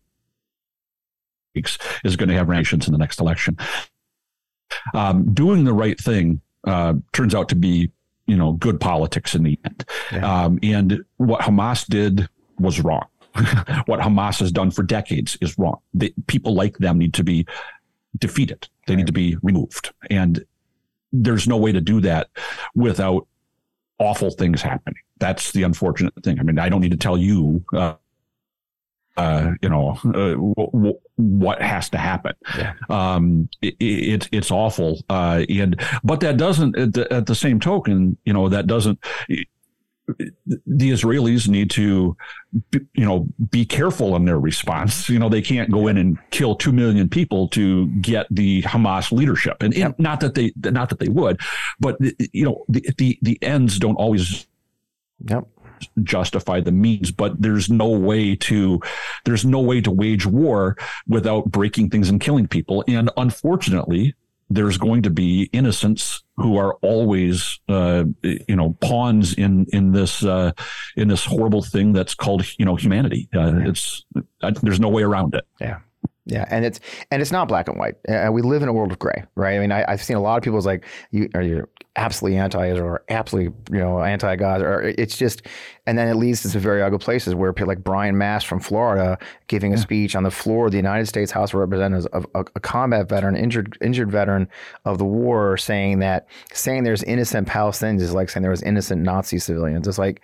is 2.05 2.15
going 2.15 2.29
to 2.29 2.35
have 2.35 2.47
ramifications 2.47 2.87
in 2.87 2.93
the 2.93 2.97
next 2.97 3.19
election. 3.19 3.57
Um, 4.93 5.33
doing 5.33 5.65
the 5.65 5.73
right 5.73 5.99
thing 5.99 6.41
uh, 6.65 6.93
turns 7.13 7.33
out 7.35 7.49
to 7.49 7.55
be 7.55 7.91
you 8.27 8.37
know 8.37 8.53
good 8.53 8.79
politics 8.79 9.35
in 9.35 9.43
the 9.43 9.59
end. 9.65 9.85
Yeah. 10.11 10.43
Um, 10.43 10.59
and 10.61 11.03
what 11.17 11.41
Hamas 11.41 11.85
did 11.87 12.27
was 12.59 12.79
wrong. 12.79 13.05
what 13.85 13.99
Hamas 13.99 14.39
has 14.39 14.51
done 14.51 14.71
for 14.71 14.83
decades 14.83 15.37
is 15.41 15.57
wrong. 15.57 15.79
They, 15.93 16.13
people 16.27 16.53
like 16.53 16.77
them 16.77 16.97
need 16.97 17.13
to 17.15 17.23
be 17.23 17.45
defeated. 18.17 18.67
They 18.87 18.93
right. 18.93 18.97
need 18.97 19.07
to 19.07 19.13
be 19.13 19.37
removed. 19.41 19.93
And 20.09 20.43
there's 21.11 21.47
no 21.47 21.57
way 21.57 21.71
to 21.71 21.81
do 21.81 22.01
that 22.01 22.29
without 22.75 23.27
awful 23.99 24.31
things 24.31 24.61
happening. 24.61 25.01
That's 25.19 25.51
the 25.51 25.63
unfortunate 25.63 26.13
thing. 26.23 26.39
I 26.39 26.43
mean, 26.43 26.59
I 26.59 26.69
don't 26.69 26.81
need 26.81 26.91
to 26.91 26.97
tell 26.97 27.17
you 27.17 27.63
uh, 27.73 27.95
uh, 29.19 29.51
you 29.61 29.69
know, 29.69 29.97
uh, 30.05 30.33
w- 30.33 30.53
w- 30.55 30.99
what 31.15 31.61
has 31.61 31.89
to 31.89 31.97
happen. 31.97 32.33
Yeah. 32.57 32.73
Um, 32.89 33.49
it, 33.61 33.75
it, 33.79 34.29
it's 34.31 34.51
awful. 34.51 35.01
Uh, 35.09 35.43
and, 35.49 35.79
but 36.03 36.21
that 36.21 36.37
doesn't, 36.37 36.77
at 36.77 36.93
the, 36.93 37.11
at 37.11 37.25
the, 37.25 37.35
same 37.35 37.59
token, 37.59 38.17
you 38.25 38.33
know, 38.33 38.49
that 38.49 38.67
doesn't, 38.67 38.99
the 40.65 40.89
Israelis 40.91 41.47
need 41.47 41.69
to, 41.71 42.15
you 42.71 43.05
know, 43.05 43.27
be 43.51 43.65
careful 43.65 44.15
in 44.15 44.25
their 44.25 44.39
response. 44.39 45.09
You 45.09 45.19
know, 45.19 45.29
they 45.29 45.41
can't 45.41 45.69
go 45.71 45.87
in 45.87 45.97
and 45.97 46.17
kill 46.31 46.55
two 46.55 46.71
million 46.71 47.09
people 47.09 47.47
to 47.49 47.87
get 47.87 48.27
the 48.31 48.63
Hamas 48.63 49.11
leadership, 49.11 49.61
and, 49.61 49.73
and 49.75 49.93
not 49.99 50.19
that 50.21 50.33
they, 50.35 50.51
not 50.57 50.89
that 50.89 50.99
they 50.99 51.09
would, 51.09 51.39
but 51.79 51.97
you 52.33 52.45
know, 52.45 52.65
the 52.67 52.81
the, 52.97 53.19
the 53.21 53.37
ends 53.43 53.77
don't 53.77 53.95
always 53.95 54.47
yep 55.25 55.45
justify 56.03 56.59
the 56.59 56.71
means 56.71 57.11
but 57.11 57.41
there's 57.41 57.69
no 57.69 57.89
way 57.89 58.35
to 58.35 58.79
there's 59.25 59.45
no 59.45 59.59
way 59.59 59.81
to 59.81 59.91
wage 59.91 60.25
war 60.25 60.77
without 61.07 61.45
breaking 61.51 61.89
things 61.89 62.09
and 62.09 62.21
killing 62.21 62.47
people. 62.47 62.83
And 62.87 63.09
unfortunately 63.17 64.15
there's 64.49 64.77
going 64.77 65.03
to 65.03 65.11
be 65.11 65.49
innocents 65.53 66.23
who 66.37 66.57
are 66.57 66.73
always 66.75 67.59
uh, 67.69 68.05
you 68.23 68.55
know 68.55 68.75
pawns 68.81 69.33
in 69.33 69.67
in 69.71 69.91
this 69.91 70.23
uh, 70.23 70.51
in 70.95 71.07
this 71.07 71.23
horrible 71.23 71.61
thing 71.61 71.93
that's 71.93 72.15
called 72.15 72.43
you 72.57 72.65
know 72.65 72.75
humanity. 72.75 73.29
Uh, 73.35 73.53
yeah. 73.53 73.69
it's 73.69 74.05
there's 74.63 74.79
no 74.79 74.89
way 74.89 75.03
around 75.03 75.35
it. 75.35 75.45
Yeah 75.61 75.79
yeah, 76.29 76.45
and 76.49 76.63
it's 76.63 76.79
and 77.09 77.21
it's 77.21 77.31
not 77.31 77.47
black 77.47 77.67
and 77.67 77.77
white. 77.77 77.95
Uh, 78.07 78.29
we 78.31 78.43
live 78.43 78.61
in 78.61 78.69
a 78.69 78.73
world 78.73 78.91
of 78.91 78.99
gray, 78.99 79.23
right? 79.35 79.55
I 79.55 79.59
mean, 79.59 79.71
I, 79.71 79.83
have 79.89 80.03
seen 80.03 80.15
a 80.15 80.21
lot 80.21 80.37
of 80.37 80.43
people's 80.43 80.65
like, 80.65 80.85
you 81.09 81.27
are 81.33 81.41
you 81.41 81.67
absolutely 81.95 82.37
anti-Israel 82.37 82.87
or 82.87 83.03
absolutely 83.09 83.53
you 83.75 83.83
know 83.83 83.99
anti-God, 84.01 84.61
or 84.61 84.81
it's 84.81 85.17
just, 85.17 85.41
and 85.87 85.97
then 85.97 86.07
it 86.07 86.15
leads 86.15 86.43
to 86.43 86.49
some 86.49 86.61
very 86.61 86.83
ugly 86.83 86.99
places 86.99 87.33
where 87.33 87.51
people 87.51 87.67
like 87.67 87.83
Brian 87.83 88.15
Mast 88.15 88.45
from 88.45 88.59
Florida 88.59 89.17
giving 89.47 89.73
a 89.73 89.75
yeah. 89.75 89.81
speech 89.81 90.15
on 90.15 90.21
the 90.21 90.31
floor 90.31 90.67
of 90.67 90.71
the 90.71 90.77
United 90.77 91.07
States 91.07 91.31
House 91.31 91.49
of 91.49 91.59
Representatives, 91.59 92.05
of 92.07 92.27
a, 92.35 92.41
a 92.55 92.59
combat 92.59 93.09
veteran, 93.09 93.35
injured 93.35 93.75
injured 93.81 94.11
veteran 94.11 94.47
of 94.85 94.99
the 94.99 95.05
war, 95.05 95.57
saying 95.57 95.97
that 95.99 96.27
saying 96.53 96.83
there's 96.83 97.01
innocent 97.03 97.47
Palestinians 97.47 98.01
is 98.01 98.13
like 98.13 98.29
saying 98.29 98.43
there 98.43 98.51
was 98.51 98.61
innocent 98.61 99.01
Nazi 99.01 99.39
civilians. 99.39 99.87
It's 99.87 99.97
like 99.97 100.21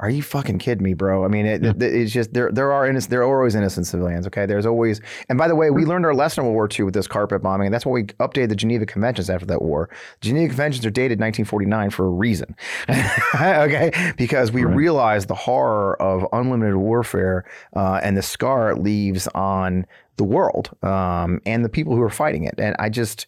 are 0.00 0.08
you 0.08 0.22
fucking 0.22 0.58
kidding 0.58 0.82
me, 0.82 0.94
bro? 0.94 1.24
I 1.24 1.28
mean, 1.28 1.44
it, 1.44 1.62
yeah. 1.62 1.70
it, 1.70 1.82
it's 1.82 2.12
just 2.12 2.32
there. 2.32 2.50
There 2.50 2.72
are 2.72 2.86
innocent. 2.86 3.10
There 3.10 3.20
are 3.20 3.36
always 3.36 3.54
innocent 3.54 3.86
civilians. 3.86 4.26
Okay, 4.26 4.46
there's 4.46 4.64
always. 4.64 5.00
And 5.28 5.36
by 5.36 5.46
the 5.46 5.54
way, 5.54 5.70
we 5.70 5.84
learned 5.84 6.06
our 6.06 6.14
lesson 6.14 6.42
in 6.42 6.46
World 6.46 6.54
War 6.54 6.68
II 6.78 6.86
with 6.86 6.94
this 6.94 7.06
carpet 7.06 7.42
bombing, 7.42 7.66
and 7.66 7.74
that's 7.74 7.84
why 7.84 7.92
we 7.92 8.04
updated 8.04 8.48
the 8.48 8.56
Geneva 8.56 8.86
Conventions 8.86 9.28
after 9.28 9.44
that 9.46 9.60
war. 9.60 9.90
Geneva 10.22 10.48
Conventions 10.48 10.86
are 10.86 10.90
dated 10.90 11.20
1949 11.20 11.90
for 11.90 12.06
a 12.06 12.10
reason. 12.10 12.56
okay, 13.34 14.12
because 14.16 14.50
we 14.50 14.64
right. 14.64 14.74
realized 14.74 15.28
the 15.28 15.34
horror 15.34 16.00
of 16.00 16.26
unlimited 16.32 16.76
warfare 16.76 17.44
uh, 17.76 18.00
and 18.02 18.16
the 18.16 18.22
scar 18.22 18.70
it 18.70 18.78
leaves 18.78 19.28
on 19.28 19.84
the 20.16 20.24
world 20.24 20.70
um, 20.82 21.40
and 21.44 21.62
the 21.64 21.68
people 21.68 21.94
who 21.94 22.02
are 22.02 22.10
fighting 22.10 22.44
it. 22.44 22.54
And 22.58 22.74
I 22.78 22.88
just, 22.88 23.26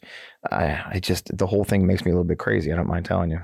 I, 0.51 0.83
I 0.93 0.99
just, 0.99 1.35
the 1.37 1.47
whole 1.47 1.63
thing 1.63 1.85
makes 1.85 2.03
me 2.03 2.11
a 2.11 2.13
little 2.13 2.23
bit 2.23 2.39
crazy. 2.39 2.71
I 2.71 2.75
don't 2.75 2.87
mind 2.87 3.05
telling 3.05 3.29
you. 3.29 3.41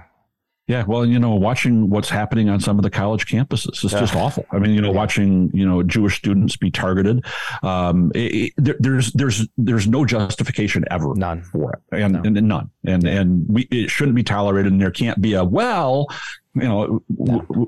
Yeah, 0.70 0.84
well, 0.88 1.04
you 1.04 1.18
know, 1.18 1.34
watching 1.34 1.90
what's 1.90 2.12
happening 2.12 2.48
on 2.48 2.60
some 2.60 2.78
of 2.78 2.84
the 2.84 2.92
college 2.92 3.26
campuses 3.26 3.84
is 3.84 3.90
just 3.90 4.16
awful. 4.16 4.46
I 4.52 4.60
mean, 4.60 4.76
you 4.76 4.82
know, 4.82 4.92
watching 4.92 5.50
you 5.52 5.66
know 5.66 5.82
Jewish 5.82 6.16
students 6.18 6.56
be 6.58 6.70
targeted, 6.70 7.26
um, 7.64 8.12
it, 8.14 8.54
it, 8.56 8.76
there's 8.80 9.12
there's 9.14 9.48
there's 9.58 9.88
no 9.88 10.06
justification 10.06 10.86
ever 10.92 11.16
none 11.16 11.42
for 11.42 11.74
it, 11.74 11.80
and, 11.92 12.14
no. 12.14 12.22
and, 12.24 12.38
and 12.38 12.48
none, 12.48 12.70
and 12.86 13.02
yeah. 13.02 13.20
and 13.20 13.48
we 13.50 13.64
it 13.72 13.90
shouldn't 13.90 14.14
be 14.16 14.22
tolerated, 14.22 14.72
and 14.72 14.80
there 14.80 14.92
can't 14.92 15.20
be 15.20 15.34
a 15.34 15.44
well, 15.44 16.06
you 16.54 16.68
know. 16.68 17.04
No. 17.18 17.68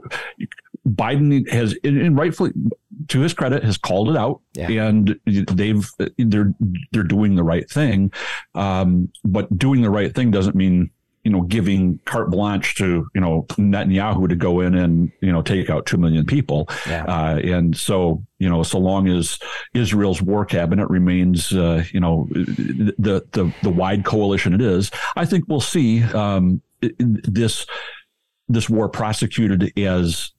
Biden 0.87 1.47
has, 1.51 1.75
and 1.83 2.17
rightfully, 2.17 2.51
to 3.09 3.19
his 3.19 3.35
credit, 3.35 3.63
has 3.63 3.77
called 3.77 4.09
it 4.09 4.17
out, 4.17 4.41
yeah. 4.53 4.67
and 4.69 5.19
they've 5.25 5.87
they're 6.17 6.53
they're 6.91 7.03
doing 7.03 7.35
the 7.35 7.43
right 7.43 7.69
thing. 7.69 8.11
Um, 8.55 9.11
but 9.23 9.55
doing 9.57 9.81
the 9.81 9.91
right 9.91 10.13
thing 10.13 10.31
doesn't 10.31 10.55
mean 10.55 10.89
you 11.23 11.31
know, 11.31 11.41
giving 11.41 11.99
carte 12.05 12.31
blanche 12.31 12.75
to, 12.75 13.07
you 13.13 13.21
know, 13.21 13.45
Netanyahu 13.51 14.27
to 14.27 14.35
go 14.35 14.61
in 14.61 14.73
and, 14.73 15.11
you 15.21 15.31
know, 15.31 15.41
take 15.41 15.69
out 15.69 15.85
2 15.85 15.97
million 15.97 16.25
people. 16.25 16.67
Yeah. 16.87 17.03
Uh, 17.03 17.37
and 17.37 17.77
so, 17.77 18.23
you 18.39 18.49
know, 18.49 18.63
so 18.63 18.79
long 18.79 19.07
as 19.07 19.37
Israel's 19.73 20.21
war 20.21 20.45
cabinet 20.45 20.89
remains, 20.89 21.53
uh, 21.53 21.83
you 21.91 21.99
know, 21.99 22.27
the, 22.31 23.23
the, 23.31 23.53
the 23.61 23.69
wide 23.69 24.03
coalition 24.03 24.53
it 24.53 24.61
is, 24.61 24.89
I 25.15 25.25
think 25.25 25.45
we'll 25.47 25.61
see 25.61 26.03
um, 26.03 26.61
this, 26.99 27.67
this 28.47 28.69
war 28.69 28.89
prosecuted 28.89 29.77
as 29.77 30.31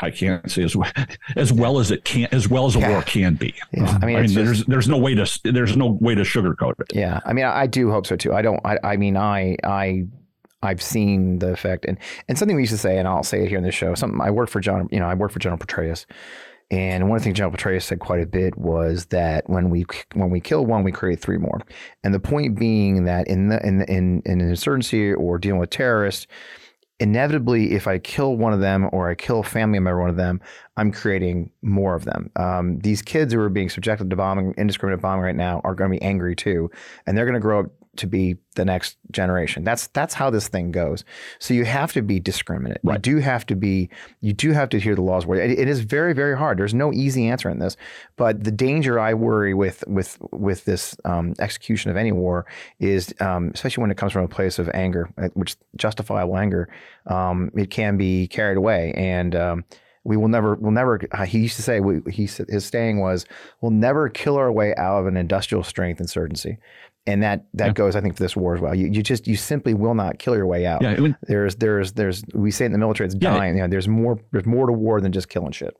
I 0.00 0.10
can't 0.10 0.50
say 0.50 0.62
as 0.62 0.76
well, 0.76 0.92
as 1.36 1.52
well 1.52 1.78
as 1.78 1.90
it 1.90 2.04
can, 2.04 2.28
as 2.30 2.48
well 2.48 2.66
as 2.66 2.76
a 2.76 2.80
yeah. 2.80 2.90
war 2.90 3.02
can 3.02 3.34
be. 3.34 3.54
Yeah. 3.72 3.98
I 4.02 4.06
mean, 4.06 4.16
I 4.16 4.22
mean 4.22 4.34
there's 4.34 4.58
just, 4.58 4.68
there's 4.68 4.88
no 4.88 4.98
way 4.98 5.14
to 5.14 5.40
there's 5.44 5.76
no 5.76 5.98
way 6.00 6.14
to 6.14 6.22
sugarcoat 6.22 6.80
it. 6.80 6.94
Yeah, 6.94 7.20
I 7.24 7.32
mean, 7.32 7.44
I 7.44 7.66
do 7.66 7.90
hope 7.90 8.06
so 8.06 8.16
too. 8.16 8.34
I 8.34 8.42
don't. 8.42 8.60
I, 8.64 8.78
I 8.84 8.96
mean, 8.96 9.16
I 9.16 9.56
I 9.64 10.04
I've 10.62 10.82
seen 10.82 11.38
the 11.38 11.52
effect, 11.52 11.84
and 11.86 11.98
and 12.28 12.38
something 12.38 12.56
we 12.56 12.62
used 12.62 12.72
to 12.72 12.78
say, 12.78 12.98
and 12.98 13.08
I'll 13.08 13.22
say 13.22 13.42
it 13.42 13.48
here 13.48 13.58
in 13.58 13.64
the 13.64 13.72
show. 13.72 13.94
Something 13.94 14.20
I 14.20 14.30
worked 14.30 14.52
for 14.52 14.60
John. 14.60 14.88
You 14.90 15.00
know, 15.00 15.06
I 15.06 15.14
worked 15.14 15.32
for 15.32 15.40
General 15.40 15.58
Petraeus, 15.58 16.04
and 16.70 17.08
one 17.08 17.16
of 17.16 17.22
the 17.22 17.24
things 17.24 17.38
General 17.38 17.56
Petraeus 17.56 17.82
said 17.82 17.98
quite 17.98 18.20
a 18.20 18.26
bit 18.26 18.58
was 18.58 19.06
that 19.06 19.48
when 19.48 19.70
we 19.70 19.86
when 20.14 20.30
we 20.30 20.40
kill 20.40 20.66
one, 20.66 20.84
we 20.84 20.92
create 20.92 21.20
three 21.20 21.38
more. 21.38 21.60
And 22.04 22.12
the 22.12 22.20
point 22.20 22.58
being 22.58 23.04
that 23.04 23.26
in 23.26 23.48
the 23.48 23.66
in 23.66 23.82
in, 23.82 24.22
in 24.26 24.40
an 24.40 24.48
insurgency 24.48 25.14
or 25.14 25.38
dealing 25.38 25.60
with 25.60 25.70
terrorists 25.70 26.26
inevitably, 27.00 27.72
if 27.72 27.86
I 27.86 27.98
kill 27.98 28.36
one 28.36 28.52
of 28.52 28.60
them 28.60 28.88
or 28.92 29.10
I 29.10 29.14
kill 29.14 29.40
a 29.40 29.44
family 29.44 29.78
member 29.78 30.00
one 30.00 30.10
of 30.10 30.16
them, 30.16 30.40
I'm 30.76 30.92
creating 30.92 31.50
more 31.62 31.94
of 31.94 32.04
them. 32.04 32.30
Um, 32.36 32.78
these 32.80 33.02
kids 33.02 33.32
who 33.32 33.40
are 33.40 33.48
being 33.48 33.68
subjected 33.68 34.10
to 34.10 34.16
bombing, 34.16 34.54
indiscriminate 34.56 35.00
bombing 35.00 35.24
right 35.24 35.36
now, 35.36 35.60
are 35.64 35.74
going 35.74 35.90
to 35.92 35.98
be 35.98 36.02
angry 36.02 36.34
too, 36.34 36.70
and 37.06 37.16
they're 37.16 37.24
going 37.24 37.34
to 37.34 37.40
grow 37.40 37.60
up 37.60 37.66
to 37.98 38.06
be 38.06 38.36
the 38.54 38.64
next 38.64 38.96
generation. 39.10 39.64
That's 39.64 39.88
that's 39.88 40.14
how 40.14 40.30
this 40.30 40.48
thing 40.48 40.72
goes. 40.72 41.04
So 41.38 41.54
you 41.54 41.64
have 41.64 41.92
to 41.92 42.02
be 42.02 42.18
discriminate. 42.18 42.78
Right. 42.82 42.94
You 42.94 42.98
do 43.14 43.18
have 43.18 43.46
to 43.46 43.56
be. 43.56 43.90
You 44.20 44.32
do 44.32 44.52
have 44.52 44.68
to 44.70 44.80
hear 44.80 44.94
the 44.94 45.02
laws. 45.02 45.24
It, 45.24 45.50
it 45.50 45.68
is 45.68 45.80
very 45.80 46.12
very 46.12 46.36
hard. 46.36 46.58
There's 46.58 46.74
no 46.74 46.92
easy 46.92 47.28
answer 47.28 47.48
in 47.48 47.58
this. 47.58 47.76
But 48.16 48.44
the 48.44 48.50
danger 48.50 48.98
I 48.98 49.14
worry 49.14 49.54
with 49.54 49.84
with 49.86 50.18
with 50.32 50.64
this 50.64 50.96
um, 51.04 51.34
execution 51.38 51.90
of 51.90 51.96
any 51.96 52.12
war 52.12 52.46
is, 52.80 53.14
um, 53.20 53.52
especially 53.54 53.82
when 53.82 53.90
it 53.90 53.96
comes 53.96 54.12
from 54.12 54.24
a 54.24 54.28
place 54.28 54.58
of 54.58 54.68
anger, 54.74 55.08
uh, 55.18 55.28
which 55.34 55.56
justifiable 55.76 56.36
anger, 56.36 56.68
um, 57.06 57.50
it 57.56 57.70
can 57.70 57.96
be 57.96 58.26
carried 58.28 58.56
away 58.56 58.92
and 58.96 59.34
um, 59.34 59.64
we 60.08 60.16
will 60.16 60.28
never 60.28 60.54
we'll 60.54 60.72
never 60.72 61.00
uh, 61.12 61.24
he 61.24 61.40
used 61.40 61.56
to 61.56 61.62
say 61.62 61.80
we, 61.80 62.00
he 62.10 62.28
his 62.48 62.64
saying 62.64 62.98
was 62.98 63.26
we'll 63.60 63.70
never 63.70 64.08
kill 64.08 64.36
our 64.36 64.50
way 64.50 64.74
out 64.76 65.00
of 65.00 65.06
an 65.06 65.16
industrial 65.16 65.62
strength 65.62 66.00
insurgency 66.00 66.56
and 67.08 67.22
that 67.22 67.44
that 67.54 67.68
yeah. 67.68 67.72
goes, 67.72 67.96
I 67.96 68.00
think, 68.02 68.16
for 68.16 68.22
this 68.22 68.36
war 68.36 68.54
as 68.54 68.60
well. 68.60 68.74
You, 68.74 68.86
you 68.86 69.02
just 69.02 69.26
you 69.26 69.34
simply 69.34 69.72
will 69.72 69.94
not 69.94 70.18
kill 70.18 70.36
your 70.36 70.46
way 70.46 70.66
out. 70.66 70.82
Yeah, 70.82 71.08
there's 71.22 71.56
there's 71.56 71.92
there's 71.92 72.22
we 72.34 72.50
say 72.50 72.66
in 72.66 72.72
the 72.72 72.78
military 72.78 73.06
it's 73.06 73.16
yeah, 73.18 73.34
dying. 73.34 73.56
you 73.56 73.62
know, 73.62 73.68
there's 73.68 73.88
more 73.88 74.20
there's 74.30 74.46
more 74.46 74.66
to 74.66 74.72
war 74.72 75.00
than 75.00 75.10
just 75.10 75.28
killing 75.30 75.52
shit. 75.52 75.74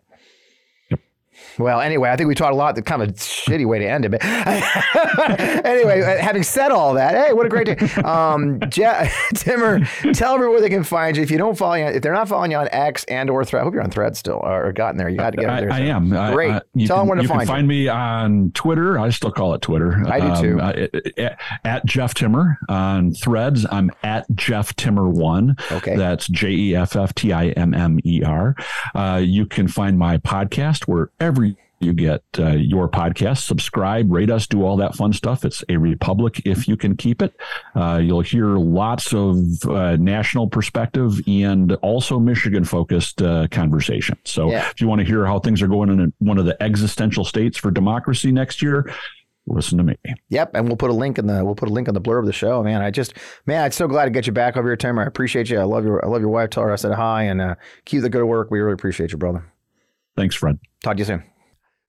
Well, 1.58 1.80
anyway, 1.80 2.10
I 2.10 2.16
think 2.16 2.28
we 2.28 2.34
taught 2.34 2.52
a 2.52 2.56
lot. 2.56 2.74
The 2.74 2.82
kind 2.82 3.02
of 3.02 3.08
a 3.08 3.12
shitty 3.12 3.66
way 3.66 3.80
to 3.80 3.88
end 3.88 4.04
it. 4.04 4.10
But 4.10 4.24
anyway, 5.64 6.02
uh, 6.02 6.22
having 6.22 6.42
said 6.42 6.70
all 6.70 6.94
that, 6.94 7.14
hey, 7.14 7.32
what 7.32 7.46
a 7.46 7.48
great 7.48 7.66
day. 7.66 7.76
Um, 8.02 8.60
Je- 8.68 9.10
Timmer, 9.34 9.80
tell 10.14 10.34
everyone 10.34 10.54
where 10.54 10.60
they 10.60 10.68
can 10.68 10.84
find 10.84 11.16
you. 11.16 11.22
If 11.22 11.30
you 11.30 11.38
don't 11.38 11.58
follow 11.58 11.74
you, 11.74 11.86
if 11.86 12.02
they're 12.02 12.12
not 12.12 12.28
following 12.28 12.52
you 12.52 12.58
on 12.58 12.68
X 12.70 13.04
and 13.04 13.28
or 13.28 13.44
Thread, 13.44 13.62
I 13.62 13.64
hope 13.64 13.74
you're 13.74 13.82
on 13.82 13.90
Thread 13.90 14.16
still 14.16 14.40
or 14.42 14.72
gotten 14.72 14.96
there. 14.96 15.08
You 15.08 15.16
got 15.16 15.30
to 15.30 15.36
get 15.36 15.60
there. 15.60 15.72
I, 15.72 15.78
I 15.78 15.80
am. 15.80 16.10
Great. 16.32 16.50
I, 16.50 16.56
I, 16.56 16.60
tell 16.60 16.62
can, 16.70 16.86
them 16.86 17.08
where 17.08 17.16
to 17.16 17.22
you 17.22 17.28
find 17.28 17.40
can 17.40 17.46
find 17.48 17.68
me 17.68 17.88
on 17.88 18.52
Twitter. 18.52 18.98
I 18.98 19.10
still 19.10 19.32
call 19.32 19.54
it 19.54 19.62
Twitter. 19.62 20.02
I 20.06 20.20
do 20.20 20.42
too. 20.42 20.60
Um, 20.60 20.74
at, 21.16 21.38
at 21.64 21.86
Jeff 21.86 22.14
Timmer 22.14 22.58
on 22.68 23.12
Threads. 23.12 23.66
I'm 23.70 23.90
at 24.02 24.26
Jeff 24.34 24.76
Timmer 24.76 25.08
one. 25.08 25.56
Okay. 25.72 25.96
That's 25.96 26.28
J 26.28 26.50
E 26.50 26.76
F 26.76 26.94
F 26.94 27.14
T 27.14 27.32
I 27.32 27.48
M 27.48 27.74
M 27.74 27.98
E 28.04 28.22
R. 28.22 28.54
Uh, 28.94 29.20
you 29.24 29.46
can 29.46 29.66
find 29.66 29.98
my 29.98 30.18
podcast 30.18 30.86
wherever 31.28 31.56
you 31.80 31.92
get 31.92 32.22
uh, 32.38 32.48
your 32.50 32.88
podcast, 32.88 33.46
subscribe, 33.46 34.10
rate 34.10 34.30
us, 34.30 34.46
do 34.46 34.64
all 34.64 34.76
that 34.76 34.96
fun 34.96 35.12
stuff. 35.12 35.44
It's 35.44 35.62
a 35.68 35.76
republic 35.76 36.42
if 36.44 36.66
you 36.66 36.76
can 36.76 36.96
keep 36.96 37.22
it. 37.22 37.36
Uh, 37.76 38.00
you'll 38.02 38.20
hear 38.20 38.56
lots 38.56 39.14
of 39.14 39.36
uh, 39.64 39.96
national 39.96 40.48
perspective 40.48 41.20
and 41.28 41.72
also 41.74 42.18
Michigan 42.18 42.64
focused 42.64 43.22
uh, 43.22 43.46
conversation. 43.48 44.18
So 44.24 44.50
yeah. 44.50 44.68
if 44.70 44.80
you 44.80 44.88
want 44.88 45.00
to 45.00 45.06
hear 45.06 45.24
how 45.24 45.38
things 45.38 45.62
are 45.62 45.68
going 45.68 45.90
in 45.90 46.12
one 46.18 46.38
of 46.38 46.46
the 46.46 46.60
existential 46.60 47.24
states 47.24 47.56
for 47.56 47.70
democracy 47.70 48.32
next 48.32 48.60
year, 48.60 48.92
listen 49.46 49.78
to 49.78 49.84
me. 49.84 49.96
Yep, 50.30 50.50
and 50.54 50.66
we'll 50.66 50.76
put 50.76 50.90
a 50.90 50.94
link 50.94 51.18
in 51.18 51.28
the 51.28 51.44
we'll 51.44 51.54
put 51.54 51.68
a 51.68 51.72
link 51.72 51.86
on 51.86 51.94
the 51.94 52.00
blurb 52.00 52.20
of 52.20 52.26
the 52.26 52.32
show. 52.32 52.62
Man, 52.64 52.82
I 52.82 52.90
just 52.90 53.14
man, 53.46 53.62
I'm 53.62 53.70
so 53.70 53.86
glad 53.86 54.06
to 54.06 54.10
get 54.10 54.26
you 54.26 54.32
back 54.32 54.56
over 54.56 54.68
here, 54.68 54.76
Tim. 54.76 54.98
I 54.98 55.04
appreciate 55.04 55.48
you. 55.48 55.60
I 55.60 55.64
love 55.64 55.84
your 55.84 56.04
I 56.04 56.08
love 56.08 56.22
your 56.22 56.30
wife. 56.30 56.50
Tell 56.50 56.64
her 56.64 56.72
I 56.72 56.76
said 56.76 56.92
hi 56.94 57.22
and 57.22 57.40
uh, 57.40 57.54
keep 57.84 58.02
the 58.02 58.10
good 58.10 58.24
work. 58.24 58.50
We 58.50 58.58
really 58.58 58.74
appreciate 58.74 59.12
you, 59.12 59.18
brother. 59.18 59.44
Thanks, 60.18 60.34
Fred. 60.34 60.58
Talk 60.82 60.96
to 60.96 60.98
you 60.98 61.04
soon. 61.04 61.22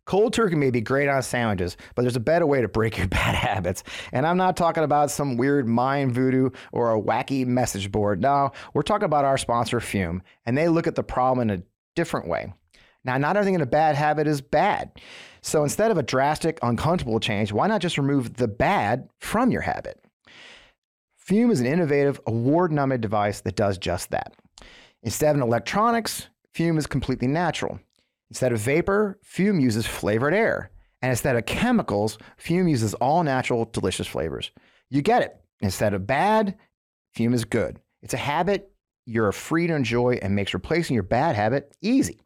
Cold 0.05 0.34
turkey 0.34 0.55
may 0.55 0.69
be 0.69 0.82
great 0.82 1.09
on 1.09 1.23
sandwiches, 1.23 1.77
but 1.95 2.03
there's 2.03 2.15
a 2.15 2.19
better 2.19 2.45
way 2.45 2.61
to 2.61 2.67
break 2.67 2.95
your 2.95 3.07
bad 3.09 3.34
habits. 3.34 3.84
And 4.11 4.23
I'm 4.27 4.38
not 4.38 4.55
talking 4.55 4.84
about 4.84 5.09
some 5.09 5.36
weird 5.36 5.67
mind 5.67 6.13
voodoo 6.13 6.51
or 6.71 6.93
a 6.93 7.01
wacky 7.01 7.43
message 7.47 7.91
board. 7.91 8.21
No, 8.21 8.51
we're 8.75 8.84
talking 8.84 9.07
about 9.07 9.25
our 9.25 9.39
sponsor, 9.39 9.80
Fum, 9.80 10.21
and 10.45 10.55
they 10.55 10.69
look 10.69 10.86
at 10.86 10.93
the 10.93 11.01
problem 11.01 11.49
in 11.49 11.59
a 11.59 11.63
different 11.95 12.27
way. 12.27 12.53
Now, 13.03 13.17
not 13.17 13.36
everything 13.36 13.55
in 13.55 13.61
a 13.61 13.65
bad 13.65 13.95
habit 13.95 14.27
is 14.27 14.41
bad. 14.41 14.91
So 15.41 15.63
instead 15.63 15.89
of 15.89 15.97
a 15.97 16.03
drastic, 16.03 16.59
uncomfortable 16.61 17.19
change, 17.19 17.51
why 17.51 17.65
not 17.65 17.82
just 17.82 17.97
remove 17.97 18.36
the 18.36 18.47
bad 18.47 19.09
from 19.17 19.49
your 19.49 19.61
habit? 19.61 19.99
Fum 21.17 21.49
is 21.49 21.61
an 21.61 21.65
innovative, 21.65 22.19
award 22.27 22.71
nominated 22.71 23.01
device 23.01 23.41
that 23.41 23.55
does 23.55 23.80
just 23.80 24.11
that. 24.11 24.36
Instead 25.01 25.32
of 25.32 25.38
an 25.38 25.47
electronics, 25.47 26.27
Fum 26.53 26.77
is 26.77 26.86
completely 26.86 27.27
natural. 27.27 27.80
Instead 28.30 28.51
of 28.51 28.59
vapor, 28.59 29.19
Fum 29.23 29.59
uses 29.59 29.86
flavored 29.86 30.34
air. 30.34 30.71
And 31.01 31.09
instead 31.09 31.36
of 31.36 31.45
chemicals, 31.45 32.17
Fum 32.38 32.67
uses 32.67 32.93
all 32.95 33.23
natural, 33.23 33.65
delicious 33.65 34.07
flavors. 34.07 34.51
You 34.89 35.01
get 35.01 35.23
it. 35.23 35.36
Instead 35.61 35.93
of 35.93 36.07
bad, 36.07 36.55
Fum 37.15 37.34
is 37.34 37.45
good. 37.45 37.80
It's 38.01 38.13
a 38.13 38.17
habit 38.17 38.71
you're 39.05 39.32
free 39.32 39.67
to 39.67 39.75
enjoy 39.75 40.19
and 40.21 40.36
makes 40.36 40.53
replacing 40.53 40.93
your 40.93 41.03
bad 41.03 41.36
habit 41.36 41.75
easy. 41.82 42.21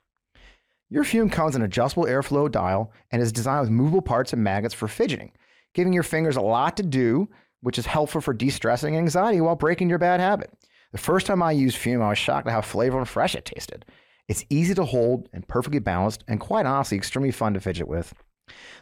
Your 0.89 1.03
Fum 1.03 1.29
comes 1.29 1.55
in 1.55 1.61
an 1.61 1.65
adjustable 1.65 2.05
airflow 2.05 2.51
dial 2.51 2.91
and 3.11 3.21
is 3.21 3.31
designed 3.31 3.61
with 3.61 3.69
movable 3.69 4.01
parts 4.01 4.33
and 4.33 4.43
magnets 4.43 4.75
for 4.75 4.87
fidgeting, 4.87 5.31
giving 5.73 5.93
your 5.93 6.03
fingers 6.03 6.35
a 6.35 6.41
lot 6.41 6.77
to 6.77 6.83
do, 6.83 7.29
which 7.61 7.79
is 7.79 7.85
helpful 7.85 8.21
for 8.21 8.33
de 8.33 8.49
stressing 8.49 8.97
anxiety 8.97 9.39
while 9.39 9.55
breaking 9.55 9.89
your 9.89 9.97
bad 9.97 10.19
habit. 10.19 10.51
The 10.91 10.97
first 10.99 11.25
time 11.25 11.41
I 11.41 11.53
used 11.53 11.77
Fum, 11.77 12.01
I 12.01 12.09
was 12.09 12.17
shocked 12.17 12.47
at 12.47 12.53
how 12.53 12.61
flavorful 12.61 12.99
and 12.99 13.09
fresh 13.09 13.33
it 13.33 13.45
tasted. 13.45 13.85
It's 14.27 14.45
easy 14.49 14.73
to 14.75 14.85
hold 14.85 15.29
and 15.33 15.47
perfectly 15.47 15.79
balanced, 15.79 16.23
and 16.27 16.39
quite 16.39 16.65
honestly, 16.65 16.97
extremely 16.97 17.31
fun 17.31 17.53
to 17.53 17.59
fidget 17.59 17.87
with. 17.87 18.13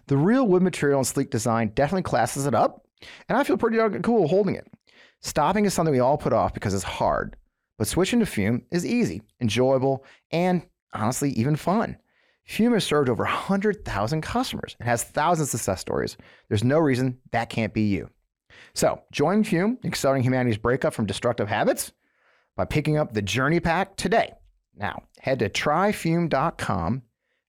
The 0.07 0.17
real 0.17 0.47
wood 0.47 0.61
material 0.61 0.99
and 0.99 1.07
sleek 1.07 1.29
design 1.29 1.71
definitely 1.73 2.03
classes 2.03 2.45
it 2.45 2.55
up, 2.55 2.85
and 3.27 3.37
I 3.37 3.43
feel 3.43 3.57
pretty 3.57 3.77
darn 3.77 4.01
cool 4.01 4.27
holding 4.27 4.55
it. 4.55 4.67
Stopping 5.21 5.65
is 5.65 5.73
something 5.73 5.93
we 5.93 5.99
all 5.99 6.17
put 6.17 6.33
off 6.33 6.53
because 6.53 6.73
it's 6.73 6.83
hard, 6.83 7.35
but 7.77 7.87
switching 7.87 8.19
to 8.19 8.25
Fum 8.25 8.63
is 8.71 8.85
easy, 8.85 9.21
enjoyable, 9.39 10.05
and 10.31 10.63
honestly, 10.93 11.31
even 11.31 11.55
fun. 11.55 11.97
Fum 12.45 12.73
has 12.73 12.83
served 12.83 13.09
over 13.09 13.23
100,000 13.23 14.21
customers 14.21 14.75
and 14.79 14.89
has 14.89 15.03
thousands 15.03 15.53
of 15.53 15.59
success 15.59 15.79
stories. 15.79 16.17
There's 16.49 16.63
no 16.63 16.79
reason 16.79 17.19
that 17.31 17.49
can't 17.49 17.73
be 17.73 17.83
you. 17.83 18.09
So, 18.73 19.01
join 19.11 19.43
Fum, 19.43 19.77
accelerating 19.83 20.23
humanity's 20.23 20.57
breakup 20.57 20.93
from 20.93 21.05
destructive 21.05 21.47
habits 21.47 21.91
by 22.55 22.65
picking 22.65 22.97
up 22.97 23.13
the 23.13 23.21
Journey 23.21 23.59
Pack 23.59 23.95
today. 23.95 24.33
Now, 24.81 25.03
head 25.19 25.39
to 25.39 25.49
tryfum.com 25.49 27.03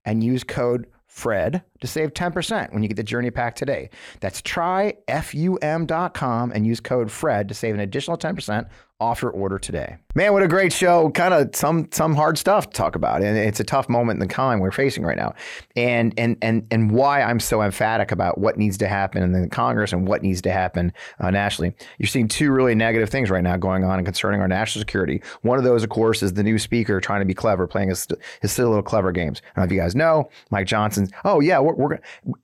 and 0.05 0.23
use 0.23 0.45
code 0.45 0.87
FRED, 1.07 1.63
to 1.83 1.87
save 1.87 2.15
10% 2.15 2.73
when 2.73 2.83
you 2.83 2.89
get 2.89 2.97
the 2.97 3.03
Journey 3.03 3.31
Pack 3.31 3.55
today. 3.55 3.91
That's 4.21 4.41
tryfum.com 4.41 6.53
and 6.53 6.67
use 6.67 6.81
code 6.81 7.11
FRED 7.11 7.49
to 7.49 7.55
save 7.55 7.75
an 7.75 7.81
additional 7.81 8.17
10% 8.17 8.71
off 9.03 9.21
your 9.21 9.33
order 9.33 9.59
today. 9.59 9.97
Man, 10.15 10.33
what 10.33 10.43
a 10.43 10.49
great 10.49 10.73
show. 10.73 11.11
Kind 11.11 11.35
of 11.35 11.57
some 11.57 11.89
some 11.91 12.15
hard 12.15 12.39
stuff 12.39 12.71
to 12.71 12.77
talk 12.77 12.95
about. 12.95 13.23
And 13.23 13.37
it's 13.37 13.59
a 13.59 13.65
tough 13.65 13.89
moment 13.89 14.21
in 14.21 14.29
the 14.29 14.33
time 14.33 14.61
we're 14.61 14.71
facing 14.71 15.05
right 15.05 15.17
now. 15.17 15.35
And 15.75 16.15
and 16.17 16.37
and 16.41 16.67
and 16.71 16.93
why 16.93 17.23
I'm 17.23 17.41
so 17.41 17.63
emphatic 17.63 18.13
about 18.13 18.39
what 18.39 18.57
needs 18.57 18.79
to 18.79 18.89
happen 18.89 19.23
in 19.23 19.33
the 19.33 19.49
Congress 19.49 19.93
and 19.93 20.07
what 20.07 20.23
needs 20.23 20.41
to 20.43 20.53
happen 20.53 20.93
uh, 21.19 21.31
nationally. 21.31 21.75
You're 21.99 22.07
seeing 22.07 22.29
two 22.29 22.53
really 22.53 22.75
negative 22.75 23.11
things 23.11 23.29
right 23.29 23.43
now 23.43 23.57
going 23.57 23.85
on 23.85 23.99
and 23.99 24.07
concerning 24.07 24.41
our 24.41 24.49
national 24.49 24.81
security. 24.81 25.21
One 25.41 25.59
of 25.59 25.65
those, 25.65 25.83
of 25.83 25.89
course, 25.89 26.23
is 26.23 26.35
the 26.35 26.45
new 26.45 26.59
speaker 26.59 27.01
trying 27.01 27.21
to 27.21 27.27
be 27.27 27.35
clever, 27.35 27.67
playing 27.67 27.89
his, 27.89 28.07
his 28.41 28.53
silly 28.53 28.69
little 28.69 28.83
clever 28.83 29.11
games. 29.11 29.43
I 29.57 29.61
don't 29.61 29.63
know 29.63 29.67
if 29.67 29.73
you 29.73 29.81
guys 29.81 29.97
know, 29.97 30.31
Mike 30.51 30.67
Johnson's, 30.67 31.11
oh 31.25 31.41
yeah, 31.41 31.59
we're, 31.77 31.99
we're 32.25 32.37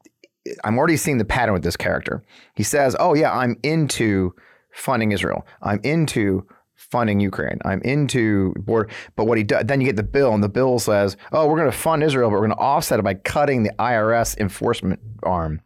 I'm 0.65 0.79
already 0.79 0.97
seeing 0.97 1.19
the 1.19 1.25
pattern 1.25 1.53
with 1.53 1.63
this 1.63 1.77
character. 1.77 2.23
He 2.55 2.63
says, 2.63 2.97
"Oh 2.99 3.15
yeah, 3.15 3.33
I'm 3.33 3.57
into 3.63 4.35
funding 4.73 5.13
Israel. 5.13 5.47
I'm 5.63 5.81
into 5.83 6.47
funding 6.75 7.21
Ukraine. 7.21 7.59
I'm 7.65 7.83
into 7.83 8.55
border." 8.59 8.89
But 9.17 9.27
what 9.27 9.39
he 9.39 9.45
does, 9.45 9.65
then 9.67 9.81
you 9.81 9.87
get 9.87 9.97
the 9.97 10.03
bill, 10.03 10.35
and 10.35 10.43
the 10.43 10.49
bill 10.49 10.79
says, 10.79 11.17
"Oh, 11.33 11.47
we're 11.47 11.59
going 11.59 11.71
to 11.71 11.77
fund 11.77 12.03
Israel, 12.03 12.31
but 12.31 12.35
we're 12.35 12.47
going 12.47 12.59
to 12.59 12.63
offset 12.63 12.99
it 12.99 13.03
by 13.03 13.15
cutting 13.15 13.63
the 13.63 13.73
IRS 13.79 14.39
enforcement 14.39 15.01
arm 15.23 15.61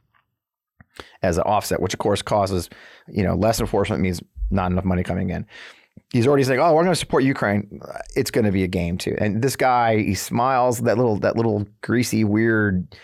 as 1.23 1.37
an 1.37 1.45
offset, 1.45 1.81
which 1.81 1.95
of 1.95 1.99
course 1.99 2.23
causes, 2.23 2.69
you 3.09 3.23
know, 3.23 3.35
less 3.35 3.61
enforcement 3.61 4.03
means 4.03 4.21
not 4.51 4.71
enough 4.71 4.85
money 4.85 5.03
coming 5.03 5.31
in." 5.31 5.47
He's 6.13 6.27
already 6.27 6.45
saying, 6.45 6.61
"Oh, 6.61 6.75
we're 6.75 6.83
going 6.83 6.95
to 6.95 6.97
support 6.97 7.25
Ukraine. 7.25 7.81
It's 8.17 8.31
going 8.31 8.45
to 8.45 8.53
be 8.53 8.65
a 8.65 8.69
game 8.69 8.99
too." 8.99 9.17
And 9.19 9.43
this 9.43 9.57
guy, 9.57 9.99
he 9.99 10.15
smiles 10.15 10.79
that 10.81 10.97
little 10.97 11.19
that 11.21 11.37
little 11.37 11.67
greasy, 11.83 12.25
weird 12.25 12.95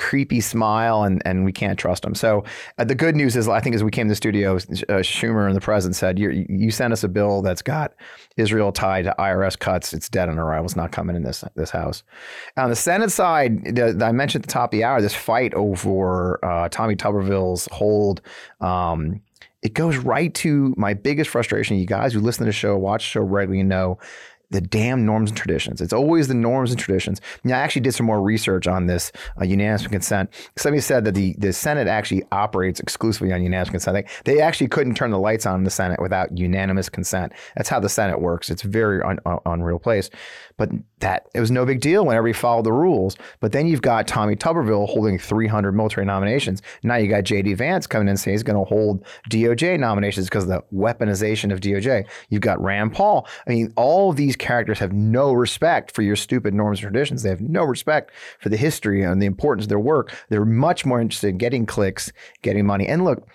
creepy 0.00 0.40
smile, 0.40 1.04
and 1.04 1.20
and 1.26 1.44
we 1.44 1.52
can't 1.52 1.78
trust 1.78 2.04
him. 2.04 2.14
So 2.14 2.42
uh, 2.78 2.84
the 2.84 2.94
good 2.94 3.14
news 3.14 3.36
is, 3.36 3.48
I 3.48 3.60
think, 3.60 3.74
as 3.74 3.84
we 3.84 3.90
came 3.90 4.06
to 4.06 4.12
the 4.12 4.16
studio, 4.16 4.56
uh, 4.56 5.02
Schumer 5.04 5.46
and 5.46 5.54
the 5.54 5.60
president 5.60 5.94
said, 5.94 6.18
you 6.18 6.46
you 6.48 6.70
sent 6.70 6.92
us 6.94 7.04
a 7.04 7.08
bill 7.08 7.42
that's 7.42 7.60
got 7.60 7.92
Israel 8.38 8.72
tied 8.72 9.04
to 9.04 9.14
IRS 9.18 9.58
cuts. 9.58 9.92
It's 9.92 10.08
dead 10.08 10.30
on 10.30 10.38
arrival. 10.38 10.64
It's 10.64 10.74
not 10.74 10.90
coming 10.90 11.16
in 11.16 11.22
this 11.22 11.44
this 11.54 11.70
house. 11.70 12.02
On 12.56 12.70
the 12.70 12.76
Senate 12.76 13.10
side, 13.10 13.76
the, 13.76 14.02
I 14.02 14.12
mentioned 14.12 14.42
at 14.42 14.48
the 14.48 14.52
top 14.52 14.72
of 14.72 14.78
the 14.78 14.84
hour 14.84 15.02
this 15.02 15.14
fight 15.14 15.52
over 15.52 16.42
uh, 16.42 16.70
Tommy 16.70 16.96
Tuberville's 16.96 17.68
hold. 17.70 18.22
Um, 18.60 19.20
it 19.62 19.74
goes 19.74 19.98
right 19.98 20.32
to 20.36 20.74
my 20.78 20.94
biggest 20.94 21.28
frustration. 21.28 21.76
You 21.76 21.84
guys 21.84 22.14
who 22.14 22.20
listen 22.20 22.44
to 22.44 22.48
the 22.48 22.52
show, 22.52 22.78
watch 22.78 23.02
the 23.02 23.08
show 23.08 23.20
regularly, 23.20 23.62
know 23.62 23.98
the 24.50 24.60
damn 24.60 25.06
norms 25.06 25.30
and 25.30 25.36
traditions. 25.36 25.80
It's 25.80 25.92
always 25.92 26.28
the 26.28 26.34
norms 26.34 26.70
and 26.70 26.78
traditions. 26.78 27.20
Now, 27.44 27.58
I 27.58 27.60
actually 27.60 27.82
did 27.82 27.94
some 27.94 28.06
more 28.06 28.20
research 28.20 28.66
on 28.66 28.86
this 28.86 29.12
uh, 29.40 29.44
unanimous 29.44 29.86
consent. 29.86 30.30
Somebody 30.56 30.80
said 30.80 31.04
that 31.04 31.14
the, 31.14 31.34
the 31.38 31.52
Senate 31.52 31.86
actually 31.86 32.24
operates 32.32 32.80
exclusively 32.80 33.32
on 33.32 33.42
unanimous 33.42 33.70
consent. 33.70 34.06
They, 34.24 34.32
they 34.32 34.40
actually 34.40 34.68
couldn't 34.68 34.94
turn 34.94 35.10
the 35.10 35.18
lights 35.18 35.46
on 35.46 35.56
in 35.56 35.64
the 35.64 35.70
Senate 35.70 36.00
without 36.02 36.36
unanimous 36.36 36.88
consent. 36.88 37.32
That's 37.56 37.68
how 37.68 37.80
the 37.80 37.88
Senate 37.88 38.20
works. 38.20 38.50
It's 38.50 38.62
very 38.62 39.02
un, 39.02 39.18
un, 39.24 39.38
unreal 39.46 39.78
place. 39.78 40.10
But 40.60 40.72
that 40.98 41.26
it 41.34 41.40
was 41.40 41.50
no 41.50 41.64
big 41.64 41.80
deal 41.80 42.04
whenever 42.04 42.28
you 42.28 42.34
followed 42.34 42.66
the 42.66 42.72
rules. 42.72 43.16
But 43.40 43.52
then 43.52 43.66
you've 43.66 43.80
got 43.80 44.06
Tommy 44.06 44.36
Tuberville 44.36 44.86
holding 44.90 45.18
300 45.18 45.72
military 45.72 46.04
nominations. 46.04 46.60
Now 46.82 46.96
you 46.96 47.08
got 47.08 47.24
J.D. 47.24 47.54
Vance 47.54 47.86
coming 47.86 48.08
in 48.08 48.10
and 48.10 48.20
saying 48.20 48.34
he's 48.34 48.42
going 48.42 48.62
to 48.62 48.68
hold 48.68 49.02
DOJ 49.30 49.80
nominations 49.80 50.26
because 50.26 50.42
of 50.44 50.50
the 50.50 50.62
weaponization 50.70 51.50
of 51.50 51.60
DOJ. 51.60 52.06
You've 52.28 52.42
got 52.42 52.62
Rand 52.62 52.92
Paul. 52.92 53.26
I 53.46 53.50
mean, 53.50 53.72
all 53.74 54.10
of 54.10 54.16
these 54.16 54.36
characters 54.36 54.78
have 54.80 54.92
no 54.92 55.32
respect 55.32 55.94
for 55.94 56.02
your 56.02 56.14
stupid 56.14 56.52
norms 56.52 56.80
and 56.80 56.92
traditions. 56.92 57.22
They 57.22 57.30
have 57.30 57.40
no 57.40 57.64
respect 57.64 58.12
for 58.38 58.50
the 58.50 58.58
history 58.58 59.02
and 59.02 59.22
the 59.22 59.26
importance 59.26 59.64
of 59.64 59.70
their 59.70 59.80
work. 59.80 60.14
They're 60.28 60.44
much 60.44 60.84
more 60.84 61.00
interested 61.00 61.28
in 61.28 61.38
getting 61.38 61.64
clicks, 61.64 62.12
getting 62.42 62.66
money. 62.66 62.86
And 62.86 63.02
look, 63.02 63.26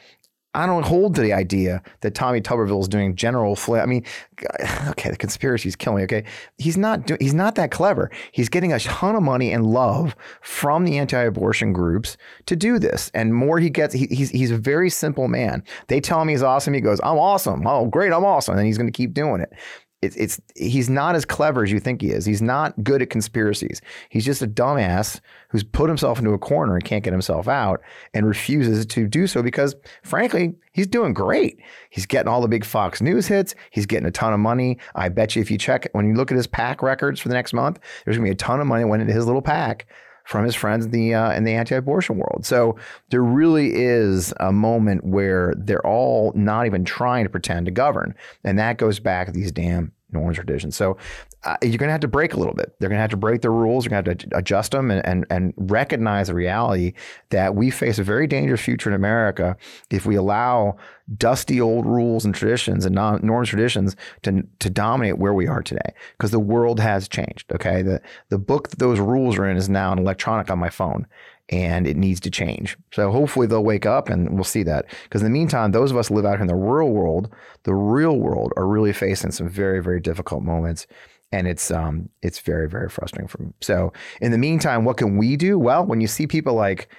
I 0.55 0.65
don't 0.65 0.85
hold 0.85 1.15
to 1.15 1.21
the 1.21 1.33
idea 1.33 1.83
that 2.01 2.15
Tommy 2.15 2.41
Tuberville 2.41 2.81
is 2.81 2.87
doing 2.87 3.15
general 3.15 3.55
fl- 3.55 3.75
I 3.75 3.85
mean, 3.85 4.05
okay, 4.89 5.09
the 5.09 5.17
conspiracy 5.17 5.69
is 5.69 5.75
killing 5.75 5.97
me. 5.97 6.03
Okay, 6.03 6.23
he's 6.57 6.77
not 6.77 7.05
do- 7.05 7.17
he's 7.19 7.33
not 7.33 7.55
that 7.55 7.71
clever. 7.71 8.09
He's 8.31 8.49
getting 8.49 8.71
a 8.71 8.79
ton 8.79 9.15
of 9.15 9.23
money 9.23 9.51
and 9.51 9.65
love 9.65 10.15
from 10.41 10.85
the 10.85 10.97
anti-abortion 10.97 11.73
groups 11.73 12.17
to 12.45 12.55
do 12.55 12.79
this. 12.79 13.11
And 13.13 13.35
more 13.35 13.59
he 13.59 13.69
gets, 13.69 13.93
he, 13.93 14.07
he's 14.07 14.29
he's 14.29 14.51
a 14.51 14.57
very 14.57 14.89
simple 14.89 15.27
man. 15.27 15.63
They 15.87 15.99
tell 15.99 16.21
him 16.21 16.29
he's 16.29 16.43
awesome. 16.43 16.73
He 16.73 16.81
goes, 16.81 16.99
"I'm 17.03 17.17
awesome. 17.17 17.67
Oh, 17.67 17.85
great, 17.85 18.13
I'm 18.13 18.25
awesome." 18.25 18.57
And 18.57 18.65
he's 18.65 18.77
going 18.77 18.91
to 18.91 18.95
keep 18.97 19.13
doing 19.13 19.41
it 19.41 19.51
it's, 20.05 20.15
it's 20.15 20.41
he's 20.55 20.89
not 20.89 21.15
as 21.15 21.25
clever 21.25 21.63
as 21.63 21.71
you 21.71 21.79
think 21.79 22.01
he 22.01 22.11
is. 22.11 22.25
He's 22.25 22.41
not 22.41 22.83
good 22.83 23.01
at 23.01 23.09
conspiracies. 23.09 23.81
He's 24.09 24.25
just 24.25 24.41
a 24.41 24.47
dumbass 24.47 25.19
who's 25.49 25.63
put 25.63 25.89
himself 25.89 26.19
into 26.19 26.31
a 26.31 26.37
corner 26.37 26.75
and 26.75 26.83
can't 26.83 27.03
get 27.03 27.13
himself 27.13 27.47
out 27.47 27.81
and 28.13 28.25
refuses 28.25 28.85
to 28.87 29.07
do 29.07 29.27
so 29.27 29.43
because, 29.43 29.75
frankly, 30.03 30.55
he's 30.71 30.87
doing 30.87 31.13
great. 31.13 31.59
He's 31.89 32.05
getting 32.05 32.27
all 32.27 32.41
the 32.41 32.47
big 32.47 32.65
Fox 32.65 33.01
News 33.01 33.27
hits. 33.27 33.55
He's 33.71 33.85
getting 33.85 34.07
a 34.07 34.11
ton 34.11 34.33
of 34.33 34.39
money. 34.39 34.77
I 34.95 35.09
bet 35.09 35.35
you 35.35 35.41
if 35.41 35.51
you 35.51 35.57
check 35.57 35.87
when 35.93 36.07
you 36.07 36.15
look 36.15 36.31
at 36.31 36.37
his 36.37 36.47
PAC 36.47 36.81
records 36.81 37.19
for 37.19 37.27
the 37.27 37.35
next 37.35 37.53
month, 37.53 37.79
there's 38.03 38.17
gonna 38.17 38.27
be 38.27 38.31
a 38.31 38.35
ton 38.35 38.61
of 38.61 38.67
money 38.67 38.85
went 38.85 39.01
into 39.01 39.13
his 39.13 39.25
little 39.25 39.41
PAC 39.41 39.85
from 40.25 40.43
his 40.43 40.55
friends 40.55 40.85
in 40.85 40.91
the 40.91 41.13
uh, 41.13 41.31
in 41.31 41.43
the 41.43 41.53
anti-abortion 41.53 42.17
world. 42.17 42.45
So 42.45 42.75
there 43.09 43.23
really 43.23 43.71
is 43.75 44.33
a 44.39 44.51
moment 44.51 45.05
where 45.05 45.53
they're 45.55 45.85
all 45.85 46.33
not 46.35 46.65
even 46.65 46.83
trying 46.83 47.23
to 47.23 47.29
pretend 47.29 47.67
to 47.67 47.71
govern, 47.71 48.15
and 48.43 48.59
that 48.59 48.77
goes 48.77 48.99
back 48.99 49.27
to 49.27 49.33
these 49.33 49.51
damn 49.51 49.91
norms 50.11 50.35
traditions. 50.37 50.75
So 50.75 50.97
uh, 51.43 51.57
you're 51.61 51.77
going 51.77 51.89
to 51.89 51.91
have 51.91 52.01
to 52.01 52.07
break 52.07 52.33
a 52.33 52.37
little 52.37 52.53
bit. 52.53 52.75
They're 52.79 52.89
going 52.89 52.97
to 52.97 53.01
have 53.01 53.11
to 53.11 53.17
break 53.17 53.41
the 53.41 53.49
rules. 53.49 53.85
You're 53.85 53.89
going 53.91 54.03
to 54.03 54.11
have 54.11 54.17
to 54.17 54.37
adjust 54.37 54.71
them 54.71 54.89
and, 54.91 55.05
and, 55.05 55.25
and 55.29 55.53
recognize 55.57 56.27
the 56.27 56.33
reality 56.33 56.93
that 57.29 57.55
we 57.55 57.69
face 57.69 57.99
a 57.99 58.03
very 58.03 58.27
dangerous 58.27 58.61
future 58.61 58.89
in 58.89 58.95
America 58.95 59.55
if 59.91 60.05
we 60.05 60.15
allow 60.15 60.77
dusty 61.17 61.61
old 61.61 61.85
rules 61.85 62.25
and 62.25 62.33
traditions 62.33 62.85
and 62.85 62.95
non, 62.95 63.19
norms 63.23 63.49
traditions 63.49 63.95
to, 64.23 64.43
to 64.59 64.69
dominate 64.69 65.17
where 65.17 65.33
we 65.33 65.47
are 65.47 65.61
today 65.61 65.93
because 66.17 66.31
the 66.31 66.39
world 66.39 66.79
has 66.79 67.07
changed. 67.07 67.51
Okay. 67.51 67.81
The, 67.81 68.01
the 68.29 68.39
book 68.39 68.69
that 68.69 68.79
those 68.79 68.99
rules 68.99 69.37
are 69.37 69.45
in 69.45 69.57
is 69.57 69.69
now 69.69 69.91
an 69.91 69.99
electronic 69.99 70.49
on 70.49 70.59
my 70.59 70.69
phone 70.69 71.05
and 71.49 71.85
it 71.85 71.95
needs 71.95 72.19
to 72.21 72.31
change. 72.31 72.77
So 72.91 73.11
hopefully 73.11 73.47
they'll 73.47 73.63
wake 73.63 73.85
up 73.85 74.09
and 74.09 74.33
we'll 74.33 74.43
see 74.43 74.63
that. 74.63 74.85
Because 75.03 75.21
in 75.21 75.25
the 75.25 75.37
meantime, 75.37 75.71
those 75.71 75.91
of 75.91 75.97
us 75.97 76.07
who 76.07 76.15
live 76.15 76.25
out 76.25 76.33
here 76.33 76.41
in 76.41 76.47
the 76.47 76.55
real 76.55 76.89
world, 76.89 77.29
the 77.63 77.75
real 77.75 78.17
world, 78.17 78.51
are 78.57 78.67
really 78.67 78.93
facing 78.93 79.31
some 79.31 79.47
very, 79.47 79.81
very 79.81 79.99
difficult 79.99 80.43
moments. 80.43 80.87
And 81.31 81.47
it's 81.47 81.69
um 81.71 82.09
it's 82.21 82.39
very, 82.39 82.69
very 82.69 82.89
frustrating 82.89 83.27
for 83.27 83.43
me. 83.43 83.51
So 83.61 83.93
in 84.21 84.31
the 84.31 84.37
meantime, 84.37 84.85
what 84.85 84.97
can 84.97 85.17
we 85.17 85.35
do? 85.35 85.59
Well, 85.59 85.85
when 85.85 86.01
you 86.01 86.07
see 86.07 86.27
people 86.27 86.53
like 86.53 86.89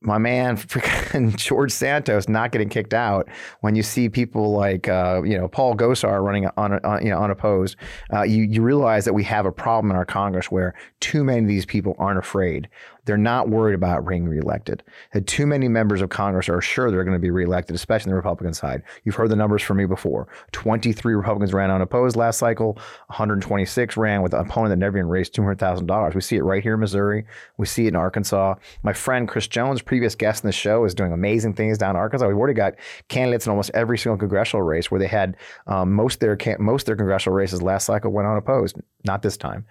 my 0.00 0.18
man 0.18 0.56
freaking 0.56 1.36
George 1.36 1.72
Santos 1.72 2.28
not 2.28 2.52
getting 2.52 2.68
kicked 2.68 2.94
out 2.94 3.28
when 3.60 3.74
you 3.74 3.82
see 3.82 4.08
people 4.08 4.52
like 4.52 4.88
uh, 4.88 5.22
you 5.24 5.36
know 5.36 5.48
Paul 5.48 5.74
Gosar 5.74 6.22
running 6.22 6.48
on, 6.56 6.84
on 6.84 7.04
you 7.04 7.10
know 7.10 7.18
unopposed 7.18 7.76
uh, 8.12 8.22
you 8.22 8.44
you 8.44 8.62
realize 8.62 9.04
that 9.04 9.14
we 9.14 9.24
have 9.24 9.46
a 9.46 9.52
problem 9.52 9.90
in 9.90 9.96
our 9.96 10.04
Congress 10.04 10.50
where 10.50 10.74
too 11.00 11.24
many 11.24 11.40
of 11.40 11.48
these 11.48 11.66
people 11.66 11.94
aren't 11.98 12.18
afraid 12.18 12.68
they're 13.06 13.16
not 13.16 13.48
worried 13.48 13.74
about 13.74 14.06
being 14.06 14.28
reelected. 14.28 14.82
That 15.12 15.26
too 15.26 15.46
many 15.46 15.68
members 15.68 16.02
of 16.02 16.10
Congress 16.10 16.48
are 16.48 16.60
sure 16.60 16.90
they're 16.90 17.04
going 17.04 17.16
to 17.16 17.20
be 17.20 17.30
reelected, 17.30 17.74
especially 17.74 18.10
on 18.10 18.14
the 18.14 18.16
Republican 18.16 18.52
side. 18.52 18.82
You've 19.04 19.14
heard 19.14 19.30
the 19.30 19.36
numbers 19.36 19.62
from 19.62 19.78
me 19.78 19.86
before. 19.86 20.28
23 20.52 21.14
Republicans 21.14 21.54
ran 21.54 21.70
unopposed 21.70 22.16
last 22.16 22.38
cycle. 22.38 22.74
126 23.06 23.96
ran 23.96 24.22
with 24.22 24.34
an 24.34 24.40
opponent 24.40 24.70
that 24.70 24.76
never 24.76 24.98
even 24.98 25.08
raised 25.08 25.34
$200,000. 25.34 26.14
We 26.14 26.20
see 26.20 26.36
it 26.36 26.42
right 26.42 26.62
here 26.62 26.74
in 26.74 26.80
Missouri. 26.80 27.24
We 27.56 27.66
see 27.66 27.84
it 27.86 27.88
in 27.88 27.96
Arkansas. 27.96 28.56
My 28.82 28.92
friend 28.92 29.28
Chris 29.28 29.46
Jones, 29.46 29.80
previous 29.82 30.16
guest 30.16 30.42
in 30.42 30.48
the 30.48 30.52
show, 30.52 30.84
is 30.84 30.94
doing 30.94 31.12
amazing 31.12 31.54
things 31.54 31.78
down 31.78 31.90
in 31.90 31.96
Arkansas. 31.96 32.26
We've 32.26 32.36
already 32.36 32.54
got 32.54 32.74
candidates 33.08 33.46
in 33.46 33.50
almost 33.50 33.70
every 33.72 33.98
single 33.98 34.18
congressional 34.18 34.64
race 34.64 34.90
where 34.90 34.98
they 34.98 35.06
had 35.06 35.36
um, 35.68 35.92
most 35.92 36.18
their 36.18 36.36
most 36.58 36.82
of 36.82 36.86
their 36.86 36.96
congressional 36.96 37.36
races 37.36 37.62
last 37.62 37.86
cycle 37.86 38.10
went 38.10 38.26
unopposed. 38.26 38.76
Not 39.04 39.22
this 39.22 39.36
time. 39.36 39.64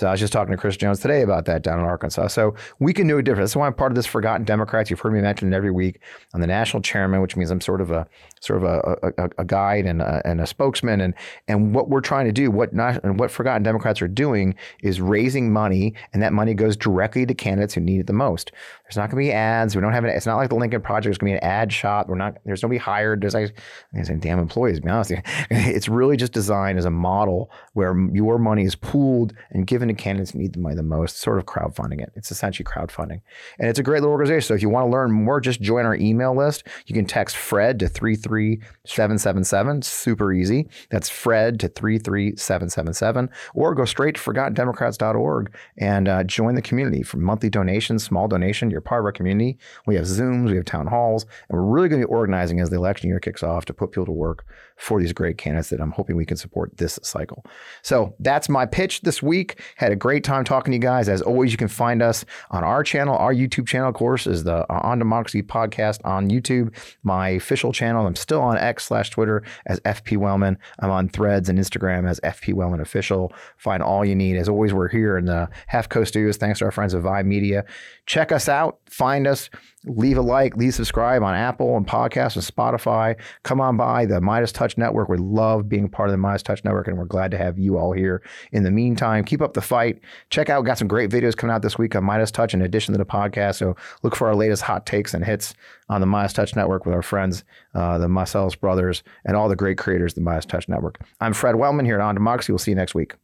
So 0.00 0.06
I 0.06 0.12
was 0.12 0.20
just 0.20 0.32
talking 0.32 0.50
to 0.50 0.56
Chris 0.56 0.78
Jones 0.78 1.00
today 1.00 1.20
about 1.20 1.44
that 1.44 1.62
down 1.62 1.78
in 1.78 1.84
Arkansas. 1.84 2.28
So 2.28 2.54
we 2.78 2.94
can 2.94 3.06
do 3.06 3.18
a 3.18 3.22
difference. 3.22 3.50
That's 3.50 3.56
why 3.56 3.66
I'm 3.66 3.74
part 3.74 3.92
of 3.92 3.96
this 3.96 4.06
Forgotten 4.06 4.46
Democrats. 4.46 4.88
You've 4.88 4.98
heard 4.98 5.12
me 5.12 5.20
mention 5.20 5.52
it 5.52 5.54
every 5.54 5.70
week. 5.70 6.00
I'm 6.32 6.40
the 6.40 6.46
national 6.46 6.82
chairman, 6.82 7.20
which 7.20 7.36
means 7.36 7.50
I'm 7.50 7.60
sort 7.60 7.82
of 7.82 7.90
a 7.90 8.08
sort 8.40 8.62
of 8.62 8.64
a, 8.64 9.12
a, 9.18 9.28
a 9.36 9.44
guide 9.44 9.84
and 9.84 10.00
a, 10.00 10.22
and 10.24 10.40
a 10.40 10.46
spokesman. 10.46 11.02
And 11.02 11.12
and 11.48 11.74
what 11.74 11.90
we're 11.90 12.00
trying 12.00 12.24
to 12.24 12.32
do, 12.32 12.50
what 12.50 12.72
not, 12.72 13.04
and 13.04 13.20
what 13.20 13.30
Forgotten 13.30 13.62
Democrats 13.62 14.00
are 14.00 14.08
doing, 14.08 14.54
is 14.82 15.02
raising 15.02 15.52
money, 15.52 15.92
and 16.14 16.22
that 16.22 16.32
money 16.32 16.54
goes 16.54 16.78
directly 16.78 17.26
to 17.26 17.34
candidates 17.34 17.74
who 17.74 17.82
need 17.82 18.00
it 18.00 18.06
the 18.06 18.14
most. 18.14 18.52
There's 18.90 18.96
not 18.96 19.08
going 19.08 19.24
to 19.24 19.28
be 19.28 19.32
ads. 19.32 19.76
We 19.76 19.82
don't 19.82 19.92
have 19.92 20.04
it. 20.04 20.08
It's 20.08 20.26
not 20.26 20.34
like 20.34 20.48
the 20.48 20.56
Lincoln 20.56 20.80
Project. 20.80 21.12
It's 21.12 21.18
going 21.18 21.32
to 21.32 21.40
be 21.40 21.46
an 21.46 21.48
ad 21.48 21.72
shot. 21.72 22.08
We're 22.08 22.16
not. 22.16 22.38
There's 22.44 22.60
nobody 22.60 22.78
hired. 22.78 23.20
There's 23.20 23.34
like, 23.34 23.56
I 23.94 24.02
say, 24.02 24.16
damn 24.16 24.40
employees. 24.40 24.78
To 24.78 24.82
be 24.82 24.90
honest, 24.90 25.12
it's 25.50 25.88
really 25.88 26.16
just 26.16 26.32
designed 26.32 26.76
as 26.76 26.86
a 26.86 26.90
model 26.90 27.52
where 27.74 27.96
your 28.12 28.36
money 28.36 28.64
is 28.64 28.74
pooled 28.74 29.32
and 29.50 29.64
given 29.64 29.86
to 29.86 29.94
candidates 29.94 30.32
who 30.32 30.40
need 30.40 30.54
the 30.54 30.58
money 30.58 30.74
the 30.74 30.82
most. 30.82 31.18
Sort 31.18 31.38
of 31.38 31.46
crowdfunding 31.46 32.02
it. 32.02 32.10
It's 32.16 32.32
essentially 32.32 32.64
crowdfunding, 32.64 33.20
and 33.60 33.68
it's 33.68 33.78
a 33.78 33.84
great 33.84 34.00
little 34.00 34.10
organization. 34.10 34.48
So 34.48 34.54
if 34.54 34.62
you 34.62 34.68
want 34.68 34.86
to 34.86 34.90
learn 34.90 35.12
more, 35.12 35.40
just 35.40 35.60
join 35.60 35.86
our 35.86 35.94
email 35.94 36.36
list. 36.36 36.66
You 36.86 36.94
can 36.94 37.04
text 37.04 37.36
Fred 37.36 37.78
to 37.78 37.88
three 37.88 38.16
three 38.16 38.60
seven 38.84 39.18
seven 39.18 39.44
seven. 39.44 39.82
Super 39.82 40.32
easy. 40.32 40.68
That's 40.90 41.08
Fred 41.08 41.60
to 41.60 41.68
three 41.68 41.98
three 41.98 42.34
seven 42.34 42.68
seven 42.68 42.92
seven, 42.92 43.30
or 43.54 43.72
go 43.72 43.84
straight 43.84 44.16
to 44.16 44.20
ForgottenDemocrats.org 44.20 45.54
and 45.78 46.08
uh, 46.08 46.24
join 46.24 46.56
the 46.56 46.62
community 46.62 47.04
for 47.04 47.18
monthly 47.18 47.50
donations, 47.50 48.02
small 48.02 48.26
donation. 48.26 48.79
You're 48.80 48.88
part 48.88 49.02
of 49.02 49.04
our 49.04 49.12
community. 49.12 49.58
We 49.84 49.96
have 49.96 50.06
Zooms, 50.06 50.48
we 50.48 50.56
have 50.56 50.64
town 50.64 50.86
halls, 50.86 51.26
and 51.48 51.58
we're 51.58 51.64
really 51.66 51.90
going 51.90 52.00
to 52.00 52.06
be 52.06 52.10
organizing 52.10 52.60
as 52.60 52.70
the 52.70 52.76
election 52.76 53.10
year 53.10 53.20
kicks 53.20 53.42
off 53.42 53.66
to 53.66 53.74
put 53.74 53.92
people 53.92 54.06
to 54.06 54.12
work 54.12 54.46
for 54.80 54.98
these 54.98 55.12
great 55.12 55.36
candidates 55.36 55.68
that 55.68 55.80
I'm 55.80 55.90
hoping 55.90 56.16
we 56.16 56.24
can 56.24 56.38
support 56.38 56.76
this 56.78 56.98
cycle. 57.02 57.44
So 57.82 58.14
that's 58.18 58.48
my 58.48 58.64
pitch 58.64 59.02
this 59.02 59.22
week. 59.22 59.60
Had 59.76 59.92
a 59.92 59.96
great 59.96 60.24
time 60.24 60.42
talking 60.42 60.72
to 60.72 60.76
you 60.76 60.80
guys. 60.80 61.08
As 61.08 61.20
always, 61.20 61.52
you 61.52 61.58
can 61.58 61.68
find 61.68 62.02
us 62.02 62.24
on 62.50 62.64
our 62.64 62.82
channel. 62.82 63.14
Our 63.16 63.34
YouTube 63.34 63.66
channel, 63.66 63.90
of 63.90 63.94
course, 63.94 64.26
is 64.26 64.44
the 64.44 64.66
On 64.70 64.98
Democracy 64.98 65.42
podcast 65.42 66.00
on 66.04 66.30
YouTube. 66.30 66.74
My 67.02 67.28
official 67.28 67.72
channel, 67.72 68.06
I'm 68.06 68.16
still 68.16 68.40
on 68.40 68.56
X 68.56 68.86
slash 68.86 69.10
Twitter 69.10 69.42
as 69.66 69.80
FP 69.80 70.16
Wellman. 70.16 70.56
I'm 70.78 70.90
on 70.90 71.10
Threads 71.10 71.50
and 71.50 71.58
Instagram 71.58 72.08
as 72.08 72.18
FP 72.20 72.54
Wellman 72.54 72.80
Official. 72.80 73.34
Find 73.58 73.82
all 73.82 74.02
you 74.02 74.14
need. 74.14 74.36
As 74.36 74.48
always, 74.48 74.72
we're 74.72 74.88
here 74.88 75.18
in 75.18 75.26
the 75.26 75.50
Half 75.66 75.90
Coast 75.90 76.08
Studios. 76.08 76.38
Thanks 76.38 76.60
to 76.60 76.64
our 76.64 76.70
friends 76.70 76.94
at 76.94 77.02
Vibe 77.02 77.26
Media. 77.26 77.66
Check 78.06 78.32
us 78.32 78.48
out. 78.48 78.78
Find 78.88 79.26
us 79.26 79.50
leave 79.86 80.18
a 80.18 80.22
like, 80.22 80.56
leave 80.56 80.74
subscribe 80.74 81.22
on 81.22 81.34
Apple 81.34 81.76
and 81.76 81.86
podcasts 81.86 82.36
and 82.36 82.44
Spotify. 82.44 83.18
Come 83.44 83.60
on 83.60 83.76
by 83.76 84.04
the 84.04 84.20
Midas 84.20 84.52
Touch 84.52 84.76
Network. 84.76 85.08
We 85.08 85.16
love 85.16 85.68
being 85.68 85.88
part 85.88 86.08
of 86.08 86.12
the 86.12 86.18
Midas 86.18 86.42
Touch 86.42 86.62
Network, 86.64 86.88
and 86.88 86.98
we're 86.98 87.04
glad 87.04 87.30
to 87.30 87.38
have 87.38 87.58
you 87.58 87.78
all 87.78 87.92
here. 87.92 88.22
In 88.52 88.62
the 88.62 88.70
meantime, 88.70 89.24
keep 89.24 89.40
up 89.40 89.54
the 89.54 89.62
fight. 89.62 90.00
Check 90.28 90.50
out, 90.50 90.62
got 90.62 90.78
some 90.78 90.88
great 90.88 91.10
videos 91.10 91.36
coming 91.36 91.54
out 91.54 91.62
this 91.62 91.78
week 91.78 91.96
on 91.96 92.04
Midas 92.04 92.30
Touch 92.30 92.52
in 92.52 92.62
addition 92.62 92.92
to 92.92 92.98
the 92.98 93.06
podcast. 93.06 93.56
So 93.56 93.74
look 94.02 94.14
for 94.14 94.28
our 94.28 94.34
latest 94.34 94.62
hot 94.62 94.84
takes 94.84 95.14
and 95.14 95.24
hits 95.24 95.54
on 95.88 96.00
the 96.00 96.06
Midas 96.06 96.34
Touch 96.34 96.54
Network 96.54 96.84
with 96.84 96.94
our 96.94 97.02
friends, 97.02 97.44
uh, 97.74 97.98
the 97.98 98.08
Meiselas 98.08 98.58
brothers, 98.58 99.02
and 99.24 99.36
all 99.36 99.48
the 99.48 99.56
great 99.56 99.78
creators 99.78 100.12
of 100.12 100.16
the 100.16 100.20
Midas 100.22 100.46
Touch 100.46 100.68
Network. 100.68 101.00
I'm 101.20 101.32
Fred 101.32 101.56
Wellman 101.56 101.86
here 101.86 101.94
at 101.96 102.02
On 102.02 102.14
Democracy. 102.14 102.52
We'll 102.52 102.58
see 102.58 102.72
you 102.72 102.76
next 102.76 102.94
week. 102.94 103.14